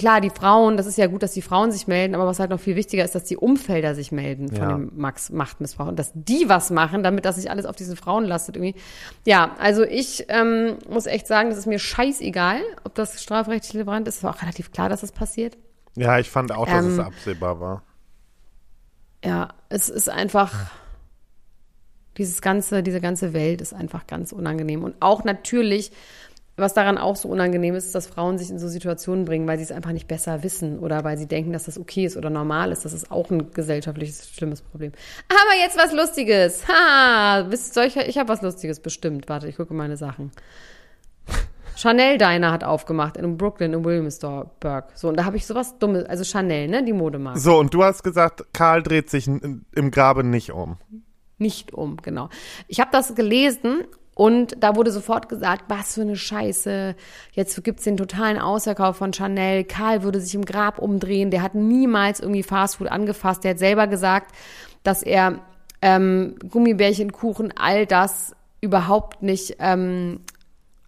klar, 0.00 0.20
die 0.22 0.30
Frauen, 0.30 0.76
das 0.78 0.86
ist 0.86 0.96
ja 0.96 1.06
gut, 1.06 1.22
dass 1.22 1.32
die 1.32 1.42
Frauen 1.42 1.70
sich 1.72 1.86
melden, 1.86 2.14
aber 2.14 2.26
was 2.26 2.40
halt 2.40 2.50
noch 2.50 2.58
viel 2.58 2.74
wichtiger 2.74 3.04
ist, 3.04 3.14
dass 3.14 3.24
die 3.24 3.36
Umfelder 3.36 3.94
sich 3.94 4.12
melden 4.12 4.48
von 4.48 4.56
Ja. 4.58 4.72
dem 4.72 4.92
Max 4.96 5.30
Machtmissbrauch 5.30 5.88
und 5.88 5.98
dass 5.98 6.10
die 6.14 6.48
was 6.48 6.70
machen, 6.70 7.02
damit 7.02 7.24
das 7.26 7.36
nicht 7.36 7.50
alles 7.50 7.66
auf 7.66 7.76
diesen 7.76 7.96
Frauen 7.96 8.24
lastet 8.24 8.56
irgendwie. 8.56 8.74
Ja, 9.26 9.54
also 9.60 9.84
ich 9.84 10.24
ähm, 10.28 10.78
muss 10.88 11.04
echt 11.06 11.26
sagen, 11.26 11.50
das 11.50 11.58
ist 11.58 11.66
mir 11.66 11.78
scheißegal, 11.78 12.60
ob 12.84 12.94
das 12.94 13.22
strafrechtlich 13.22 13.74
relevant 13.74 14.08
ist. 14.08 14.16
Es 14.16 14.22
war 14.24 14.34
auch 14.34 14.42
relativ 14.42 14.72
klar, 14.72 14.88
dass 14.88 15.02
das 15.02 15.12
passiert. 15.12 15.58
Ja, 15.96 16.18
ich 16.18 16.30
fand 16.30 16.52
auch, 16.52 16.66
dass 16.66 16.84
es 16.84 16.98
Ähm, 16.98 17.04
absehbar 17.04 17.60
war. 17.60 17.82
Ja, 19.24 19.48
es 19.68 19.88
ist 19.88 20.08
einfach 20.08 20.52
dieses 22.16 22.40
ganze, 22.42 22.82
diese 22.82 23.00
ganze 23.00 23.32
Welt 23.32 23.60
ist 23.60 23.72
einfach 23.74 24.06
ganz 24.06 24.32
unangenehm. 24.32 24.82
Und 24.84 24.96
auch 25.00 25.24
natürlich, 25.24 25.92
was 26.56 26.74
daran 26.74 26.98
auch 26.98 27.16
so 27.16 27.28
unangenehm 27.28 27.74
ist, 27.74 27.86
ist, 27.86 27.94
dass 27.94 28.06
Frauen 28.06 28.38
sich 28.38 28.50
in 28.50 28.58
so 28.58 28.68
Situationen 28.68 29.24
bringen, 29.24 29.46
weil 29.46 29.58
sie 29.58 29.64
es 29.64 29.72
einfach 29.72 29.92
nicht 29.92 30.08
besser 30.08 30.42
wissen 30.42 30.78
oder 30.78 31.04
weil 31.04 31.16
sie 31.18 31.26
denken, 31.26 31.52
dass 31.52 31.64
das 31.64 31.78
okay 31.78 32.04
ist 32.04 32.16
oder 32.16 32.30
normal 32.30 32.72
ist. 32.72 32.84
Das 32.84 32.92
ist 32.92 33.10
auch 33.10 33.30
ein 33.30 33.52
gesellschaftliches 33.52 34.28
schlimmes 34.30 34.60
Problem. 34.62 34.92
Aber 35.28 35.58
jetzt 35.62 35.78
was 35.78 35.92
Lustiges. 35.92 36.66
Ha, 36.68 37.46
wisst 37.48 37.74
solcher, 37.74 38.08
ich 38.08 38.18
habe 38.18 38.28
was 38.28 38.42
Lustiges 38.42 38.80
bestimmt. 38.80 39.28
Warte, 39.28 39.48
ich 39.48 39.56
gucke 39.56 39.74
meine 39.74 39.96
Sachen. 39.96 40.30
Chanel 41.80 42.18
Diner 42.18 42.52
hat 42.52 42.62
aufgemacht 42.62 43.16
in 43.16 43.38
Brooklyn, 43.38 43.72
in 43.72 43.84
Williamsburg. 43.84 44.84
So, 44.94 45.08
und 45.08 45.16
da 45.16 45.24
habe 45.24 45.36
ich 45.36 45.46
sowas 45.46 45.78
Dummes, 45.78 46.04
also 46.04 46.24
Chanel, 46.24 46.68
ne, 46.68 46.84
die 46.84 46.92
Modemarke. 46.92 47.40
So, 47.40 47.58
und 47.58 47.72
du 47.72 47.82
hast 47.82 48.02
gesagt, 48.02 48.44
Karl 48.52 48.82
dreht 48.82 49.08
sich 49.08 49.26
im 49.26 49.90
Grabe 49.90 50.22
nicht 50.22 50.52
um. 50.52 50.76
nicht 51.38 51.72
um, 51.72 51.96
genau. 51.96 52.28
Ich 52.68 52.80
habe 52.80 52.90
das 52.92 53.14
gelesen 53.14 53.84
und 54.14 54.62
da 54.62 54.76
wurde 54.76 54.92
sofort 54.92 55.30
gesagt, 55.30 55.64
was 55.68 55.94
für 55.94 56.02
eine 56.02 56.16
Scheiße. 56.16 56.94
Jetzt 57.32 57.64
gibt's 57.64 57.84
den 57.84 57.96
totalen 57.96 58.38
Ausverkauf 58.38 58.96
von 58.96 59.14
Chanel. 59.14 59.64
Karl 59.64 60.02
würde 60.02 60.20
sich 60.20 60.34
im 60.34 60.44
Grab 60.44 60.78
umdrehen. 60.78 61.30
Der 61.30 61.40
hat 61.40 61.54
niemals 61.54 62.20
irgendwie 62.20 62.42
Fastfood 62.42 62.88
angefasst. 62.88 63.44
Der 63.44 63.52
hat 63.52 63.58
selber 63.58 63.86
gesagt, 63.86 64.34
dass 64.82 65.02
er 65.02 65.40
ähm, 65.80 66.34
Gummibärchen, 66.46 67.12
Kuchen, 67.12 67.54
all 67.56 67.86
das 67.86 68.36
überhaupt 68.60 69.22
nicht 69.22 69.56
ähm, 69.58 70.20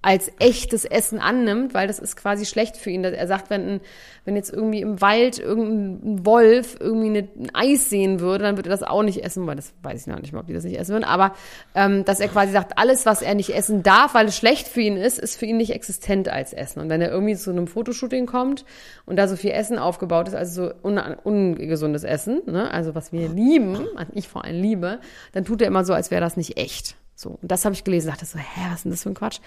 als 0.02 0.32
echtes 0.40 0.84
Essen 0.84 1.20
annimmt, 1.20 1.74
weil 1.74 1.86
das 1.86 2.00
ist 2.00 2.16
quasi 2.16 2.44
schlecht 2.44 2.76
für 2.76 2.90
ihn. 2.90 3.04
Er 3.04 3.28
sagt, 3.28 3.50
wenn, 3.50 3.74
ein, 3.74 3.80
wenn 4.24 4.34
jetzt 4.34 4.52
irgendwie 4.52 4.80
im 4.80 5.00
Wald 5.00 5.38
irgendein 5.38 6.26
Wolf 6.26 6.76
irgendwie 6.80 7.06
eine, 7.06 7.28
ein 7.38 7.54
Eis 7.54 7.88
sehen 7.88 8.18
würde, 8.18 8.42
dann 8.42 8.56
würde 8.56 8.68
er 8.68 8.76
das 8.76 8.82
auch 8.82 9.04
nicht 9.04 9.24
essen, 9.24 9.46
weil 9.46 9.54
das 9.54 9.72
weiß 9.82 10.00
ich 10.00 10.06
noch 10.08 10.20
nicht 10.20 10.32
mal, 10.32 10.40
ob 10.40 10.48
die 10.48 10.54
das 10.54 10.64
nicht 10.64 10.78
essen 10.78 10.92
würden. 10.92 11.04
Aber 11.04 11.34
ähm, 11.76 12.04
dass 12.04 12.18
er 12.18 12.26
quasi 12.26 12.52
sagt, 12.52 12.78
alles, 12.78 13.06
was 13.06 13.22
er 13.22 13.36
nicht 13.36 13.50
essen 13.50 13.84
darf, 13.84 14.14
weil 14.14 14.26
es 14.26 14.36
schlecht 14.36 14.66
für 14.66 14.80
ihn 14.80 14.96
ist, 14.96 15.20
ist 15.20 15.38
für 15.38 15.46
ihn 15.46 15.56
nicht 15.56 15.70
existent 15.70 16.28
als 16.28 16.52
Essen. 16.52 16.80
Und 16.80 16.88
wenn 16.88 17.00
er 17.00 17.12
irgendwie 17.12 17.36
zu 17.36 17.50
einem 17.50 17.68
Fotoshooting 17.68 18.26
kommt 18.26 18.64
und 19.06 19.16
da 19.16 19.28
so 19.28 19.36
viel 19.36 19.52
Essen 19.52 19.78
aufgebaut 19.78 20.26
ist, 20.26 20.34
also 20.34 20.66
so 20.66 20.74
un 20.82 20.98
ungesundes 20.98 22.02
Essen, 22.02 22.42
ne? 22.46 22.72
also 22.72 22.96
was 22.96 23.12
wir 23.12 23.28
lieben, 23.28 23.86
was 23.94 24.08
ich 24.14 24.26
vor 24.26 24.44
allem 24.44 24.60
liebe, 24.60 24.98
dann 25.30 25.44
tut 25.44 25.62
er 25.62 25.68
immer 25.68 25.84
so, 25.84 25.94
als 25.94 26.10
wäre 26.10 26.20
das 26.20 26.36
nicht 26.36 26.56
echt. 26.56 26.96
So, 27.22 27.38
und 27.40 27.50
das 27.50 27.64
habe 27.64 27.74
ich 27.74 27.84
gelesen, 27.84 28.08
dachte 28.08 28.26
so, 28.26 28.38
hä, 28.38 28.60
was 28.68 28.78
ist 28.78 28.84
denn 28.84 28.92
das 28.92 29.02
für 29.04 29.10
ein 29.10 29.14
Quatsch? 29.14 29.38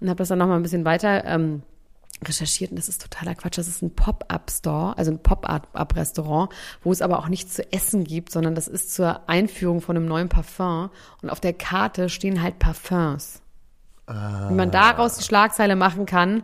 Und 0.00 0.08
habe 0.08 0.18
das 0.18 0.28
dann 0.28 0.38
nochmal 0.38 0.56
ein 0.56 0.62
bisschen 0.62 0.84
weiter 0.84 1.24
ähm, 1.24 1.62
recherchiert 2.24 2.70
und 2.70 2.76
das 2.76 2.88
ist 2.88 3.02
totaler 3.02 3.34
Quatsch. 3.34 3.56
Das 3.56 3.68
ist 3.68 3.82
ein 3.82 3.94
Pop-Up-Store, 3.94 4.98
also 4.98 5.12
ein 5.12 5.20
Pop-Up-Restaurant, 5.20 6.52
wo 6.82 6.92
es 6.92 7.02
aber 7.02 7.20
auch 7.20 7.28
nichts 7.28 7.54
zu 7.54 7.72
essen 7.72 8.04
gibt, 8.04 8.32
sondern 8.32 8.54
das 8.54 8.68
ist 8.68 8.92
zur 8.92 9.28
Einführung 9.28 9.80
von 9.80 9.96
einem 9.96 10.06
neuen 10.06 10.28
Parfum 10.28 10.90
und 11.22 11.30
auf 11.30 11.40
der 11.40 11.52
Karte 11.52 12.08
stehen 12.08 12.42
halt 12.42 12.58
Parfums. 12.58 13.40
Wie 14.06 14.54
man 14.54 14.72
daraus 14.72 15.18
die 15.18 15.24
Schlagzeile 15.24 15.76
machen 15.76 16.04
kann, 16.04 16.42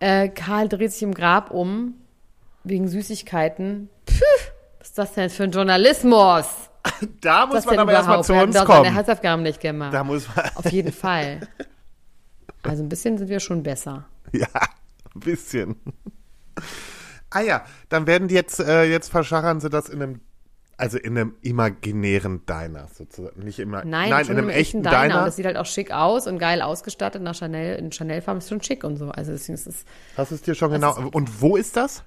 äh, 0.00 0.28
Karl 0.28 0.68
dreht 0.68 0.90
sich 0.90 1.04
im 1.04 1.14
Grab 1.14 1.52
um 1.52 1.94
wegen 2.64 2.88
Süßigkeiten. 2.88 3.88
Pff, 4.08 4.52
Was 4.80 4.88
ist 4.88 4.98
das 4.98 5.12
denn 5.14 5.30
für 5.30 5.44
ein 5.44 5.52
Journalismus? 5.52 6.69
Da 7.20 7.46
muss 7.46 7.64
man 7.66 7.78
aber 7.78 7.92
erstmal 7.92 8.24
zu 8.24 8.32
uns 8.34 8.54
doch 8.56 8.66
seine 8.66 8.82
kommen. 8.84 8.94
Hausaufgaben 8.96 9.42
nicht 9.42 9.60
gemacht. 9.60 9.92
Da 9.94 10.02
muss 10.04 10.26
man, 10.34 10.50
Auf 10.54 10.70
jeden 10.72 10.92
Fall. 10.92 11.40
Also 12.62 12.82
ein 12.82 12.88
bisschen 12.88 13.18
sind 13.18 13.28
wir 13.28 13.40
schon 13.40 13.62
besser. 13.62 14.06
ja, 14.32 14.46
ein 15.14 15.20
bisschen. 15.20 15.76
Ah 17.30 17.40
ja, 17.40 17.64
dann 17.88 18.06
werden 18.06 18.28
die 18.28 18.34
jetzt, 18.34 18.60
äh, 18.60 18.84
jetzt 18.84 19.10
verschachern 19.10 19.60
sie 19.60 19.70
das 19.70 19.88
in 19.88 20.02
einem, 20.02 20.20
also 20.76 20.98
in 20.98 21.16
einem 21.16 21.34
imaginären 21.42 22.44
Diner 22.46 22.88
sozusagen. 22.88 23.42
Nicht 23.44 23.58
immer, 23.60 23.84
Nein, 23.84 24.10
nein 24.10 24.24
in 24.26 24.32
einem 24.32 24.48
im 24.48 24.50
echten 24.50 24.82
Diner. 24.82 25.02
Diner. 25.02 25.18
Und 25.20 25.26
das 25.26 25.36
sieht 25.36 25.46
halt 25.46 25.56
auch 25.56 25.66
schick 25.66 25.92
aus 25.92 26.26
und 26.26 26.38
geil 26.38 26.60
ausgestattet 26.62 27.22
nach 27.22 27.34
Chanel. 27.34 27.76
In 27.78 27.92
Chanel-Farben 27.92 28.38
ist 28.38 28.48
schon 28.48 28.62
schick 28.62 28.82
und 28.84 28.96
so. 28.96 29.10
Also 29.10 29.32
deswegen 29.32 29.54
ist 29.54 29.66
es 29.66 29.84
Hast 30.16 30.30
du 30.32 30.34
es 30.34 30.42
dir 30.42 30.54
schon 30.54 30.70
Das 30.72 30.96
genau, 30.96 31.10
und 31.12 31.40
wo 31.40 31.56
ist 31.56 31.76
das? 31.76 32.02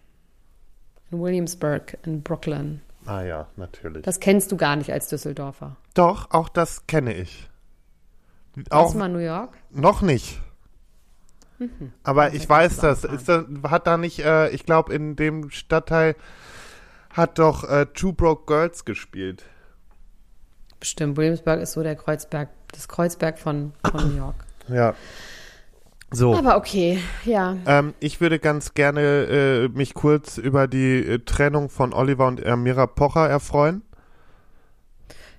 in 1.12 1.20
Williamsburg 1.22 1.98
in 2.06 2.22
Brooklyn. 2.24 2.82
Ah 3.06 3.22
ja, 3.22 3.48
natürlich. 3.56 4.04
Das 4.04 4.20
kennst 4.20 4.52
du 4.52 4.58
gar 4.58 4.76
nicht 4.76 4.92
als 4.92 5.10
Düsseldorfer. 5.10 5.76
Doch, 5.94 6.32
auch 6.32 6.50
das 6.50 6.88
kenne 6.88 7.14
ich. 7.14 7.50
Warst 8.70 8.94
du 8.94 9.00
mal 9.00 9.10
New 9.10 9.20
York? 9.20 9.58
noch 9.72 10.02
nicht. 10.02 10.40
Mhm. 11.60 11.94
Aber 12.04 12.34
ich 12.34 12.48
weiß 12.48 12.78
das. 12.78 13.04
Ist 13.04 13.30
das. 13.30 13.46
Hat 13.64 13.88
da 13.88 13.98
nicht, 13.98 14.20
äh, 14.20 14.50
ich 14.50 14.66
glaube, 14.66 14.94
in 14.94 15.16
dem 15.16 15.50
Stadtteil 15.50 16.16
hat 17.12 17.40
doch 17.40 17.64
äh, 17.64 17.86
Two 17.94 18.14
Broke 18.14 18.46
Girls 18.46 18.86
gespielt. 18.86 19.44
Bestimmt. 20.80 21.18
Williamsburg 21.18 21.62
ist 21.62 21.74
so 21.74 21.84
der 21.84 21.96
Kreuzberg, 21.96 22.50
das 22.72 22.88
Kreuzberg 22.88 23.40
von, 23.40 23.74
von 23.90 24.10
New 24.10 24.18
York. 24.18 24.36
Ja. 24.68 24.96
So. 26.14 26.36
Aber 26.36 26.58
okay, 26.58 27.00
ja. 27.26 27.58
Ähm, 27.66 27.94
ich 28.00 28.22
würde 28.22 28.38
ganz 28.38 28.76
gerne 28.76 29.02
äh, 29.02 29.68
mich 29.70 29.94
kurz 29.96 30.38
über 30.38 30.68
die 30.68 31.00
äh, 31.00 31.20
Trennung 31.20 31.70
von 31.70 31.92
Oliver 31.94 32.28
und 32.28 32.46
Amira 32.46 32.86
Pocher 32.86 33.28
erfreuen. 33.28 33.82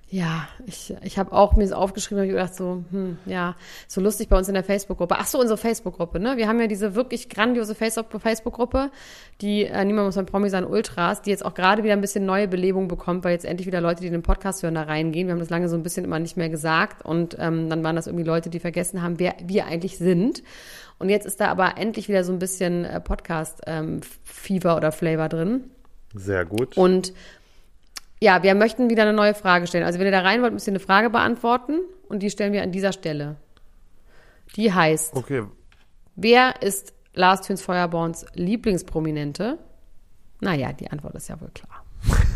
Ja, 0.07 0.47
ich, 0.67 0.93
ich 1.01 1.17
habe 1.17 1.31
auch 1.31 1.55
mir 1.55 1.63
das 1.63 1.71
aufgeschrieben 1.71 2.23
und 2.23 2.29
gedacht 2.29 2.53
so, 2.53 2.83
hm, 2.91 3.17
ja, 3.25 3.55
so 3.87 4.01
lustig 4.01 4.29
bei 4.29 4.37
uns 4.37 4.47
in 4.47 4.53
der 4.53 4.63
Facebook-Gruppe. 4.63 5.15
Ach 5.17 5.25
so, 5.25 5.39
unsere 5.39 5.57
Facebook-Gruppe, 5.57 6.19
ne? 6.19 6.37
Wir 6.37 6.47
haben 6.47 6.59
ja 6.59 6.67
diese 6.67 6.93
wirklich 6.93 7.27
grandiose 7.27 7.73
Facebook- 7.73 8.21
Facebook-Gruppe, 8.21 8.91
die 9.41 9.65
äh, 9.65 9.83
Niemand 9.83 10.05
muss 10.05 10.17
ein 10.17 10.27
Promi 10.27 10.49
sein 10.49 10.63
Ultras, 10.63 11.23
die 11.23 11.31
jetzt 11.31 11.43
auch 11.43 11.55
gerade 11.55 11.83
wieder 11.83 11.93
ein 11.93 12.01
bisschen 12.01 12.23
neue 12.23 12.47
Belebung 12.47 12.87
bekommt, 12.87 13.23
weil 13.23 13.31
jetzt 13.31 13.45
endlich 13.45 13.65
wieder 13.65 13.81
Leute, 13.81 14.01
die 14.01 14.11
den 14.11 14.21
Podcast 14.21 14.61
hören, 14.61 14.75
da 14.75 14.83
reingehen. 14.83 15.27
Wir 15.27 15.33
haben 15.33 15.39
das 15.39 15.49
lange 15.49 15.69
so 15.69 15.75
ein 15.75 15.81
bisschen 15.83 16.05
immer 16.05 16.19
nicht 16.19 16.37
mehr 16.37 16.49
gesagt 16.49 17.03
und 17.03 17.35
ähm, 17.39 17.67
dann 17.69 17.83
waren 17.83 17.95
das 17.95 18.05
irgendwie 18.05 18.25
Leute, 18.25 18.51
die 18.51 18.59
vergessen 18.59 19.01
haben, 19.01 19.19
wer 19.19 19.33
wir 19.43 19.65
eigentlich 19.65 19.97
sind. 19.97 20.43
Und 20.99 21.09
jetzt 21.09 21.25
ist 21.25 21.41
da 21.41 21.47
aber 21.47 21.77
endlich 21.77 22.09
wieder 22.09 22.23
so 22.23 22.31
ein 22.31 22.39
bisschen 22.39 22.85
äh, 22.85 23.01
Podcast-Fever 23.01 24.77
oder 24.77 24.91
Flavor 24.91 25.29
drin. 25.29 25.71
Sehr 26.13 26.45
gut. 26.45 26.77
Und 26.77 27.13
ja, 28.21 28.43
wir 28.43 28.55
möchten 28.55 28.89
wieder 28.89 29.03
eine 29.03 29.13
neue 29.13 29.33
Frage 29.33 29.67
stellen. 29.67 29.83
Also 29.83 29.99
wenn 29.99 30.05
ihr 30.05 30.11
da 30.11 30.21
rein 30.21 30.41
wollt, 30.41 30.53
müsst 30.53 30.67
ihr 30.67 30.71
eine 30.71 30.79
Frage 30.79 31.09
beantworten 31.09 31.79
und 32.07 32.23
die 32.23 32.29
stellen 32.29 32.53
wir 32.53 32.63
an 32.63 32.71
dieser 32.71 32.93
Stelle. 32.93 33.35
Die 34.55 34.71
heißt, 34.71 35.15
okay. 35.15 35.43
wer 36.15 36.61
ist 36.61 36.93
Lars 37.13 37.41
Töns 37.41 37.61
Feuerborns 37.61 38.25
Lieblingsprominente? 38.33 39.57
Naja, 40.39 40.73
die 40.73 40.89
Antwort 40.91 41.15
ist 41.15 41.27
ja 41.27 41.39
wohl 41.41 41.51
klar. 41.53 41.83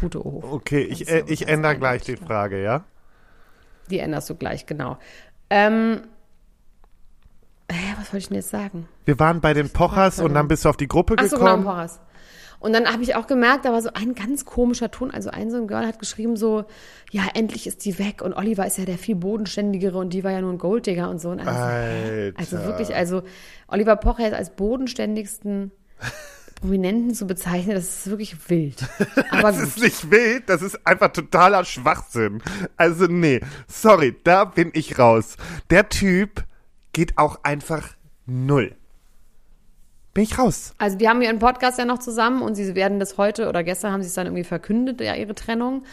Gute 0.01 0.25
Oho. 0.25 0.43
Okay, 0.51 0.81
ich, 0.81 1.01
ist 1.01 1.09
äh, 1.09 1.19
ja 1.19 1.25
ich 1.27 1.47
ändere 1.47 1.77
gleich 1.77 2.03
die 2.03 2.17
Frage, 2.17 2.61
ja? 2.61 2.83
Die 3.89 3.99
änderst 3.99 4.29
du 4.29 4.35
gleich, 4.35 4.65
genau. 4.65 4.97
Ähm, 5.49 6.01
hä, 7.71 7.93
was 7.97 8.07
wollte 8.07 8.17
ich 8.17 8.27
denn 8.27 8.35
jetzt 8.35 8.49
sagen? 8.49 8.87
Wir 9.05 9.19
waren 9.19 9.41
bei 9.41 9.53
den 9.53 9.69
Pochers 9.69 10.19
und 10.19 10.33
dann 10.33 10.47
bist 10.47 10.65
du 10.65 10.69
auf 10.69 10.77
die 10.77 10.87
Gruppe 10.87 11.15
Ach 11.17 11.25
so, 11.25 11.37
genau, 11.37 11.57
gekommen. 11.57 11.89
Und 12.59 12.73
dann 12.73 12.91
habe 12.91 13.03
ich 13.03 13.15
auch 13.15 13.25
gemerkt, 13.27 13.65
da 13.65 13.71
war 13.71 13.81
so 13.81 13.91
ein 13.93 14.15
ganz 14.15 14.43
komischer 14.45 14.91
Ton. 14.91 15.11
Also 15.11 15.29
ein 15.29 15.49
so 15.49 15.57
ein 15.57 15.67
Girl 15.67 15.85
hat 15.87 15.99
geschrieben 15.99 16.35
so, 16.35 16.65
ja, 17.11 17.23
endlich 17.33 17.67
ist 17.67 17.85
die 17.85 17.97
weg. 17.99 18.21
Und 18.21 18.33
Oliver 18.33 18.65
ist 18.65 18.77
ja 18.77 18.85
der 18.85 18.97
viel 18.97 19.15
bodenständigere 19.15 19.97
und 19.97 20.11
die 20.13 20.23
war 20.23 20.31
ja 20.31 20.41
nur 20.41 20.51
ein 20.51 20.57
Golddigger 20.57 21.09
und 21.09 21.19
so. 21.21 21.29
Und 21.29 21.39
also, 21.39 22.33
also 22.37 22.57
wirklich, 22.65 22.93
also 22.93 23.23
Oliver 23.67 23.95
Pocher 23.95 24.23
jetzt 24.23 24.33
als 24.35 24.49
bodenständigsten 24.51 25.71
Prominenten 26.59 27.13
zu 27.13 27.25
bezeichnen, 27.25 27.75
das 27.75 27.85
ist 27.99 28.09
wirklich 28.09 28.49
wild. 28.49 28.83
Aber 29.31 29.51
Das 29.53 29.59
gut. 29.59 29.67
ist 29.67 29.81
nicht 29.81 30.11
wild, 30.11 30.49
das 30.49 30.61
ist 30.61 30.85
einfach 30.85 31.13
totaler 31.13 31.63
Schwachsinn. 31.63 32.41
Also 32.75 33.05
nee, 33.07 33.39
sorry, 33.67 34.15
da 34.25 34.43
bin 34.43 34.71
ich 34.73 34.99
raus. 34.99 35.37
Der 35.69 35.87
Typ 35.87 36.43
geht 36.91 37.17
auch 37.17 37.43
einfach 37.43 37.95
null. 38.25 38.75
Bin 40.13 40.23
ich 40.23 40.37
raus. 40.37 40.73
Also 40.77 40.97
die 40.97 41.07
haben 41.07 41.21
ihren 41.21 41.39
Podcast 41.39 41.77
ja 41.77 41.85
noch 41.85 41.99
zusammen 41.99 42.41
und 42.41 42.55
sie 42.55 42.75
werden 42.75 42.99
das 42.99 43.17
heute 43.17 43.47
oder 43.47 43.63
gestern 43.63 43.91
haben 43.93 44.01
sie 44.01 44.07
es 44.07 44.15
dann 44.15 44.25
irgendwie 44.27 44.43
verkündet, 44.43 45.01
ja, 45.01 45.15
ihre 45.15 45.35
Trennung. 45.35 45.83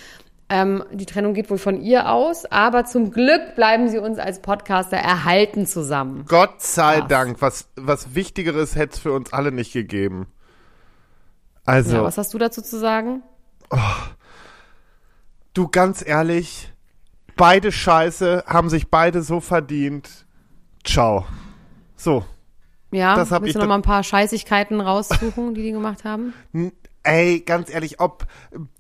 Ähm, 0.49 0.85
die 0.93 1.07
Trennung 1.07 1.35
geht 1.35 1.51
wohl 1.51 1.59
von 1.59 1.81
ihr 1.83 2.09
aus, 2.11 2.45
aber 2.47 2.85
zum 2.85 3.11
Glück 3.11 3.57
bleiben 3.57 3.89
sie 3.89 3.99
uns 3.99 4.19
als 4.19 4.41
Podcaster 4.41 4.97
erhalten 4.97 5.67
zusammen. 5.67 6.25
Gott 6.29 6.63
sei 6.63 6.99
Krass. 7.01 7.09
Dank, 7.09 7.43
was, 7.43 7.69
was 7.77 8.15
Wichtigeres 8.15 8.77
hätte 8.77 8.95
es 8.95 8.99
für 9.01 9.13
uns 9.13 9.33
alle 9.33 9.51
nicht 9.53 9.73
gegeben. 9.73 10.29
Also, 11.65 11.97
Ja, 11.97 12.05
was 12.05 12.17
hast 12.17 12.33
du 12.33 12.39
dazu 12.39 12.63
zu 12.63 12.79
sagen? 12.79 13.23
du 15.53 15.69
ganz 15.69 16.07
ehrlich, 16.07 16.73
beide 17.37 17.73
Scheiße 17.73 18.45
haben 18.47 18.71
sich 18.71 18.89
beide 18.89 19.23
so 19.23 19.41
verdient. 19.41 20.27
Ciao. 20.85 21.27
So, 21.97 22.25
Ja, 22.91 23.17
Das 23.17 23.31
hab 23.31 23.43
willst 23.43 23.51
ich 23.51 23.55
du 23.55 23.61
noch 23.61 23.69
mal 23.69 23.77
ein 23.77 23.83
paar 23.83 24.03
Scheißigkeiten 24.03 24.81
raussuchen, 24.81 25.55
die 25.55 25.63
die 25.63 25.73
gemacht 25.73 26.05
haben? 26.05 26.33
Ey, 27.03 27.41
ganz 27.41 27.73
ehrlich, 27.73 28.01
ob 28.01 28.27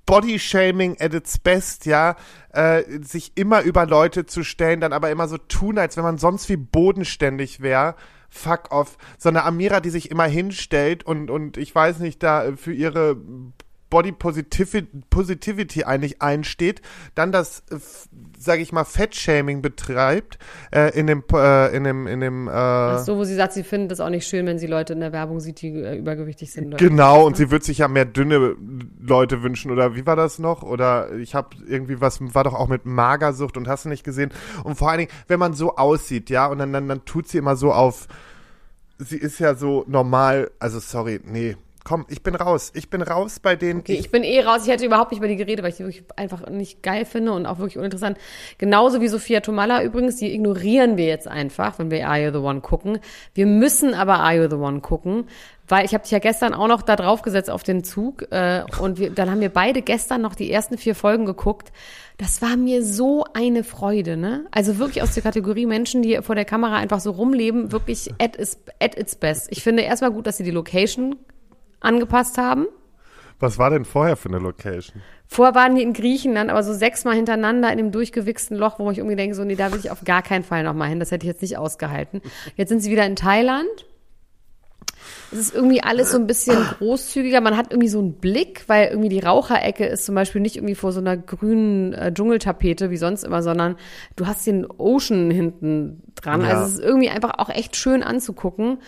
Bodyshaming 0.04 0.96
at 0.98 1.14
its 1.14 1.38
best, 1.38 1.86
ja, 1.86 2.16
äh, 2.52 2.82
sich 3.00 3.32
immer 3.36 3.62
über 3.62 3.86
Leute 3.86 4.26
zu 4.26 4.42
stellen, 4.42 4.80
dann 4.80 4.92
aber 4.92 5.10
immer 5.10 5.28
so 5.28 5.38
tun, 5.38 5.78
als 5.78 5.96
wenn 5.96 6.02
man 6.02 6.18
sonst 6.18 6.48
wie 6.48 6.56
bodenständig 6.56 7.60
wäre. 7.60 7.94
Fuck 8.28 8.72
off. 8.72 8.98
So 9.16 9.28
eine 9.28 9.44
Amira, 9.44 9.80
die 9.80 9.90
sich 9.90 10.10
immer 10.10 10.24
hinstellt 10.24 11.04
und, 11.04 11.30
und 11.30 11.56
ich 11.56 11.72
weiß 11.72 12.00
nicht, 12.00 12.22
da 12.22 12.52
für 12.56 12.72
ihre 12.72 13.16
Body 13.96 14.12
Positivity, 14.12 14.86
Positivity 15.08 15.84
eigentlich 15.84 16.20
einsteht, 16.20 16.82
dann 17.14 17.32
das, 17.32 17.62
äh, 17.70 17.76
f- 17.76 18.10
sag 18.38 18.60
ich 18.60 18.70
mal, 18.70 18.84
Fettshaming 18.84 19.62
betreibt, 19.62 20.38
äh, 20.70 20.90
in 20.98 21.06
dem, 21.06 21.24
äh, 21.32 21.74
in 21.74 21.84
dem, 21.84 22.06
in 22.06 22.20
dem, 22.20 22.46
äh, 22.46 22.50
Ach 22.50 22.98
so, 22.98 23.16
wo 23.16 23.24
sie 23.24 23.34
sagt, 23.34 23.54
sie 23.54 23.62
findet 23.62 23.92
es 23.92 24.00
auch 24.00 24.10
nicht 24.10 24.26
schön, 24.26 24.44
wenn 24.44 24.58
sie 24.58 24.66
Leute 24.66 24.92
in 24.92 25.00
der 25.00 25.12
Werbung 25.12 25.40
sieht, 25.40 25.62
die 25.62 25.68
äh, 25.68 25.96
übergewichtig 25.96 26.52
sind. 26.52 26.76
Genau, 26.76 27.24
und 27.24 27.38
sie 27.38 27.50
wird 27.50 27.64
sich 27.64 27.78
ja 27.78 27.88
mehr 27.88 28.04
dünne 28.04 28.54
Leute 29.00 29.42
wünschen, 29.42 29.70
oder 29.70 29.94
wie 29.96 30.04
war 30.04 30.14
das 30.16 30.38
noch? 30.38 30.62
Oder 30.62 31.14
ich 31.16 31.34
habe 31.34 31.56
irgendwie 31.66 31.98
was, 32.02 32.18
war 32.20 32.44
doch 32.44 32.52
auch 32.52 32.68
mit 32.68 32.84
Magersucht 32.84 33.56
und 33.56 33.66
hast 33.66 33.86
du 33.86 33.88
nicht 33.88 34.04
gesehen. 34.04 34.30
Und 34.62 34.76
vor 34.76 34.90
allen 34.90 34.98
Dingen, 34.98 35.10
wenn 35.26 35.38
man 35.38 35.54
so 35.54 35.76
aussieht, 35.76 36.28
ja, 36.28 36.46
und 36.48 36.58
dann, 36.58 36.74
dann, 36.74 36.86
dann 36.86 37.06
tut 37.06 37.28
sie 37.28 37.38
immer 37.38 37.56
so 37.56 37.72
auf, 37.72 38.08
sie 38.98 39.16
ist 39.16 39.38
ja 39.38 39.54
so 39.54 39.84
normal, 39.88 40.50
also 40.58 40.80
sorry, 40.80 41.20
nee, 41.24 41.56
komm, 41.86 42.04
ich 42.08 42.24
bin 42.24 42.34
raus. 42.34 42.72
Ich 42.74 42.90
bin 42.90 43.00
raus 43.00 43.38
bei 43.38 43.54
denen. 43.54 43.80
Okay, 43.80 43.94
ich 43.94 44.10
bin 44.10 44.24
eh 44.24 44.42
raus. 44.42 44.62
Ich 44.64 44.72
hätte 44.72 44.84
überhaupt 44.84 45.12
nicht 45.12 45.20
über 45.20 45.28
die 45.28 45.36
geredet, 45.36 45.62
weil 45.62 45.70
ich 45.70 45.76
die 45.76 45.84
wirklich 45.84 46.02
einfach 46.16 46.48
nicht 46.48 46.82
geil 46.82 47.04
finde 47.04 47.32
und 47.32 47.46
auch 47.46 47.58
wirklich 47.58 47.78
uninteressant. 47.78 48.18
Genauso 48.58 49.00
wie 49.00 49.06
Sophia 49.06 49.38
Tomalla 49.38 49.84
übrigens, 49.84 50.16
die 50.16 50.34
ignorieren 50.34 50.96
wir 50.96 51.06
jetzt 51.06 51.28
einfach, 51.28 51.78
wenn 51.78 51.92
wir 51.92 52.08
Are 52.08 52.20
You 52.20 52.32
the 52.32 52.38
One 52.38 52.60
gucken. 52.60 52.98
Wir 53.34 53.46
müssen 53.46 53.94
aber 53.94 54.18
Are 54.18 54.34
You 54.34 54.50
the 54.50 54.56
One 54.56 54.80
gucken, 54.80 55.28
weil 55.68 55.84
ich 55.84 55.94
habe 55.94 56.02
dich 56.02 56.10
ja 56.10 56.18
gestern 56.18 56.54
auch 56.54 56.66
noch 56.66 56.82
da 56.82 56.96
drauf 56.96 57.22
gesetzt 57.22 57.50
auf 57.50 57.62
den 57.62 57.84
Zug 57.84 58.26
äh, 58.32 58.64
und 58.80 58.98
wir, 58.98 59.10
dann 59.10 59.30
haben 59.30 59.40
wir 59.40 59.50
beide 59.50 59.80
gestern 59.80 60.22
noch 60.22 60.34
die 60.34 60.50
ersten 60.50 60.78
vier 60.78 60.96
Folgen 60.96 61.24
geguckt. 61.24 61.70
Das 62.18 62.42
war 62.42 62.56
mir 62.56 62.84
so 62.84 63.24
eine 63.32 63.62
Freude, 63.62 64.16
ne? 64.16 64.46
Also 64.50 64.78
wirklich 64.78 65.02
aus 65.04 65.14
der 65.14 65.22
Kategorie 65.22 65.66
Menschen, 65.66 66.02
die 66.02 66.18
vor 66.22 66.34
der 66.34 66.46
Kamera 66.46 66.78
einfach 66.78 66.98
so 66.98 67.12
rumleben, 67.12 67.70
wirklich 67.70 68.12
at 68.18 68.36
its, 68.36 68.58
at 68.80 68.98
its 68.98 69.14
best. 69.14 69.46
Ich 69.52 69.62
finde 69.62 69.84
erstmal 69.84 70.10
gut, 70.10 70.26
dass 70.26 70.38
sie 70.38 70.44
die 70.44 70.50
Location 70.50 71.14
angepasst 71.80 72.38
haben. 72.38 72.66
Was 73.38 73.58
war 73.58 73.70
denn 73.70 73.84
vorher 73.84 74.16
für 74.16 74.28
eine 74.30 74.38
Location? 74.38 75.02
Vorher 75.26 75.54
waren 75.54 75.74
die 75.74 75.82
in 75.82 75.92
Griechenland, 75.92 76.50
aber 76.50 76.62
so 76.62 76.72
sechsmal 76.72 77.16
hintereinander 77.16 77.70
in 77.70 77.78
dem 77.78 77.92
durchgewichsten 77.92 78.56
Loch, 78.56 78.78
wo 78.78 78.90
ich 78.90 78.98
irgendwie 78.98 79.16
denke, 79.16 79.34
so, 79.34 79.44
nee, 79.44 79.56
da 79.56 79.72
will 79.72 79.80
ich 79.80 79.90
auf 79.90 80.04
gar 80.04 80.22
keinen 80.22 80.44
Fall 80.44 80.62
nochmal 80.62 80.88
hin. 80.88 81.00
Das 81.00 81.10
hätte 81.10 81.26
ich 81.26 81.32
jetzt 81.32 81.42
nicht 81.42 81.58
ausgehalten. 81.58 82.22
Jetzt 82.56 82.68
sind 82.70 82.80
sie 82.80 82.90
wieder 82.90 83.04
in 83.04 83.16
Thailand. 83.16 83.68
Es 85.32 85.38
ist 85.38 85.54
irgendwie 85.54 85.82
alles 85.82 86.12
so 86.12 86.18
ein 86.18 86.26
bisschen 86.26 86.56
großzügiger. 86.78 87.40
Man 87.40 87.56
hat 87.56 87.72
irgendwie 87.72 87.88
so 87.88 87.98
einen 87.98 88.14
Blick, 88.14 88.64
weil 88.68 88.88
irgendwie 88.88 89.08
die 89.08 89.18
Raucherecke 89.18 89.84
ist 89.84 90.06
zum 90.06 90.14
Beispiel 90.14 90.40
nicht 90.40 90.56
irgendwie 90.56 90.74
vor 90.74 90.92
so 90.92 91.00
einer 91.00 91.16
grünen 91.16 91.92
äh, 91.92 92.12
Dschungeltapete 92.14 92.90
wie 92.90 92.96
sonst 92.96 93.24
immer, 93.24 93.42
sondern 93.42 93.76
du 94.14 94.26
hast 94.26 94.46
den 94.46 94.66
Ocean 94.78 95.30
hinten 95.30 96.02
dran. 96.14 96.42
Ja. 96.42 96.48
Also 96.48 96.64
es 96.64 96.72
ist 96.74 96.84
irgendwie 96.84 97.10
einfach 97.10 97.38
auch 97.38 97.50
echt 97.50 97.76
schön 97.76 98.02
anzugucken. 98.02 98.78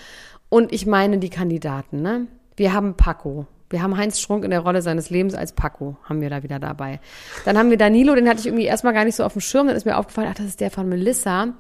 Und 0.48 0.72
ich 0.72 0.86
meine 0.86 1.18
die 1.18 1.30
Kandidaten, 1.30 2.00
ne? 2.00 2.26
Wir 2.58 2.72
haben 2.72 2.94
Paco. 2.96 3.46
Wir 3.70 3.82
haben 3.82 3.96
Heinz 3.96 4.18
Strunk 4.18 4.44
in 4.44 4.50
der 4.50 4.60
Rolle 4.60 4.82
seines 4.82 5.10
Lebens 5.10 5.34
als 5.34 5.52
Paco, 5.52 5.96
haben 6.04 6.20
wir 6.20 6.30
da 6.30 6.42
wieder 6.42 6.58
dabei. 6.58 7.00
Dann 7.44 7.58
haben 7.58 7.70
wir 7.70 7.76
Danilo, 7.76 8.14
den 8.14 8.28
hatte 8.28 8.40
ich 8.40 8.46
irgendwie 8.46 8.64
erstmal 8.64 8.94
gar 8.94 9.04
nicht 9.04 9.14
so 9.14 9.24
auf 9.24 9.34
dem 9.34 9.42
Schirm, 9.42 9.66
dann 9.66 9.76
ist 9.76 9.84
mir 9.84 9.96
aufgefallen, 9.96 10.28
ach, 10.30 10.36
das 10.36 10.46
ist 10.46 10.60
der 10.60 10.70
von 10.70 10.88
Melissa. 10.88 11.54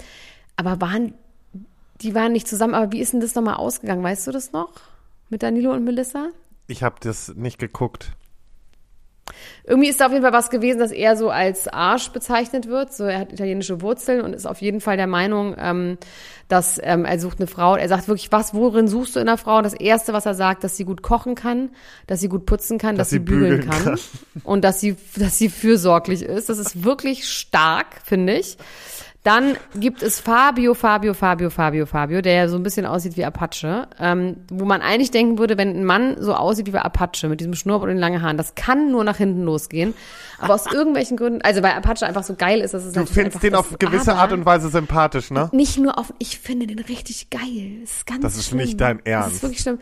Aber 0.56 0.80
waren, 0.80 1.14
die 2.00 2.14
waren 2.14 2.32
nicht 2.32 2.48
zusammen, 2.48 2.74
aber 2.74 2.92
wie 2.92 3.00
ist 3.00 3.12
denn 3.12 3.20
das 3.20 3.34
nochmal 3.34 3.56
ausgegangen? 3.56 4.02
Weißt 4.02 4.26
du 4.26 4.32
das 4.32 4.52
noch? 4.52 4.72
Mit 5.28 5.42
Danilo 5.42 5.72
und 5.72 5.84
Melissa? 5.84 6.28
Ich 6.66 6.82
habe 6.82 6.96
das 7.00 7.34
nicht 7.36 7.58
geguckt. 7.58 8.12
Irgendwie 9.64 9.88
ist 9.88 10.00
da 10.00 10.06
auf 10.06 10.12
jeden 10.12 10.22
Fall 10.22 10.32
was 10.32 10.50
gewesen, 10.50 10.78
das 10.78 10.90
eher 10.92 11.16
so 11.16 11.30
als 11.30 11.68
Arsch 11.68 12.10
bezeichnet 12.10 12.68
wird. 12.68 12.92
So, 12.92 13.04
er 13.04 13.18
hat 13.20 13.32
italienische 13.32 13.82
Wurzeln 13.82 14.22
und 14.22 14.32
ist 14.32 14.46
auf 14.46 14.60
jeden 14.60 14.80
Fall 14.80 14.96
der 14.96 15.06
Meinung, 15.06 15.54
ähm, 15.58 15.98
dass 16.48 16.80
ähm, 16.82 17.04
er 17.04 17.18
sucht 17.20 17.38
eine 17.38 17.46
Frau. 17.46 17.76
Er 17.76 17.88
sagt 17.88 18.08
wirklich, 18.08 18.32
was, 18.32 18.54
worin 18.54 18.88
suchst 18.88 19.16
du 19.16 19.20
in 19.20 19.28
einer 19.28 19.36
Frau? 19.36 19.60
Das 19.60 19.74
erste, 19.74 20.12
was 20.12 20.24
er 20.26 20.34
sagt, 20.34 20.64
dass 20.64 20.76
sie 20.76 20.84
gut 20.84 21.02
kochen 21.02 21.34
kann, 21.34 21.70
dass 22.06 22.20
sie 22.20 22.28
gut 22.28 22.46
putzen 22.46 22.78
kann, 22.78 22.96
dass, 22.96 23.08
Dass 23.08 23.10
sie 23.10 23.16
sie 23.16 23.20
bügeln, 23.20 23.60
bügeln 23.60 23.70
kann, 23.70 23.84
kann. 23.84 23.98
und 24.44 24.64
dass 24.64 24.80
sie, 24.80 24.96
dass 25.16 25.36
sie 25.36 25.50
fürsorglich 25.50 26.22
ist. 26.22 26.48
Das 26.48 26.58
ist 26.58 26.84
wirklich 26.84 27.28
stark, 27.28 27.86
finde 28.04 28.38
ich. 28.38 28.56
Dann 29.24 29.56
gibt 29.74 30.02
es 30.02 30.20
Fabio, 30.20 30.74
Fabio, 30.74 31.12
Fabio, 31.12 31.50
Fabio, 31.50 31.86
Fabio, 31.86 32.22
der 32.22 32.32
ja 32.34 32.48
so 32.48 32.56
ein 32.56 32.62
bisschen 32.62 32.86
aussieht 32.86 33.16
wie 33.16 33.24
Apache, 33.24 33.88
ähm, 33.98 34.36
wo 34.50 34.64
man 34.64 34.80
eigentlich 34.80 35.10
denken 35.10 35.38
würde, 35.38 35.58
wenn 35.58 35.70
ein 35.76 35.84
Mann 35.84 36.16
so 36.22 36.34
aussieht 36.34 36.72
wie 36.72 36.76
Apache 36.78 37.28
mit 37.28 37.40
diesem 37.40 37.54
Schnurrbart 37.54 37.88
und 37.90 37.96
den 37.96 37.98
langen 38.00 38.22
Haaren, 38.22 38.36
das 38.38 38.54
kann 38.54 38.90
nur 38.92 39.02
nach 39.04 39.16
hinten 39.16 39.42
losgehen. 39.42 39.92
Aber 40.38 40.54
aus 40.54 40.66
irgendwelchen 40.72 41.16
Gründen, 41.16 41.42
also 41.42 41.62
weil 41.62 41.72
Apache 41.72 42.06
einfach 42.06 42.22
so 42.22 42.36
geil 42.36 42.60
ist, 42.60 42.72
dass 42.74 42.84
es 42.84 42.92
Du 42.94 43.04
findest 43.06 43.42
den 43.42 43.50
das- 43.52 43.60
auf 43.60 43.78
gewisse 43.78 44.14
Art 44.14 44.32
und 44.32 44.46
Weise 44.46 44.68
sympathisch, 44.70 45.30
ne? 45.30 45.50
Nicht 45.52 45.78
nur 45.78 45.98
auf, 45.98 46.14
ich 46.20 46.38
finde 46.38 46.66
den 46.68 46.78
richtig 46.78 47.28
geil. 47.28 47.80
Das 47.82 47.90
ist 47.96 48.06
ganz 48.06 48.22
Das 48.22 48.36
ist 48.36 48.46
schlimm. 48.46 48.58
nicht 48.58 48.80
dein 48.80 48.98
Das 48.98 49.06
Ernst. 49.06 49.34
ist 49.36 49.42
wirklich 49.42 49.60
schlimm. 49.60 49.78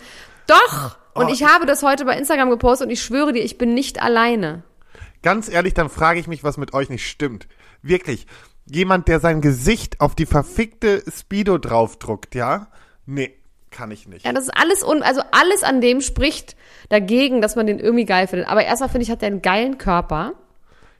Doch! 0.47 0.97
Und 1.13 1.27
Oh. 1.27 1.33
ich 1.33 1.45
habe 1.45 1.67
das 1.67 1.83
heute 1.83 2.05
bei 2.05 2.17
Instagram 2.19 2.51
gepostet 2.51 2.87
und 2.87 2.93
ich 2.93 3.03
schwöre 3.03 3.33
dir, 3.33 3.43
ich 3.45 3.59
bin 3.59 3.75
nicht 3.75 4.03
alleine. 4.03 4.63
Ganz 5.23 5.49
ehrlich, 5.49 5.75
dann 5.75 5.89
frage 5.91 6.19
ich 6.21 6.27
mich, 6.27 6.43
was 6.43 6.57
mit 6.57 6.73
euch 6.75 6.89
nicht 6.89 7.07
stimmt. 7.09 7.47
Wirklich. 7.83 8.27
Jemand, 8.69 9.09
der 9.09 9.21
sein 9.21 9.41
Gesicht 9.41 10.01
auf 10.01 10.15
die 10.15 10.27
verfickte 10.27 11.03
Speedo 11.11 11.59
draufdruckt, 11.59 12.35
ja? 12.35 12.69
Nee, 13.07 13.35
kann 13.71 13.91
ich 13.91 14.09
nicht. 14.09 14.25
Ja, 14.27 14.33
das 14.33 14.45
ist 14.45 14.57
alles 14.57 14.83
un, 14.83 15.03
also 15.03 15.21
alles 15.31 15.63
an 15.63 15.81
dem 15.81 16.01
spricht 16.01 16.57
dagegen, 16.89 17.41
dass 17.41 17.57
man 17.57 17.67
den 17.67 17.79
irgendwie 17.79 18.05
geil 18.05 18.27
findet. 18.27 18.49
Aber 18.49 18.65
erstmal 18.65 18.89
finde 18.89 19.05
ich, 19.05 19.11
hat 19.11 19.23
der 19.23 19.29
einen 19.29 19.43
geilen 19.43 19.79
Körper. 19.79 20.33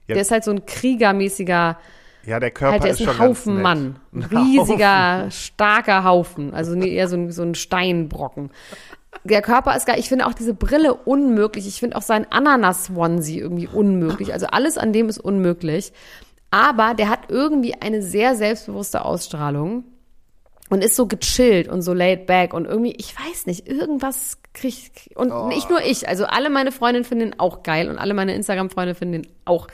Ja. 0.07 0.15
Der 0.15 0.23
ist 0.23 0.31
halt 0.31 0.45
so 0.45 0.53
ein 0.53 0.65
kriegermäßiger, 0.67 1.79
Ja, 2.25 2.41
der 2.41 2.51
Körper 2.53 2.73
halt, 2.73 2.85
der 2.85 2.91
ist 2.91 3.01
ist 3.01 3.09
ein 3.09 3.19
Haufen. 3.19 3.63
Mann. 3.63 3.99
Ein 4.13 4.23
riesiger, 4.23 5.31
starker 5.31 6.05
Haufen. 6.05 6.55
Also 6.55 6.75
nee, 6.75 6.95
eher 6.95 7.09
so 7.09 7.17
ein, 7.17 7.33
so 7.33 7.43
ein 7.43 7.55
Steinbrocken. 7.55 8.51
Der 9.25 9.43
Körper 9.43 9.75
ist 9.77 9.87
geil. 9.87 9.99
Ich 9.99 10.09
finde 10.09 10.27
auch 10.27 10.35
diese 10.35 10.55
Brille 10.55 10.95
unmöglich. 10.95 11.67
Ich 11.67 11.81
finde 11.81 11.97
auch 11.97 12.03
sein 12.03 12.31
Ananas-Onesie 12.31 13.41
irgendwie 13.41 13.67
unmöglich. 13.67 14.33
Also 14.33 14.47
alles 14.47 14.79
an 14.79 14.93
dem 14.93 15.09
ist 15.09 15.19
unmöglich. 15.19 15.93
Aber 16.57 16.95
der 16.95 17.11
hat 17.11 17.29
irgendwie 17.29 17.75
eine 17.83 18.01
sehr 18.01 18.35
selbstbewusste 18.35 19.05
Ausstrahlung 19.05 19.85
und 20.71 20.83
ist 20.83 20.97
so 20.97 21.07
gechillt 21.07 21.69
und 21.69 21.83
so 21.83 21.93
laid 21.93 22.25
back 22.27 22.55
und 22.55 22.65
irgendwie, 22.65 22.93
ich 22.93 23.15
weiß 23.15 23.45
nicht, 23.45 23.69
irgendwas 23.69 24.39
kriegt 24.55 25.15
und 25.17 25.31
Oh. 25.31 25.49
nicht 25.49 25.69
nur 25.69 25.83
ich, 25.83 26.09
also 26.09 26.25
alle 26.25 26.49
meine 26.49 26.73
Freundinnen 26.73 27.05
finden 27.05 27.27
ihn 27.27 27.35
auch 27.39 27.63
geil 27.63 27.91
und 27.91 27.99
alle 27.99 28.15
meine 28.15 28.35
Instagram-Freunde 28.35 28.95
finden 28.95 29.15
ihn 29.25 29.29
auch 29.45 29.67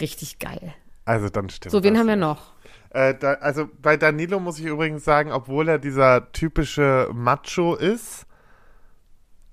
richtig 0.00 0.38
geil. 0.38 0.72
Also 1.04 1.28
dann 1.28 1.50
stimmt. 1.50 1.72
So, 1.72 1.82
wen 1.84 1.98
haben 1.98 2.06
wir 2.06 2.16
noch? 2.16 2.54
Äh, 2.88 3.14
da, 3.20 3.34
also 3.34 3.68
bei 3.82 3.98
Danilo 3.98 4.40
muss 4.40 4.58
ich 4.58 4.64
übrigens 4.64 5.04
sagen, 5.04 5.30
obwohl 5.30 5.68
er 5.68 5.78
dieser 5.78 6.32
typische 6.32 7.10
Macho 7.12 7.74
ist, 7.74 8.24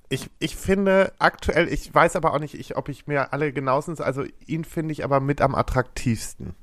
ich, 0.07 0.29
ich 0.39 0.55
finde 0.55 1.11
aktuell, 1.19 1.67
ich 1.67 1.93
weiß 1.93 2.15
aber 2.15 2.33
auch 2.33 2.39
nicht, 2.39 2.53
ich, 2.53 2.77
ob 2.77 2.87
ich 2.87 3.07
mir 3.07 3.33
alle 3.33 3.51
genauestens, 3.51 3.99
also 3.99 4.23
ihn 4.45 4.63
finde 4.63 4.93
ich 4.93 5.03
aber 5.03 5.19
mit 5.19 5.41
am 5.41 5.53
attraktivsten. 5.53 6.55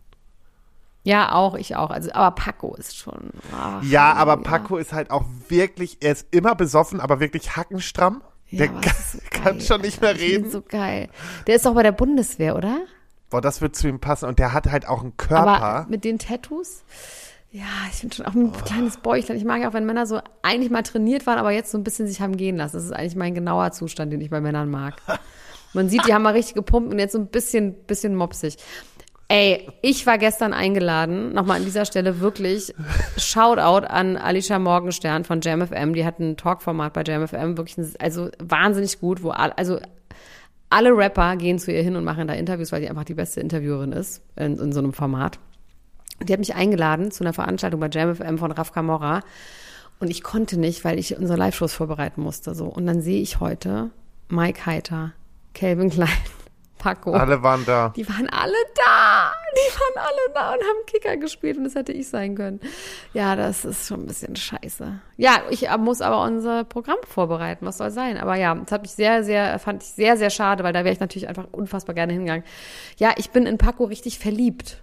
Ja, 1.09 1.33
auch, 1.33 1.55
ich 1.55 1.75
auch. 1.75 1.89
Also, 1.89 2.13
aber 2.13 2.35
Paco 2.35 2.75
ist 2.75 2.95
schon. 2.95 3.31
ach, 3.59 3.83
Ja, 3.83 4.13
aber 4.13 4.37
Paco 4.37 4.77
ist 4.77 4.93
halt 4.93 5.11
auch 5.11 5.25
wirklich, 5.49 5.97
er 6.01 6.13
ist 6.13 6.27
immer 6.33 6.55
besoffen, 6.55 7.01
aber 7.01 7.19
wirklich 7.19 7.57
hackenstramm. 7.57 8.21
Ja, 8.51 8.59
Der 8.67 8.69
kann, 8.69 8.83
ist 8.83 9.13
so 9.13 9.19
kann 9.31 9.61
schon 9.63 9.81
nicht 9.81 10.03
mehr 10.03 10.15
reden. 10.15 10.51
So 10.51 10.61
geil. 10.61 11.09
Der 11.47 11.57
ist 11.57 11.65
doch 11.65 11.73
bei 11.75 11.83
der 11.83 11.93
Bundeswehr, 11.93 12.55
oder? 12.57 12.81
Boah, 13.31 13.41
das 13.41 13.63
wird 13.63 13.75
zu 13.75 13.89
ihm 13.89 14.01
passen. 14.01 14.27
Und 14.27 14.39
der 14.39 14.53
hat 14.53 14.67
halt 14.71 14.87
auch 14.87 15.01
einen 15.01 15.17
Körper. 15.17 15.63
Aber 15.63 15.87
mit 15.89 16.05
den 16.05 16.19
Tattoos? 16.19 16.83
Ja, 17.53 17.65
ich 17.91 17.97
finde 17.97 18.15
schon 18.17 18.27
auch 18.27 18.35
ein 18.35 18.53
kleines 18.53 18.99
Bäuchlein. 18.99 19.39
Ich 19.39 19.45
mag 19.47 19.63
ja 19.63 19.71
auch, 19.71 19.73
wenn 19.73 19.87
Männer 19.87 20.05
so 20.05 20.21
eigentlich 20.43 20.71
mal 20.71 20.83
trainiert 20.83 21.27
waren, 21.27 21.39
aber 21.39 21.53
jetzt 21.53 21.71
so 21.71 21.79
ein 21.79 21.85
bisschen 21.85 22.07
sich 22.07 22.21
haben 22.21 22.37
gehen 22.37 22.59
lassen. 22.59 22.77
Das 22.77 22.85
ist 22.85 22.93
eigentlich 22.93 23.17
mein 23.17 23.35
genauer 23.35 23.73
Zustand, 23.73 24.13
den 24.13 24.21
ich 24.21 24.29
bei 24.29 24.43
Männern 24.43 24.69
mag. 24.71 25.01
Man 25.73 25.89
sieht, 25.89 26.07
die 26.07 26.13
haben 26.13 26.23
mal 26.23 26.35
richtig 26.35 26.55
gepumpt 26.55 26.93
und 26.93 26.99
jetzt 26.99 27.13
so 27.13 27.19
ein 27.19 27.29
bisschen, 27.29 27.73
bisschen 27.87 28.15
mopsig. 28.15 28.57
Ey, 29.31 29.69
ich 29.83 30.07
war 30.07 30.17
gestern 30.17 30.55
eingeladen, 30.55 31.35
nochmal 31.35 31.59
an 31.59 31.65
dieser 31.67 31.85
Stelle 31.85 32.21
wirklich 32.21 32.75
Shoutout 33.19 33.87
an 33.87 34.17
Alicia 34.17 34.59
Morgenstern 34.59 35.25
von 35.25 35.43
JamFM. 35.43 35.93
Die 35.93 36.07
hat 36.07 36.19
ein 36.19 36.39
Talkformat 36.39 36.95
bei 36.95 37.03
JamFM, 37.03 37.59
wirklich, 37.59 37.77
ein, 37.77 37.93
also 37.99 38.31
wahnsinnig 38.39 39.01
gut, 39.01 39.23
wo, 39.23 39.29
all, 39.29 39.53
also 39.53 39.81
alle 40.71 40.97
Rapper 40.97 41.37
gehen 41.37 41.59
zu 41.59 41.71
ihr 41.71 41.83
hin 41.83 41.97
und 41.97 42.05
machen 42.05 42.27
da 42.27 42.33
Interviews, 42.33 42.73
weil 42.73 42.81
sie 42.81 42.89
einfach 42.89 43.05
die 43.05 43.15
beste 43.15 43.41
Interviewerin 43.41 43.93
ist 43.93 44.23
in, 44.37 44.59
in 44.59 44.73
so 44.73 44.81
einem 44.81 44.95
Format. 44.95 45.39
Die 46.23 46.33
hat 46.33 46.41
mich 46.41 46.55
eingeladen 46.55 47.11
zu 47.11 47.23
einer 47.23 47.35
Veranstaltung 47.35 47.81
bei 47.81 47.89
JamFM 47.89 48.39
von 48.39 48.51
Raf 48.51 48.73
Camorra 48.73 49.21
und 50.01 50.11
ich 50.11 50.23
konnte 50.23 50.59
nicht, 50.59 50.85
weil 50.85 50.99
ich 50.99 51.17
unsere 51.17 51.39
Live-Shows 51.39 51.75
vorbereiten 51.75 52.23
musste. 52.23 52.55
So. 52.55 52.67
Und 52.67 52.87
dann 52.87 53.03
sehe 53.03 53.21
ich 53.21 53.41
heute 53.41 53.91
Mike 54.29 54.65
Heiter, 54.65 55.13
Calvin 55.55 55.91
Klein, 55.91 56.09
Paco. 56.79 57.13
Alle 57.13 57.43
waren 57.43 57.65
da. 57.67 57.93
Die 57.97 58.09
waren 58.09 58.29
alle 58.29 58.55
da. 58.75 59.33
Die 59.53 59.75
waren 59.75 60.07
alle 60.07 60.35
da 60.35 60.53
und 60.53 60.61
haben 60.61 60.87
Kicker 60.87 61.17
gespielt 61.17 61.57
und 61.57 61.65
das 61.65 61.75
hätte 61.75 61.93
ich 61.93 62.09
sein 62.09 62.35
können. 62.35 62.61
Ja, 63.13 63.37
das 63.37 63.65
ist 63.65 63.89
schon 63.89 64.01
ein 64.01 64.07
bisschen 64.07 64.37
scheiße. 64.37 65.01
Ja, 65.17 65.43
ich 65.51 65.69
muss 65.79 66.01
aber 66.01 66.23
unser 66.23 66.65
Programm 66.65 66.99
vorbereiten. 67.07 67.67
Was 67.67 67.79
soll 67.79 67.91
sein? 67.91 68.19
Aber 68.19 68.37
ja, 68.37 68.55
das 68.55 68.73
hat 68.73 68.83
mich 68.83 68.93
sehr, 68.93 69.25
sehr, 69.25 69.59
fand 69.59 69.83
ich 69.83 69.89
sehr, 69.91 70.17
sehr 70.17 70.31
schade, 70.31 70.65
weil 70.65 70.73
da 70.73 70.85
wäre 70.85 70.93
ich 70.93 71.01
natürlich 71.01 71.29
einfach 71.29 71.47
unfassbar 71.53 71.95
gerne 71.95 72.13
hingegangen. 72.13 72.45
Ja, 72.97 73.13
ich 73.17 73.31
bin 73.31 73.47
in 73.47 73.59
Paco 73.59 73.85
richtig 73.85 74.19
verliebt. 74.19 74.83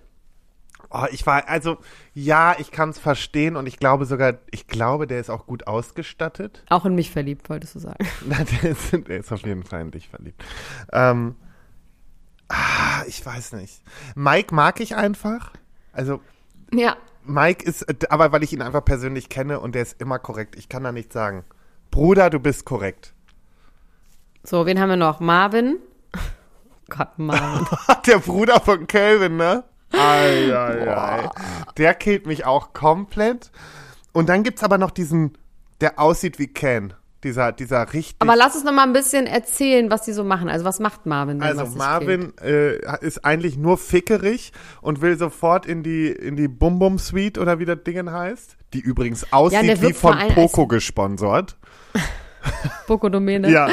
Oh, 0.90 1.06
ich 1.12 1.26
war, 1.26 1.50
also, 1.50 1.78
ja, 2.14 2.56
ich 2.58 2.72
kann 2.72 2.90
es 2.90 3.00
verstehen 3.00 3.56
und 3.56 3.68
ich 3.68 3.80
glaube 3.80 4.06
sogar, 4.06 4.36
ich 4.52 4.68
glaube, 4.68 5.08
der 5.08 5.20
ist 5.20 5.30
auch 5.30 5.46
gut 5.46 5.68
ausgestattet. 5.68 6.64
Auch 6.70 6.86
in 6.86 6.96
mich 6.96 7.12
verliebt, 7.12 7.50
wolltest 7.50 7.76
du 7.76 7.80
sagen. 7.80 8.08
Na, 8.26 8.38
der, 8.44 8.72
ist, 8.72 8.92
der 8.94 9.18
ist 9.18 9.32
auf 9.32 9.46
jeden 9.46 9.64
Fall 9.64 9.82
in 9.82 9.92
dich 9.92 10.08
verliebt. 10.08 10.44
Ähm, 10.94 11.36
ah, 12.50 13.04
ich 13.08 13.26
weiß 13.26 13.54
nicht. 13.54 13.82
Mike 14.16 14.54
mag 14.54 14.80
ich 14.80 14.96
einfach. 14.96 15.52
Also, 15.94 16.22
Ja, 16.72 16.96
Mike 17.24 17.66
ist, 17.66 18.12
aber 18.12 18.32
weil 18.32 18.44
ich 18.44 18.54
ihn 18.54 18.62
einfach 18.62 18.86
persönlich 18.86 19.30
kenne 19.30 19.60
und 19.60 19.74
der 19.76 19.82
ist 19.82 20.00
immer 20.00 20.20
korrekt. 20.20 20.56
Ich 20.56 20.70
kann 20.70 20.84
da 20.84 20.92
nichts 20.92 21.14
sagen. 21.14 21.44
Bruder, 21.92 22.30
du 22.30 22.40
bist 22.40 22.66
korrekt. 22.66 23.14
so, 24.44 24.66
wen 24.66 24.80
haben 24.80 24.90
wir 24.90 24.96
noch? 24.98 25.20
Marvin. 25.20 25.78
Gott, 26.90 27.18
Marvin. 27.18 27.66
Der 28.06 28.20
Bruder 28.20 28.60
von 28.60 28.86
Calvin, 28.88 29.38
ne? 29.38 29.64
Ei, 29.92 30.54
ei, 30.56 30.88
ei. 30.88 31.30
Der 31.78 31.94
killt 31.96 32.26
mich 32.28 32.46
auch 32.46 32.74
komplett. 32.74 33.52
Und 34.12 34.30
dann 34.30 34.44
gibt's 34.44 34.64
aber 34.64 34.78
noch 34.78 34.92
diesen, 34.92 35.38
der 35.82 36.00
aussieht 36.00 36.38
wie 36.38 36.48
Ken. 36.48 36.94
Dieser, 37.26 37.52
dieser 37.52 37.92
richtig. 37.92 38.16
Aber 38.20 38.36
lass 38.36 38.56
uns 38.56 38.64
noch 38.64 38.72
mal 38.72 38.84
ein 38.84 38.94
bisschen 38.94 39.26
erzählen, 39.26 39.90
was 39.90 40.04
die 40.04 40.14
so 40.14 40.24
machen. 40.24 40.48
Also, 40.48 40.64
was 40.64 40.80
macht 40.80 41.06
Marvin 41.06 41.40
denn? 41.40 41.60
Also? 41.60 41.76
Marvin 41.76 42.34
äh, 42.38 42.78
ist 43.04 43.26
eigentlich 43.26 43.58
nur 43.58 43.78
fickerig 43.78 44.54
und 44.82 45.02
will 45.02 45.18
sofort 45.18 45.66
in 45.66 45.82
die 45.82 46.08
in 46.08 46.36
die 46.36 46.48
Bum 46.48 46.78
Bum 46.78 47.00
Suite 47.00 47.40
oder 47.40 47.60
wie 47.60 47.66
das 47.66 47.84
Ding 47.84 48.12
heißt, 48.12 48.58
die 48.74 48.80
übrigens 48.80 49.34
aussieht 49.34 49.68
der 49.68 49.82
wie 49.82 49.94
von 49.94 50.16
Poco 50.36 50.68
gesponsert. 50.68 51.58
Poco 52.88 53.10
Domäne. 53.10 53.50
Ja, 53.50 53.70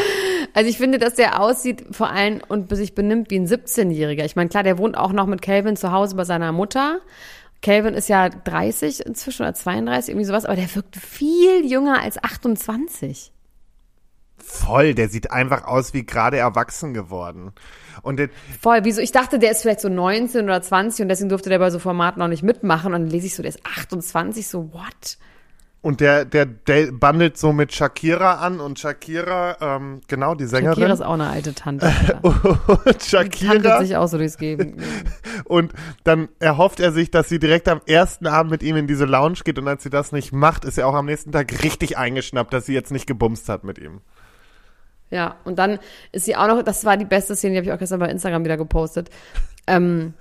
Also 0.55 0.69
ich 0.69 0.79
finde, 0.79 0.99
dass 0.99 1.15
der 1.15 1.41
aussieht 1.41 1.85
vor 1.93 2.11
allem 2.11 2.41
und 2.49 2.75
sich 2.75 2.95
benimmt 2.95 3.31
wie 3.31 3.39
ein 3.39 3.47
17-Jähriger. 3.47 4.25
Ich 4.25 4.37
meine, 4.37 4.49
klar, 4.49 4.63
der 4.63 4.79
wohnt 4.79 4.97
auch 4.97 5.13
noch 5.13 5.27
mit 5.27 5.43
Calvin 5.43 5.77
zu 5.77 5.93
Hause 5.93 6.17
bei 6.17 6.25
seiner 6.25 6.53
Mutter. 6.53 7.01
Calvin 7.63 7.95
ist 7.95 8.09
ja 8.09 8.29
30 8.29 9.07
inzwischen 9.07 9.43
oder 9.43 9.55
32, 9.55 10.11
irgendwie 10.11 10.27
sowas, 10.27 10.45
aber 10.45 10.57
der 10.57 10.75
wirkt 10.75 10.97
viel 10.97 11.65
jünger 11.65 12.03
als 12.03 12.23
28. 12.23 13.33
voll. 14.43 14.95
Der 14.95 15.09
sieht 15.09 15.31
einfach 15.31 15.65
aus 15.65 15.95
wie 15.95 16.05
gerade 16.05 16.37
erwachsen 16.39 16.95
geworden. 16.95 17.53
Und 18.03 18.21
Voll, 18.61 18.81
wieso? 18.83 19.01
Ich 19.01 19.13
dachte, 19.13 19.39
der 19.39 19.53
ist 19.53 19.63
vielleicht 19.63 19.81
so 19.81 19.89
19 19.89 20.45
oder 20.45 20.61
20 20.61 21.03
und 21.03 21.09
deswegen 21.09 21.29
durfte 21.29 21.51
der 21.51 21.59
bei 21.59 21.71
so 21.71 21.79
Formaten 21.79 22.21
noch 22.21 22.29
nicht 22.29 22.43
mitmachen. 22.43 22.95
Und 22.95 23.03
dann 23.03 23.11
lese 23.11 23.27
ich 23.27 23.35
so, 23.35 23.43
der 23.43 23.51
ist 23.51 23.65
28, 23.65 24.47
so 24.47 24.73
what? 24.73 25.19
und 25.83 26.01
der, 26.01 26.25
der, 26.25 26.47
der 26.47 26.93
bandelt 26.93 27.37
so 27.37 27.53
mit 27.53 27.75
Shakira 27.75 28.35
an 28.35 28.61
und 28.61 28.79
Shakira, 28.79 29.57
ähm, 29.61 30.01
genau, 30.07 30.37
die 30.37 30.45
Shakira 30.45 30.75
Sängerin. 30.75 30.93
ist 30.93 31.01
auch 31.03 31.15
eine 31.15 31.29
alte 31.29 31.55
Tante. 31.55 31.93
Und 32.23 33.03
Shakira. 33.03 33.81
sich 33.81 33.97
auch 33.97 34.07
so 34.07 34.17
durchs 34.17 34.39
Geben. 34.39 34.77
Und 35.45 35.73
dann 36.05 36.29
erhofft 36.39 36.79
er 36.79 36.93
sich, 36.93 37.11
dass 37.11 37.29
sie 37.29 37.41
direkt 37.41 37.69
am 37.69 37.81
ersten 37.85 38.29
Abend 38.29 38.53
mit 38.53 38.63
ihm 38.63 38.77
in 38.77 38.87
diese 38.87 39.07
Lounge 39.07 39.41
geht. 39.45 39.59
Und 39.59 39.67
als 39.67 39.83
sie 39.83 39.91
das 39.91 40.13
nicht 40.13 40.33
macht, 40.33 40.65
ist 40.65 40.79
er 40.79 40.87
auch 40.87 40.95
am 40.95 41.07
nächsten 41.07 41.33
Tag 41.33 41.65
richtig 41.65 41.99
eingeschnappt, 41.99 42.53
dass 42.53 42.67
sie 42.67 42.75
jetzt 42.75 42.93
nicht 42.93 43.09
gebumst 43.09 43.49
hat 43.49 43.65
mit 43.65 43.79
ihm. 43.79 44.03
Ja, 45.13 45.37
und 45.45 45.59
dann 45.59 45.79
ist 46.11 46.25
sie 46.25 46.35
auch 46.35 46.49
noch, 46.49 46.63
das 46.63 46.87
war 46.87 46.97
die 46.97 47.05
beste 47.05 47.37
Szene, 47.37 47.53
die 47.53 47.59
habe 47.59 47.67
ich 47.67 47.73
auch 47.73 47.79
gestern 47.79 48.01
bei 48.01 48.09
Instagram 48.09 48.47
wieder 48.47 48.57
gepostet. 48.57 49.11
Ähm, 49.67 50.15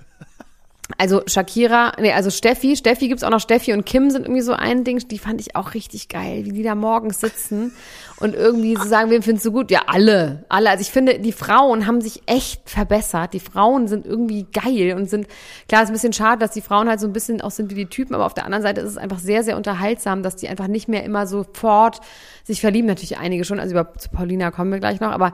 Also 0.98 1.22
Shakira, 1.26 1.92
nee, 2.00 2.12
also 2.12 2.30
Steffi, 2.30 2.76
Steffi 2.76 3.08
gibt's 3.08 3.24
auch 3.24 3.30
noch, 3.30 3.40
Steffi 3.40 3.72
und 3.72 3.84
Kim 3.86 4.10
sind 4.10 4.22
irgendwie 4.22 4.42
so 4.42 4.52
ein 4.52 4.84
Ding, 4.84 4.98
die 5.08 5.18
fand 5.18 5.40
ich 5.40 5.56
auch 5.56 5.74
richtig 5.74 6.08
geil, 6.08 6.44
wie 6.44 6.52
die 6.52 6.62
da 6.62 6.74
morgens 6.74 7.20
sitzen 7.20 7.72
und 8.18 8.34
irgendwie 8.34 8.76
so 8.76 8.84
sagen, 8.84 9.10
wem 9.10 9.22
findest 9.22 9.46
du 9.46 9.52
gut? 9.52 9.70
Ja, 9.70 9.82
alle, 9.86 10.44
alle. 10.48 10.70
Also 10.70 10.82
ich 10.82 10.90
finde, 10.90 11.18
die 11.18 11.32
Frauen 11.32 11.86
haben 11.86 12.00
sich 12.00 12.22
echt 12.26 12.70
verbessert. 12.70 13.34
Die 13.34 13.40
Frauen 13.40 13.88
sind 13.88 14.06
irgendwie 14.06 14.46
geil 14.52 14.94
und 14.96 15.10
sind, 15.10 15.26
klar, 15.68 15.82
ist 15.82 15.88
ein 15.88 15.94
bisschen 15.94 16.12
schade, 16.12 16.38
dass 16.38 16.52
die 16.52 16.60
Frauen 16.60 16.88
halt 16.88 17.00
so 17.00 17.06
ein 17.06 17.12
bisschen 17.12 17.40
auch 17.40 17.50
sind 17.50 17.70
wie 17.70 17.74
die 17.74 17.86
Typen, 17.86 18.14
aber 18.14 18.26
auf 18.26 18.34
der 18.34 18.44
anderen 18.44 18.62
Seite 18.62 18.80
ist 18.80 18.90
es 18.90 18.96
einfach 18.96 19.18
sehr, 19.18 19.42
sehr 19.42 19.56
unterhaltsam, 19.56 20.22
dass 20.22 20.36
die 20.36 20.48
einfach 20.48 20.68
nicht 20.68 20.88
mehr 20.88 21.04
immer 21.04 21.26
sofort 21.26 22.00
sich 22.44 22.60
verlieben. 22.60 22.86
Natürlich 22.86 23.18
einige 23.18 23.44
schon, 23.44 23.58
also 23.58 23.72
über 23.72 23.92
zu 23.94 24.08
Paulina 24.08 24.50
kommen 24.50 24.72
wir 24.72 24.78
gleich 24.78 25.00
noch, 25.00 25.10
aber 25.10 25.32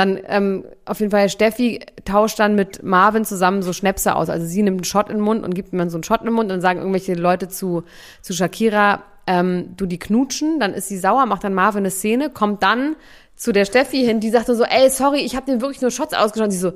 dann 0.00 0.18
ähm, 0.26 0.64
auf 0.86 1.00
jeden 1.00 1.10
Fall 1.10 1.28
Steffi 1.28 1.80
tauscht 2.04 2.38
dann 2.38 2.54
mit 2.54 2.82
Marvin 2.82 3.24
zusammen 3.24 3.62
so 3.62 3.72
Schnäpse 3.72 4.16
aus. 4.16 4.30
Also 4.30 4.46
sie 4.46 4.62
nimmt 4.62 4.78
einen 4.78 4.84
Shot 4.84 5.10
in 5.10 5.16
den 5.16 5.24
Mund 5.24 5.44
und 5.44 5.54
gibt 5.54 5.72
mir 5.72 5.88
so 5.90 5.96
einen 5.98 6.04
Shot 6.04 6.20
in 6.20 6.26
den 6.26 6.34
Mund 6.34 6.50
und 6.50 6.60
sagen 6.60 6.80
irgendwelche 6.80 7.14
Leute 7.14 7.48
zu, 7.48 7.84
zu 8.22 8.32
Shakira, 8.32 9.02
ähm, 9.26 9.74
du 9.76 9.84
die 9.86 9.98
knutschen, 9.98 10.58
dann 10.58 10.72
ist 10.72 10.88
sie 10.88 10.98
sauer, 10.98 11.26
macht 11.26 11.44
dann 11.44 11.54
Marvin 11.54 11.80
eine 11.80 11.90
Szene, 11.90 12.30
kommt 12.30 12.62
dann 12.62 12.96
zu 13.36 13.52
der 13.52 13.66
Steffi 13.66 14.04
hin, 14.04 14.20
die 14.20 14.30
sagt 14.30 14.46
so, 14.46 14.64
ey, 14.64 14.88
sorry, 14.90 15.20
ich 15.20 15.36
habe 15.36 15.46
dir 15.46 15.60
wirklich 15.60 15.82
nur 15.82 15.90
Shots 15.90 16.14
ausgeschaut. 16.14 16.50
Sie 16.50 16.58
so, 16.58 16.72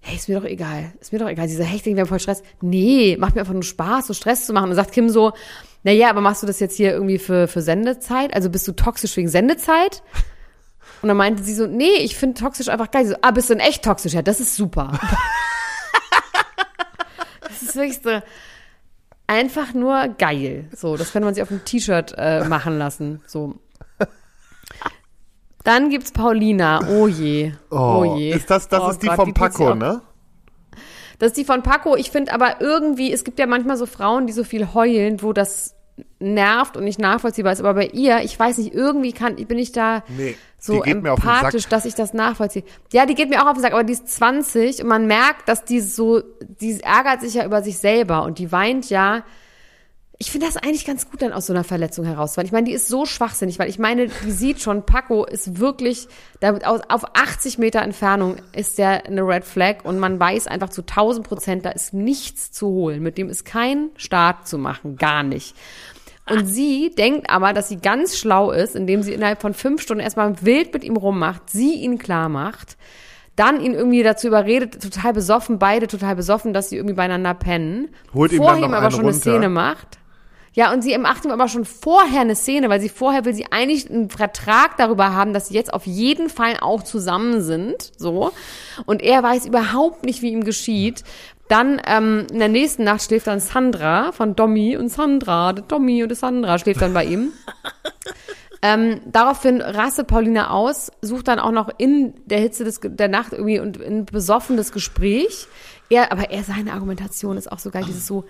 hey, 0.00 0.16
ist 0.16 0.28
mir 0.28 0.40
doch 0.40 0.46
egal, 0.46 0.92
ist 1.00 1.12
mir 1.12 1.18
doch 1.18 1.28
egal. 1.28 1.48
Sie 1.48 1.56
so, 1.56 1.62
hey, 1.62 1.76
ich 1.76 1.82
denke, 1.82 1.98
wir 1.98 2.02
haben 2.02 2.08
voll 2.08 2.20
Stress. 2.20 2.42
Nee, 2.60 3.16
macht 3.18 3.34
mir 3.34 3.42
einfach 3.42 3.52
nur 3.52 3.62
Spaß, 3.62 4.06
so 4.06 4.14
Stress 4.14 4.46
zu 4.46 4.52
machen. 4.52 4.70
Und 4.70 4.76
sagt 4.76 4.92
Kim 4.92 5.08
so, 5.08 5.32
na 5.82 5.92
ja, 5.92 6.08
aber 6.08 6.22
machst 6.22 6.42
du 6.42 6.46
das 6.46 6.60
jetzt 6.60 6.76
hier 6.76 6.92
irgendwie 6.92 7.18
für, 7.18 7.46
für 7.46 7.62
Sendezeit? 7.62 8.34
Also 8.34 8.48
bist 8.50 8.66
du 8.66 8.72
toxisch 8.72 9.16
wegen 9.16 9.28
Sendezeit? 9.28 10.02
Und 11.04 11.08
dann 11.08 11.18
meinte 11.18 11.42
sie 11.42 11.54
so, 11.54 11.66
nee, 11.66 11.98
ich 11.98 12.16
finde 12.16 12.40
toxisch 12.40 12.70
einfach 12.70 12.90
geil. 12.90 13.06
So, 13.06 13.14
ah, 13.20 13.30
bist 13.30 13.50
du 13.50 13.54
denn 13.54 13.60
echt 13.60 13.84
toxisch? 13.84 14.14
Ja, 14.14 14.22
das 14.22 14.40
ist 14.40 14.56
super. 14.56 14.90
das 17.42 17.60
ist 17.60 17.76
wirklich 17.76 18.00
so 18.02 18.22
einfach 19.26 19.74
nur 19.74 20.08
geil. 20.16 20.70
So, 20.74 20.96
das 20.96 21.12
könnte 21.12 21.26
man 21.26 21.34
sich 21.34 21.42
auf 21.42 21.50
ein 21.50 21.62
T-Shirt 21.62 22.14
äh, 22.16 22.48
machen 22.48 22.78
lassen. 22.78 23.20
So. 23.26 23.56
Dann 25.62 25.90
gibt's 25.90 26.10
Paulina. 26.10 26.80
Oh 26.88 27.06
je. 27.06 27.52
Oh, 27.70 28.04
Oh, 28.06 28.16
je. 28.16 28.32
Ist 28.32 28.48
das, 28.48 28.68
das 28.68 28.80
Oh 28.80 28.88
ist 28.88 29.02
die 29.02 29.08
Gott, 29.08 29.16
vom 29.16 29.26
die 29.26 29.32
sie 29.32 29.38
Paco, 29.38 29.74
ne? 29.74 30.00
Das 31.18 31.32
ist 31.32 31.36
die 31.36 31.44
von 31.44 31.62
Paco. 31.62 31.96
Ich 31.96 32.10
finde 32.10 32.32
aber 32.32 32.62
irgendwie, 32.62 33.12
es 33.12 33.24
gibt 33.24 33.38
ja 33.38 33.46
manchmal 33.46 33.76
so 33.76 33.84
Frauen, 33.84 34.26
die 34.26 34.32
so 34.32 34.42
viel 34.42 34.72
heulen, 34.72 35.20
wo 35.20 35.34
das 35.34 35.73
nervt 36.18 36.76
und 36.76 36.84
nicht 36.84 36.98
nachvollziehbar 36.98 37.52
ist. 37.52 37.60
Aber 37.60 37.74
bei 37.74 37.86
ihr, 37.86 38.20
ich 38.20 38.38
weiß 38.38 38.58
nicht, 38.58 38.74
irgendwie 38.74 39.12
kann, 39.12 39.36
bin 39.36 39.58
ich 39.58 39.72
da 39.72 40.02
Nee, 40.08 40.36
so 40.58 40.82
empathisch, 40.82 41.68
dass 41.68 41.84
ich 41.84 41.94
das 41.94 42.14
nachvollziehe. 42.14 42.64
Ja, 42.92 43.06
die 43.06 43.14
geht 43.14 43.28
mir 43.28 43.42
auch 43.42 43.46
auf 43.46 43.54
den 43.54 43.62
Sack, 43.62 43.72
aber 43.72 43.84
die 43.84 43.92
ist 43.92 44.08
20 44.08 44.82
und 44.82 44.88
man 44.88 45.06
merkt, 45.06 45.48
dass 45.48 45.64
die 45.64 45.80
so, 45.80 46.22
die 46.60 46.80
ärgert 46.80 47.20
sich 47.20 47.34
ja 47.34 47.44
über 47.44 47.62
sich 47.62 47.78
selber 47.78 48.22
und 48.24 48.38
die 48.38 48.50
weint 48.50 48.90
ja. 48.90 49.24
Ich 50.18 50.30
finde 50.30 50.46
das 50.46 50.56
eigentlich 50.56 50.84
ganz 50.86 51.10
gut 51.10 51.22
dann 51.22 51.32
aus 51.32 51.46
so 51.46 51.52
einer 51.52 51.64
Verletzung 51.64 52.04
heraus, 52.04 52.36
weil 52.36 52.44
ich 52.44 52.52
meine, 52.52 52.66
die 52.68 52.72
ist 52.72 52.86
so 52.86 53.04
schwachsinnig, 53.04 53.58
weil 53.58 53.68
ich 53.68 53.80
meine, 53.80 54.06
die 54.06 54.30
sieht 54.30 54.60
schon, 54.60 54.86
Paco 54.86 55.24
ist 55.24 55.58
wirklich, 55.58 56.06
da, 56.38 56.54
aus- 56.58 56.82
auf 56.88 57.04
80 57.16 57.58
Meter 57.58 57.82
Entfernung 57.82 58.36
ist 58.54 58.78
der 58.78 59.06
eine 59.06 59.22
Red 59.26 59.44
Flag 59.44 59.84
und 59.84 59.98
man 59.98 60.20
weiß 60.20 60.46
einfach 60.46 60.68
zu 60.70 60.82
1000 60.82 61.26
Prozent, 61.26 61.64
da 61.64 61.70
ist 61.70 61.94
nichts 61.94 62.52
zu 62.52 62.68
holen. 62.68 63.02
Mit 63.02 63.18
dem 63.18 63.28
ist 63.28 63.44
kein 63.44 63.90
Start 63.96 64.46
zu 64.46 64.56
machen, 64.56 64.96
gar 64.96 65.24
nicht. 65.24 65.56
Und 66.30 66.46
sie 66.46 66.92
denkt 66.96 67.28
aber, 67.28 67.52
dass 67.52 67.68
sie 67.68 67.76
ganz 67.78 68.16
schlau 68.16 68.50
ist, 68.52 68.76
indem 68.76 69.02
sie 69.02 69.12
innerhalb 69.12 69.42
von 69.42 69.52
fünf 69.52 69.82
Stunden 69.82 70.00
erstmal 70.02 70.40
wild 70.42 70.72
mit 70.72 70.84
ihm 70.84 70.96
rummacht, 70.96 71.50
sie 71.50 71.74
ihn 71.74 71.98
klar 71.98 72.28
macht, 72.28 72.76
dann 73.36 73.60
ihn 73.60 73.74
irgendwie 73.74 74.04
dazu 74.04 74.28
überredet, 74.28 74.80
total 74.80 75.12
besoffen, 75.12 75.58
beide 75.58 75.88
total 75.88 76.14
besoffen, 76.14 76.52
dass 76.54 76.70
sie 76.70 76.76
irgendwie 76.76 76.94
beieinander 76.94 77.34
pennen. 77.34 77.88
Holt 78.14 78.30
ihm 78.32 78.38
vor 78.38 78.52
dann 78.52 78.60
noch 78.60 78.68
ihm 78.68 78.74
aber 78.74 78.90
schon 78.92 79.00
eine 79.00 79.08
runter. 79.10 79.20
Szene 79.20 79.48
macht. 79.48 79.98
Ja, 80.54 80.72
und 80.72 80.82
sie 80.82 80.96
macht 80.98 81.24
ihm 81.24 81.32
aber 81.32 81.48
schon 81.48 81.64
vorher 81.64 82.20
eine 82.20 82.36
Szene, 82.36 82.68
weil 82.68 82.80
sie 82.80 82.88
vorher 82.88 83.24
will 83.24 83.34
sie 83.34 83.50
eigentlich 83.50 83.90
einen 83.90 84.08
Vertrag 84.08 84.76
darüber 84.76 85.12
haben, 85.12 85.32
dass 85.32 85.48
sie 85.48 85.54
jetzt 85.54 85.72
auf 85.72 85.84
jeden 85.84 86.30
Fall 86.30 86.58
auch 86.60 86.84
zusammen 86.84 87.42
sind, 87.42 87.92
so. 87.96 88.30
Und 88.86 89.02
er 89.02 89.22
weiß 89.22 89.46
überhaupt 89.46 90.04
nicht, 90.04 90.22
wie 90.22 90.30
ihm 90.30 90.44
geschieht. 90.44 91.02
Dann 91.48 91.82
ähm, 91.86 92.26
in 92.30 92.38
der 92.38 92.48
nächsten 92.48 92.84
Nacht 92.84 93.02
schläft 93.02 93.26
dann 93.26 93.40
Sandra 93.40 94.12
von 94.12 94.36
Domi 94.36 94.76
und 94.76 94.88
Sandra, 94.88 95.52
der 95.52 95.64
Domi 95.64 96.02
und 96.02 96.08
der 96.08 96.16
Sandra 96.16 96.58
schläft 96.58 96.80
dann 96.80 96.94
bei 96.94 97.04
ihm. 97.04 97.32
Ähm, 98.66 99.02
daraufhin 99.04 99.60
raste 99.60 100.04
Paulina 100.04 100.48
aus, 100.48 100.90
sucht 101.02 101.28
dann 101.28 101.38
auch 101.38 101.50
noch 101.50 101.68
in 101.76 102.14
der 102.24 102.38
Hitze 102.38 102.64
des, 102.64 102.80
der 102.82 103.08
Nacht 103.08 103.34
irgendwie 103.34 103.58
und 103.58 103.78
ein 103.78 104.06
besoffenes 104.06 104.72
Gespräch. 104.72 105.48
Er, 105.90 106.10
aber 106.12 106.30
er, 106.30 106.44
seine 106.44 106.72
Argumentation 106.72 107.36
ist 107.36 107.52
auch 107.52 107.58
so 107.58 107.70
geil, 107.70 107.84
dieses 107.86 108.06
so, 108.06 108.24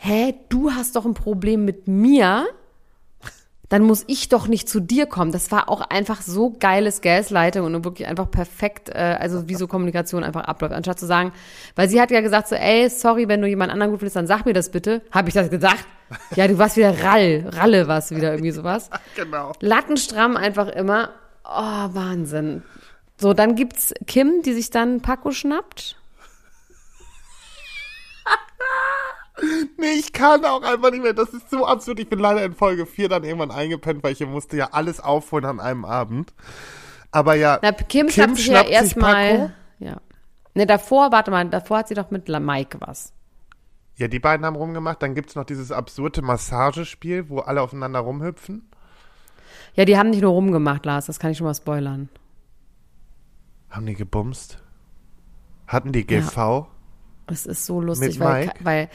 hä, 0.00 0.34
du 0.48 0.72
hast 0.72 0.96
doch 0.96 1.04
ein 1.04 1.14
Problem 1.14 1.64
mit 1.64 1.86
mir, 1.86 2.46
dann 3.68 3.82
muss 3.82 4.02
ich 4.08 4.28
doch 4.28 4.48
nicht 4.48 4.68
zu 4.68 4.80
dir 4.80 5.06
kommen. 5.06 5.30
Das 5.30 5.52
war 5.52 5.68
auch 5.68 5.82
einfach 5.82 6.22
so 6.22 6.50
geiles 6.58 7.02
Gaslighting 7.02 7.62
und 7.62 7.84
wirklich 7.84 8.08
einfach 8.08 8.28
perfekt, 8.28 8.88
äh, 8.88 9.16
also 9.20 9.48
wie 9.48 9.54
so 9.54 9.68
Kommunikation 9.68 10.24
einfach 10.24 10.44
abläuft. 10.44 10.74
Anstatt 10.74 10.98
zu 10.98 11.06
sagen, 11.06 11.32
weil 11.76 11.88
sie 11.88 12.00
hat 12.00 12.10
ja 12.10 12.20
gesagt 12.20 12.48
so, 12.48 12.56
ey, 12.56 12.88
sorry, 12.88 13.28
wenn 13.28 13.40
du 13.42 13.46
jemand 13.46 13.70
anderen 13.70 13.92
gut 13.92 14.00
findest, 14.00 14.16
dann 14.16 14.26
sag 14.26 14.44
mir 14.44 14.54
das 14.54 14.70
bitte. 14.70 15.02
Habe 15.12 15.28
ich 15.28 15.34
das 15.34 15.50
gesagt? 15.50 15.84
Ja, 16.34 16.48
du 16.48 16.58
warst 16.58 16.76
wieder 16.76 17.04
Rall, 17.04 17.48
Ralle 17.52 17.86
warst 17.86 18.10
wieder 18.10 18.32
irgendwie 18.32 18.50
sowas. 18.50 18.90
Genau. 19.16 19.52
Lattenstramm 19.60 20.36
einfach 20.36 20.68
immer. 20.68 21.10
Oh, 21.44 21.88
Wahnsinn. 21.94 22.62
So, 23.18 23.34
dann 23.34 23.54
gibt's 23.54 23.92
Kim, 24.06 24.42
die 24.42 24.54
sich 24.54 24.70
dann 24.70 25.02
Paco 25.02 25.30
schnappt. 25.30 25.99
Nee, 29.78 29.92
ich 29.98 30.12
kann 30.12 30.44
auch 30.44 30.62
einfach 30.62 30.90
nicht 30.90 31.02
mehr. 31.02 31.14
Das 31.14 31.30
ist 31.30 31.50
so 31.50 31.66
absurd. 31.66 31.98
Ich 32.00 32.08
bin 32.08 32.18
leider 32.18 32.44
in 32.44 32.54
Folge 32.54 32.86
4 32.86 33.08
dann 33.08 33.24
irgendwann 33.24 33.50
eingepennt, 33.50 34.02
weil 34.02 34.12
ich 34.12 34.20
musste 34.26 34.56
ja 34.56 34.68
alles 34.72 35.00
aufholen 35.00 35.44
an 35.46 35.60
einem 35.60 35.84
Abend. 35.84 36.34
Aber 37.10 37.34
ja, 37.34 37.58
Na, 37.62 37.72
Kim, 37.72 38.06
Kim 38.06 38.36
schnappt 38.36 38.36
sich 38.36 38.46
ja 38.48 38.62
erstmal. 38.62 39.54
Ja. 39.78 39.96
Ne, 40.54 40.66
davor, 40.66 41.10
warte 41.12 41.30
mal, 41.30 41.48
davor 41.48 41.78
hat 41.78 41.88
sie 41.88 41.94
doch 41.94 42.10
mit 42.10 42.28
Mike 42.28 42.78
was. 42.80 43.12
ja, 43.96 44.08
die 44.08 44.18
beiden 44.18 44.44
haben 44.44 44.56
rumgemacht. 44.56 45.02
Dann 45.02 45.14
gibt's 45.14 45.34
noch 45.34 45.44
dieses 45.44 45.72
absurde 45.72 46.22
Massagespiel, 46.22 47.28
wo 47.28 47.38
alle 47.38 47.62
aufeinander 47.62 48.00
rumhüpfen. 48.00 48.68
Ja, 49.74 49.84
die 49.84 49.96
haben 49.96 50.10
nicht 50.10 50.22
nur 50.22 50.32
rumgemacht, 50.32 50.84
Lars, 50.84 51.06
das 51.06 51.18
kann 51.18 51.30
ich 51.30 51.38
schon 51.38 51.46
mal 51.46 51.54
spoilern. 51.54 52.08
Haben 53.70 53.86
die 53.86 53.94
gebumst? 53.94 54.58
Hatten 55.66 55.92
die 55.92 56.04
GV? 56.04 56.66
Es 57.28 57.46
ist 57.46 57.64
so 57.64 57.80
lustig, 57.80 58.18
weil, 58.18 58.52
weil, 58.60 58.88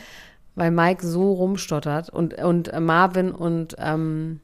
weil 0.56 0.72
Mike 0.72 1.06
so 1.06 1.34
rumstottert 1.34 2.10
und, 2.10 2.34
und 2.36 2.70
äh, 2.70 2.80
Marvin 2.80 3.32
und 3.32 3.76
ähm, 3.78 4.40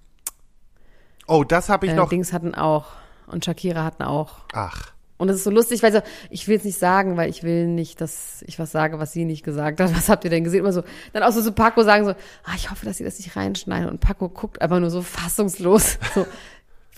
Oh, 1.27 1.43
das 1.43 1.69
habe 1.69 1.85
ich 1.85 1.93
äh, 1.93 1.95
noch. 1.95 2.09
Dings 2.09 2.33
hatten 2.33 2.55
auch 2.55 2.87
und 3.27 3.45
Shakira 3.45 3.83
hatten 3.85 4.03
auch. 4.03 4.39
Ach, 4.53 4.91
Und 5.17 5.29
es 5.29 5.37
ist 5.37 5.43
so 5.45 5.49
lustig, 5.51 5.81
weil 5.83 5.93
so, 5.93 6.01
ich 6.29 6.47
will 6.47 6.57
es 6.57 6.65
nicht 6.65 6.77
sagen, 6.77 7.15
weil 7.15 7.29
ich 7.29 7.43
will 7.43 7.67
nicht, 7.67 8.01
dass 8.01 8.43
ich 8.47 8.59
was 8.59 8.71
sage, 8.71 8.99
was 8.99 9.13
sie 9.13 9.23
nicht 9.23 9.43
gesagt 9.43 9.79
hat. 9.79 9.91
Was 9.95 10.09
habt 10.09 10.23
ihr 10.25 10.29
denn 10.29 10.43
gesehen? 10.43 10.59
Immer 10.59 10.73
so, 10.73 10.83
dann 11.13 11.23
auch 11.23 11.31
so 11.31 11.41
zu 11.41 11.53
Paco 11.53 11.83
sagen 11.83 12.05
so, 12.05 12.11
ah, 12.11 12.53
ich 12.55 12.69
hoffe, 12.69 12.85
dass 12.85 12.97
sie 12.97 13.03
das 13.05 13.17
nicht 13.17 13.35
reinschneiden. 13.35 13.89
Und 13.89 14.01
Paco 14.01 14.27
guckt 14.29 14.61
einfach 14.61 14.79
nur 14.79 14.89
so 14.89 15.01
fassungslos. 15.01 15.97
So, 16.13 16.25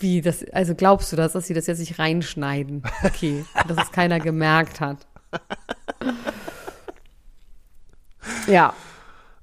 wie, 0.00 0.20
das, 0.20 0.44
also 0.52 0.74
glaubst 0.74 1.12
du 1.12 1.16
das, 1.16 1.34
dass 1.34 1.46
sie 1.46 1.54
das 1.54 1.68
jetzt 1.68 1.78
nicht 1.78 2.00
reinschneiden? 2.00 2.82
Okay, 3.04 3.44
dass 3.68 3.78
es 3.86 3.92
keiner 3.92 4.18
gemerkt 4.18 4.80
hat. 4.80 5.06
Ja. 8.48 8.74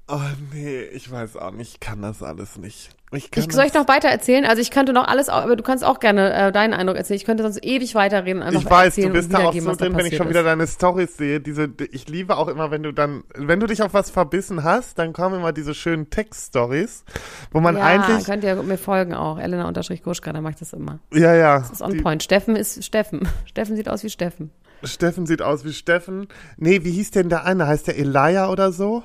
Oh 0.08 0.20
nee, 0.52 0.82
ich 0.82 1.10
weiß 1.10 1.36
auch 1.36 1.52
nicht. 1.52 1.74
Ich 1.74 1.80
kann 1.80 2.02
das 2.02 2.22
alles 2.22 2.58
nicht. 2.58 2.90
Ich 3.14 3.30
kann 3.30 3.44
Ich, 3.44 3.52
soll 3.52 3.66
ich 3.66 3.74
noch 3.74 3.88
weiter 3.88 4.08
erzählen? 4.08 4.46
Also 4.46 4.62
ich 4.62 4.70
könnte 4.70 4.92
noch 4.94 5.06
alles, 5.06 5.28
aber 5.28 5.54
du 5.54 5.62
kannst 5.62 5.84
auch 5.84 6.00
gerne 6.00 6.32
äh, 6.32 6.52
deinen 6.52 6.72
Eindruck 6.72 6.96
erzählen. 6.96 7.16
Ich 7.18 7.26
könnte 7.26 7.42
sonst 7.42 7.62
ewig 7.62 7.94
weiterreden 7.94 8.42
Ich 8.50 8.64
weiß, 8.68 8.96
du 8.96 9.10
bist 9.10 9.32
da 9.34 9.40
auch 9.40 9.52
so 9.54 9.74
drin, 9.74 9.94
wenn 9.96 10.06
ich 10.06 10.16
schon 10.16 10.30
wieder 10.30 10.40
ist. 10.40 10.46
deine 10.46 10.66
Stories 10.66 11.16
sehe. 11.18 11.38
Diese, 11.40 11.68
ich 11.90 12.08
liebe 12.08 12.36
auch 12.38 12.48
immer, 12.48 12.70
wenn 12.70 12.82
du 12.82 12.92
dann, 12.92 13.24
wenn 13.34 13.60
du 13.60 13.66
dich 13.66 13.82
auf 13.82 13.92
was 13.92 14.08
verbissen 14.10 14.64
hast, 14.64 14.98
dann 14.98 15.12
kommen 15.12 15.40
immer 15.40 15.52
diese 15.52 15.74
schönen 15.74 16.08
Text-Stories, 16.08 17.04
wo 17.50 17.60
man 17.60 17.76
ja, 17.76 17.84
eigentlich, 17.84 18.24
könnt 18.24 18.44
ihr 18.44 18.54
mir 18.62 18.78
folgen 18.78 19.12
auch. 19.14 19.38
Elena 19.38 19.68
unterstrich 19.68 20.02
Guschka, 20.02 20.32
da 20.32 20.40
mache 20.40 20.52
ich 20.54 20.58
das 20.58 20.72
immer. 20.72 20.98
ja, 21.12 21.34
ja. 21.34 21.58
Das 21.58 21.70
ist 21.70 21.82
on 21.82 21.92
die- 21.92 22.00
point. 22.00 22.22
Steffen 22.22 22.56
ist 22.56 22.82
Steffen. 22.82 23.28
Steffen 23.44 23.76
sieht 23.76 23.88
aus 23.90 24.02
wie 24.04 24.10
Steffen. 24.10 24.50
Steffen 24.84 25.26
sieht 25.26 25.42
aus 25.42 25.64
wie 25.66 25.72
Steffen. 25.74 26.28
Nee, 26.56 26.82
wie 26.82 26.90
hieß 26.92 27.10
denn 27.12 27.28
der 27.28 27.44
eine? 27.44 27.66
Heißt 27.66 27.86
der 27.86 27.98
Elia 27.98 28.48
oder 28.50 28.72
so? 28.72 29.02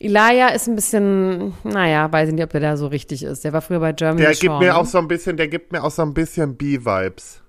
Elijah 0.00 0.48
ist 0.48 0.66
ein 0.66 0.74
bisschen, 0.76 1.52
naja, 1.62 2.10
weiß 2.10 2.28
ich 2.30 2.34
nicht, 2.34 2.42
ob 2.44 2.50
der 2.50 2.60
da 2.60 2.76
so 2.78 2.86
richtig 2.86 3.22
ist. 3.22 3.44
Der 3.44 3.52
war 3.52 3.60
früher 3.60 3.80
bei 3.80 3.92
Germany 3.92 4.22
Der 4.22 4.32
Shore, 4.32 4.40
gibt 4.40 4.58
mir 4.60 4.72
ne? 4.72 4.76
auch 4.76 4.86
so 4.86 4.98
ein 4.98 5.08
bisschen, 5.08 5.36
der 5.36 5.48
gibt 5.48 5.72
mir 5.72 5.84
auch 5.84 5.90
so 5.90 6.00
ein 6.02 6.14
bisschen 6.14 6.56
B-Vibes. 6.56 7.42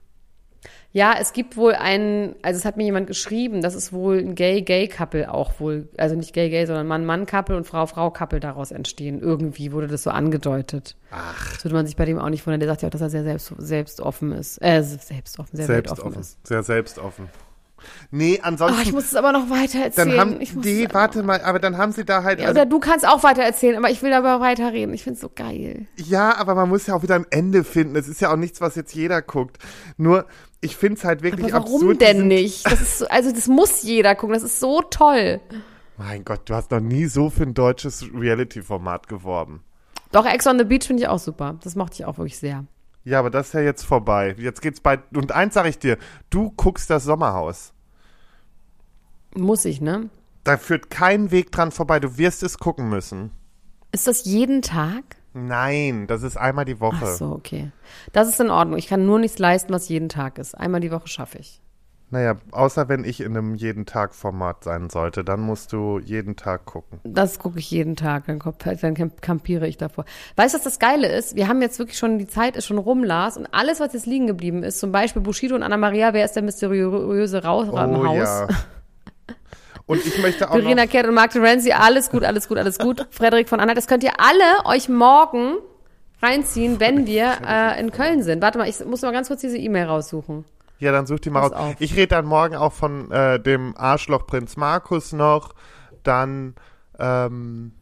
Ja, 0.93 1.15
es 1.17 1.31
gibt 1.31 1.55
wohl 1.55 1.73
einen, 1.73 2.35
also 2.41 2.57
es 2.57 2.65
hat 2.65 2.75
mir 2.75 2.83
jemand 2.83 3.07
geschrieben, 3.07 3.61
dass 3.61 3.75
es 3.75 3.93
wohl 3.93 4.17
ein 4.17 4.35
Gay-Gay-Couple 4.35 5.33
auch 5.33 5.61
wohl, 5.61 5.87
also 5.97 6.15
nicht 6.15 6.33
Gay-Gay, 6.33 6.65
sondern 6.65 6.87
Mann-Mann-Couple 6.87 7.55
und 7.55 7.65
Frau-Frau-Couple 7.65 8.41
daraus 8.41 8.71
entstehen. 8.71 9.21
Irgendwie 9.21 9.71
wurde 9.71 9.87
das 9.87 10.03
so 10.03 10.09
angedeutet. 10.09 10.97
Ach. 11.09 11.53
Das 11.53 11.63
würde 11.63 11.75
man 11.75 11.85
sich 11.85 11.95
bei 11.95 12.03
dem 12.03 12.19
auch 12.19 12.27
nicht 12.27 12.45
wundern. 12.45 12.59
Der 12.59 12.67
sagt 12.67 12.81
ja 12.81 12.89
auch, 12.89 12.91
dass 12.91 12.99
er 12.99 13.09
sehr 13.09 13.23
selbst, 13.23 13.53
selbstoffen 13.57 14.33
ist. 14.33 14.61
Äh, 14.61 14.83
selbstoffen, 14.83 15.55
sehr 15.55 15.69
weltoffen 15.69 16.11
Selbstoffen. 16.11 16.21
ist. 16.21 16.45
Sehr 16.45 16.63
selbstoffen. 16.63 17.29
Nee, 18.11 18.39
Oh, 18.41 18.45
ansonsten. 18.47 18.81
ich 18.81 18.93
muss 18.93 19.05
es 19.05 19.15
aber 19.15 19.31
noch 19.31 19.49
weiter 19.49 19.79
erzählen. 19.79 20.09
dann 20.09 20.19
haben, 20.19 20.41
ich 20.41 20.53
nee, 20.55 20.87
warte 20.91 21.23
mal, 21.23 21.41
aber 21.41 21.59
dann 21.59 21.77
haben 21.77 21.91
sie 21.91 22.05
da 22.05 22.23
halt, 22.23 22.39
Ja, 22.39 22.47
also, 22.47 22.59
oder 22.61 22.69
du 22.69 22.79
kannst 22.79 23.07
auch 23.07 23.23
weiter 23.23 23.43
erzählen, 23.43 23.77
aber 23.77 23.89
ich 23.89 24.01
will 24.03 24.13
aber 24.13 24.39
weiterreden. 24.39 24.93
Ich 24.93 25.03
finde 25.03 25.15
es 25.15 25.21
so 25.21 25.29
geil. 25.33 25.87
ja, 25.97 26.35
aber 26.37 26.55
man 26.55 26.69
muss 26.69 26.87
ja 26.87 26.95
auch 26.95 27.03
wieder 27.03 27.15
ein 27.15 27.25
Ende 27.29 27.63
finden. 27.63 27.95
Es 27.95 28.07
ist 28.07 28.21
ja 28.21 28.31
auch 28.31 28.37
nichts, 28.37 28.61
was 28.61 28.75
jetzt 28.75 28.93
jeder 28.93 29.21
guckt. 29.21 29.57
Nur, 29.97 30.25
ich 30.59 30.75
finde 30.77 30.97
es 30.99 31.03
halt 31.03 31.21
wirklich 31.23 31.53
Aber 31.53 31.63
warum 31.65 31.81
absurd. 31.81 32.01
denn 32.01 32.27
nicht? 32.27 32.65
Das 32.65 32.81
ist 32.81 32.99
so, 32.99 33.07
also 33.07 33.31
das 33.31 33.47
muss 33.47 33.83
jeder 33.83 34.15
gucken. 34.15 34.33
Das 34.33 34.43
ist 34.43 34.59
so 34.59 34.81
toll. 34.81 35.39
Mein 35.97 36.23
Gott, 36.25 36.41
du 36.45 36.55
hast 36.55 36.71
noch 36.71 36.79
nie 36.79 37.05
so 37.05 37.29
für 37.29 37.43
ein 37.43 37.53
deutsches 37.53 38.05
Reality-Format 38.13 39.07
geworben. 39.07 39.63
Doch 40.11 40.25
Ex 40.25 40.45
on 40.47 40.57
the 40.57 40.65
Beach 40.65 40.85
finde 40.87 41.03
ich 41.03 41.09
auch 41.09 41.19
super. 41.19 41.57
Das 41.63 41.75
mochte 41.75 41.95
ich 41.95 42.05
auch 42.05 42.17
wirklich 42.17 42.37
sehr. 42.37 42.65
Ja, 43.03 43.19
aber 43.19 43.29
das 43.29 43.47
ist 43.47 43.53
ja 43.53 43.61
jetzt 43.61 43.83
vorbei. 43.83 44.35
Jetzt 44.37 44.61
geht's 44.61 44.79
bei, 44.79 44.99
und 45.13 45.31
eins 45.31 45.53
sage 45.55 45.69
ich 45.69 45.79
dir, 45.79 45.97
du 46.29 46.51
guckst 46.51 46.89
das 46.89 47.03
Sommerhaus. 47.03 47.73
Muss 49.35 49.65
ich, 49.65 49.81
ne? 49.81 50.09
Da 50.43 50.57
führt 50.57 50.89
kein 50.89 51.31
Weg 51.31 51.51
dran 51.51 51.71
vorbei. 51.71 51.99
Du 51.99 52.17
wirst 52.17 52.43
es 52.43 52.57
gucken 52.57 52.89
müssen. 52.89 53.31
Ist 53.91 54.07
das 54.07 54.25
jeden 54.25 54.61
Tag? 54.61 55.03
Nein, 55.33 56.07
das 56.07 56.23
ist 56.23 56.37
einmal 56.37 56.65
die 56.65 56.79
Woche. 56.79 57.05
Ach 57.05 57.15
so, 57.15 57.31
okay. 57.31 57.71
Das 58.11 58.27
ist 58.27 58.39
in 58.39 58.49
Ordnung. 58.49 58.77
Ich 58.77 58.87
kann 58.87 59.05
nur 59.05 59.19
nichts 59.19 59.39
leisten, 59.39 59.73
was 59.73 59.89
jeden 59.89 60.09
Tag 60.09 60.37
ist. 60.37 60.55
Einmal 60.55 60.81
die 60.81 60.91
Woche 60.91 61.07
schaffe 61.07 61.37
ich. 61.37 61.61
Naja, 62.11 62.35
außer 62.51 62.89
wenn 62.89 63.05
ich 63.05 63.21
in 63.21 63.37
einem 63.37 63.55
jeden 63.55 63.85
Tag 63.85 64.13
Format 64.13 64.65
sein 64.65 64.89
sollte, 64.89 65.23
dann 65.23 65.39
musst 65.39 65.71
du 65.71 65.97
jeden 65.99 66.35
Tag 66.35 66.65
gucken. 66.65 66.99
Das 67.05 67.39
gucke 67.39 67.57
ich 67.57 67.71
jeden 67.71 67.95
Tag, 67.95 68.25
dann, 68.27 68.39
dann 68.81 69.15
kampiere 69.21 69.65
ich 69.65 69.77
davor. 69.77 70.03
Weißt 70.35 70.53
du, 70.53 70.57
was 70.57 70.65
das 70.65 70.77
Geile 70.77 71.07
ist? 71.07 71.37
Wir 71.37 71.47
haben 71.47 71.61
jetzt 71.61 71.79
wirklich 71.79 71.97
schon, 71.97 72.19
die 72.19 72.27
Zeit 72.27 72.57
ist 72.57 72.65
schon 72.65 72.77
rum, 72.77 73.05
Lars, 73.05 73.37
und 73.37 73.47
alles, 73.53 73.79
was 73.79 73.93
jetzt 73.93 74.07
liegen 74.07 74.27
geblieben 74.27 74.61
ist, 74.61 74.79
zum 74.79 74.91
Beispiel 74.91 75.21
Bushido 75.21 75.55
und 75.55 75.63
Anna-Maria, 75.63 76.13
wer 76.13 76.25
ist 76.25 76.33
der 76.33 76.43
mysteriöse 76.43 77.43
Rauch 77.43 77.67
im 77.67 77.95
oh 77.95 78.05
Haus? 78.05 78.17
ja. 78.17 78.47
Und 79.87 80.05
ich 80.05 80.21
möchte 80.21 80.49
auch 80.49 80.53
Verena 80.53 80.85
Kehrt 80.85 81.05
und 81.07 81.15
Mark 81.15 81.31
Terenzi, 81.31 81.73
alles 81.73 82.09
gut, 82.11 82.23
alles 82.23 82.47
gut, 82.47 82.57
alles 82.57 82.79
gut. 82.79 83.07
Frederik 83.09 83.49
von 83.49 83.59
Anhalt, 83.59 83.77
das 83.77 83.87
könnt 83.87 84.05
ihr 84.05 84.13
alle 84.19 84.65
euch 84.65 84.87
morgen 84.87 85.55
reinziehen, 86.21 86.79
wenn 86.79 87.07
wir 87.07 87.33
äh, 87.45 87.77
in 87.77 87.91
Köln 87.91 88.23
sind. 88.23 88.41
Warte 88.41 88.57
mal, 88.57 88.69
ich 88.69 88.85
muss 88.85 89.01
mal 89.01 89.11
ganz 89.11 89.27
kurz 89.27 89.41
diese 89.41 89.57
E-Mail 89.57 89.87
raussuchen. 89.87 90.45
Ja, 90.81 90.91
dann 90.91 91.05
such 91.05 91.19
die 91.19 91.29
mal 91.29 91.41
Pass 91.41 91.51
raus. 91.53 91.59
auf. 91.73 91.75
Ich 91.79 91.95
rede 91.95 92.07
dann 92.07 92.25
morgen 92.25 92.55
auch 92.55 92.73
von 92.73 93.09
äh, 93.11 93.39
dem 93.39 93.75
Arschloch 93.77 94.27
Prinz 94.27 94.57
Markus 94.57 95.13
noch. 95.13 95.53
Dann 96.03 96.55
ähm, 96.99 97.73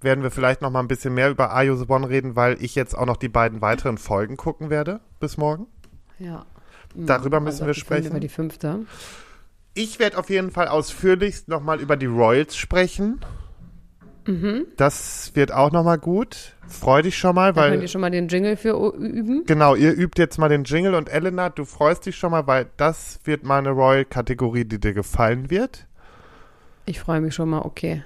werden 0.00 0.22
wir 0.22 0.30
vielleicht 0.30 0.62
noch 0.62 0.70
mal 0.70 0.80
ein 0.80 0.88
bisschen 0.88 1.14
mehr 1.14 1.30
über 1.30 1.52
Ayo 1.54 1.84
Bon 1.86 2.04
reden, 2.04 2.36
weil 2.36 2.62
ich 2.62 2.74
jetzt 2.74 2.96
auch 2.96 3.06
noch 3.06 3.16
die 3.16 3.28
beiden 3.28 3.60
weiteren 3.60 3.98
Folgen 3.98 4.36
gucken 4.36 4.70
werde 4.70 5.00
bis 5.20 5.36
morgen. 5.36 5.66
Ja. 6.18 6.46
Darüber 6.94 7.40
müssen 7.40 7.64
Also 7.64 7.66
wir 7.66 7.74
fünfte 7.74 7.94
Über 7.96 8.02
sprechen. 8.06 8.20
die 8.20 8.28
fünfte. 8.28 8.78
Ich 9.74 9.98
werde 9.98 10.18
auf 10.18 10.30
jeden 10.30 10.50
Fall 10.50 10.68
ausführlichst 10.68 11.48
nochmal 11.48 11.80
über 11.80 11.96
die 11.96 12.06
Royals 12.06 12.56
sprechen. 12.56 13.20
Mhm. 14.28 14.66
Das 14.76 15.30
wird 15.34 15.52
auch 15.52 15.72
nochmal 15.72 15.96
gut. 15.96 16.54
Freu 16.68 17.00
dich 17.00 17.16
schon 17.16 17.34
mal, 17.34 17.54
Da 17.54 17.62
könnt 17.62 17.76
weil 17.76 17.82
ihr 17.82 17.88
schon 17.88 18.02
mal 18.02 18.10
den 18.10 18.28
Jingle 18.28 18.58
für 18.58 18.76
üben. 18.94 19.44
genau, 19.46 19.74
ihr 19.74 19.96
übt 19.96 20.20
jetzt 20.20 20.36
mal 20.36 20.50
den 20.50 20.64
Jingle 20.64 20.94
und 20.94 21.08
Elena, 21.08 21.48
du 21.48 21.64
freust 21.64 22.04
dich 22.04 22.16
schon 22.16 22.32
mal, 22.32 22.46
weil 22.46 22.66
das 22.76 23.20
wird 23.24 23.42
mal 23.42 23.56
eine 23.56 23.70
Royal-Kategorie, 23.70 24.66
die 24.66 24.78
dir 24.78 24.92
gefallen 24.92 25.48
wird. 25.48 25.86
Ich 26.84 27.00
freue 27.00 27.22
mich 27.22 27.34
schon 27.34 27.48
mal, 27.48 27.62
okay. 27.62 28.04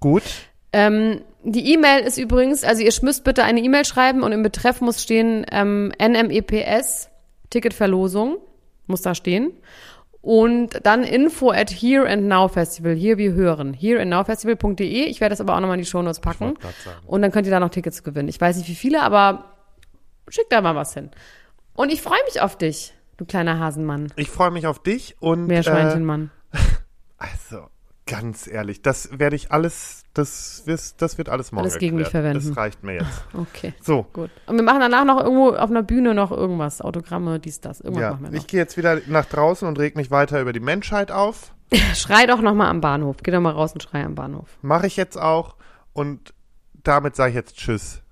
Gut. 0.00 0.24
Ähm, 0.72 1.20
die 1.44 1.72
E-Mail 1.72 2.00
ist 2.00 2.18
übrigens, 2.18 2.64
also 2.64 2.82
ihr 2.82 2.92
müsst 3.02 3.22
bitte 3.22 3.44
eine 3.44 3.60
E-Mail 3.60 3.84
schreiben 3.84 4.24
und 4.24 4.32
im 4.32 4.42
Betreff 4.42 4.80
muss 4.80 5.00
stehen 5.00 5.46
ähm, 5.52 5.92
NMEPS, 6.02 7.10
Ticketverlosung, 7.50 8.38
muss 8.88 9.02
da 9.02 9.14
stehen. 9.14 9.52
Und 10.24 10.80
dann 10.84 11.04
info 11.04 11.50
at 11.50 11.70
Here 11.70 12.08
and 12.08 12.28
Now 12.28 12.48
Festival, 12.48 12.94
hier 12.94 13.18
wir 13.18 13.34
hören, 13.34 13.74
hereandnowfestival.de. 13.74 15.04
Ich 15.04 15.20
werde 15.20 15.34
das 15.34 15.40
aber 15.42 15.54
auch 15.54 15.60
nochmal 15.60 15.76
in 15.76 15.82
die 15.82 15.86
Shownotes 15.86 16.20
packen. 16.20 16.54
Und 17.06 17.20
dann 17.20 17.30
könnt 17.30 17.46
ihr 17.46 17.50
da 17.50 17.60
noch 17.60 17.68
Tickets 17.68 18.02
gewinnen. 18.02 18.28
Ich 18.28 18.40
weiß 18.40 18.56
nicht 18.56 18.66
wie 18.66 18.74
viele, 18.74 19.02
aber 19.02 19.52
schickt 20.28 20.50
da 20.50 20.62
mal 20.62 20.74
was 20.74 20.94
hin. 20.94 21.10
Und 21.74 21.92
ich 21.92 22.00
freue 22.00 22.24
mich 22.24 22.40
auf 22.40 22.56
dich, 22.56 22.94
du 23.18 23.26
kleiner 23.26 23.58
Hasenmann, 23.58 24.14
Ich 24.16 24.30
freue 24.30 24.50
mich 24.50 24.66
auf 24.66 24.82
dich 24.82 25.14
und 25.20 25.44
äh, 25.44 25.48
Meerschweinchenmann. 25.48 26.30
also 27.18 27.66
ganz 28.06 28.46
ehrlich, 28.46 28.82
das 28.82 29.18
werde 29.18 29.36
ich 29.36 29.50
alles, 29.50 30.02
das, 30.12 30.64
das 30.98 31.18
wird 31.18 31.28
alles 31.28 31.52
morgen 31.52 31.66
Alles 31.66 31.78
gegen 31.78 31.96
mich 31.96 32.06
erklärt. 32.06 32.24
verwenden. 32.24 32.48
Das 32.48 32.56
reicht 32.56 32.82
mir 32.82 32.94
jetzt. 32.94 33.24
Okay. 33.34 33.72
So, 33.80 34.04
Gut. 34.12 34.30
Und 34.46 34.56
wir 34.56 34.62
machen 34.62 34.80
danach 34.80 35.04
noch 35.04 35.20
irgendwo 35.22 35.50
auf 35.50 35.70
einer 35.70 35.82
Bühne 35.82 36.14
noch 36.14 36.30
irgendwas. 36.30 36.80
Autogramme, 36.82 37.40
dies, 37.40 37.60
das. 37.60 37.80
Irgendwas 37.80 38.02
ja, 38.02 38.10
machen 38.10 38.24
wir 38.24 38.30
noch. 38.30 38.36
ich 38.38 38.46
gehe 38.46 38.60
jetzt 38.60 38.76
wieder 38.76 39.00
nach 39.06 39.24
draußen 39.26 39.66
und 39.66 39.78
reg 39.78 39.96
mich 39.96 40.10
weiter 40.10 40.40
über 40.40 40.52
die 40.52 40.60
Menschheit 40.60 41.10
auf. 41.10 41.52
Schrei 41.94 42.26
doch 42.26 42.40
noch 42.40 42.54
mal 42.54 42.68
am 42.68 42.80
Bahnhof. 42.80 43.16
Geh 43.22 43.30
doch 43.30 43.40
mal 43.40 43.52
raus 43.52 43.72
und 43.72 43.82
schrei 43.82 44.04
am 44.04 44.14
Bahnhof. 44.14 44.48
Mache 44.62 44.86
ich 44.86 44.96
jetzt 44.96 45.18
auch 45.18 45.56
und 45.92 46.34
damit 46.82 47.16
sage 47.16 47.30
ich 47.30 47.36
jetzt 47.36 47.56
Tschüss. 47.56 48.02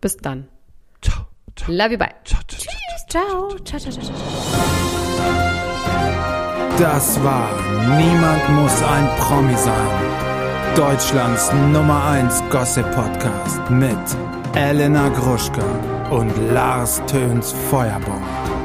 Bis 0.00 0.16
dann. 0.16 0.48
Ciao. 1.02 1.26
Ciao. 1.56 1.72
Love 1.72 1.92
you, 1.92 1.98
bye. 1.98 2.14
Ciao, 2.24 2.40
ciao, 2.48 2.60
ciao. 2.60 2.74
Ciao. 3.08 3.48
Ciao, 3.64 3.78
ciao, 3.80 3.92
ciao, 3.92 4.04
ciao. 5.14 6.37
Das 6.78 7.22
war 7.24 7.48
Niemand 7.96 8.48
muss 8.50 8.82
ein 8.82 9.08
Promi 9.18 9.56
sein. 9.56 9.74
Deutschlands 10.76 11.50
Nummer 11.72 12.04
1 12.10 12.42
Gossip 12.50 12.88
Podcast 12.92 13.68
mit 13.68 13.96
Elena 14.54 15.08
Gruschka 15.08 15.64
und 16.10 16.32
Lars 16.52 17.02
Töns 17.06 17.52
Feuerbomb. 17.70 18.57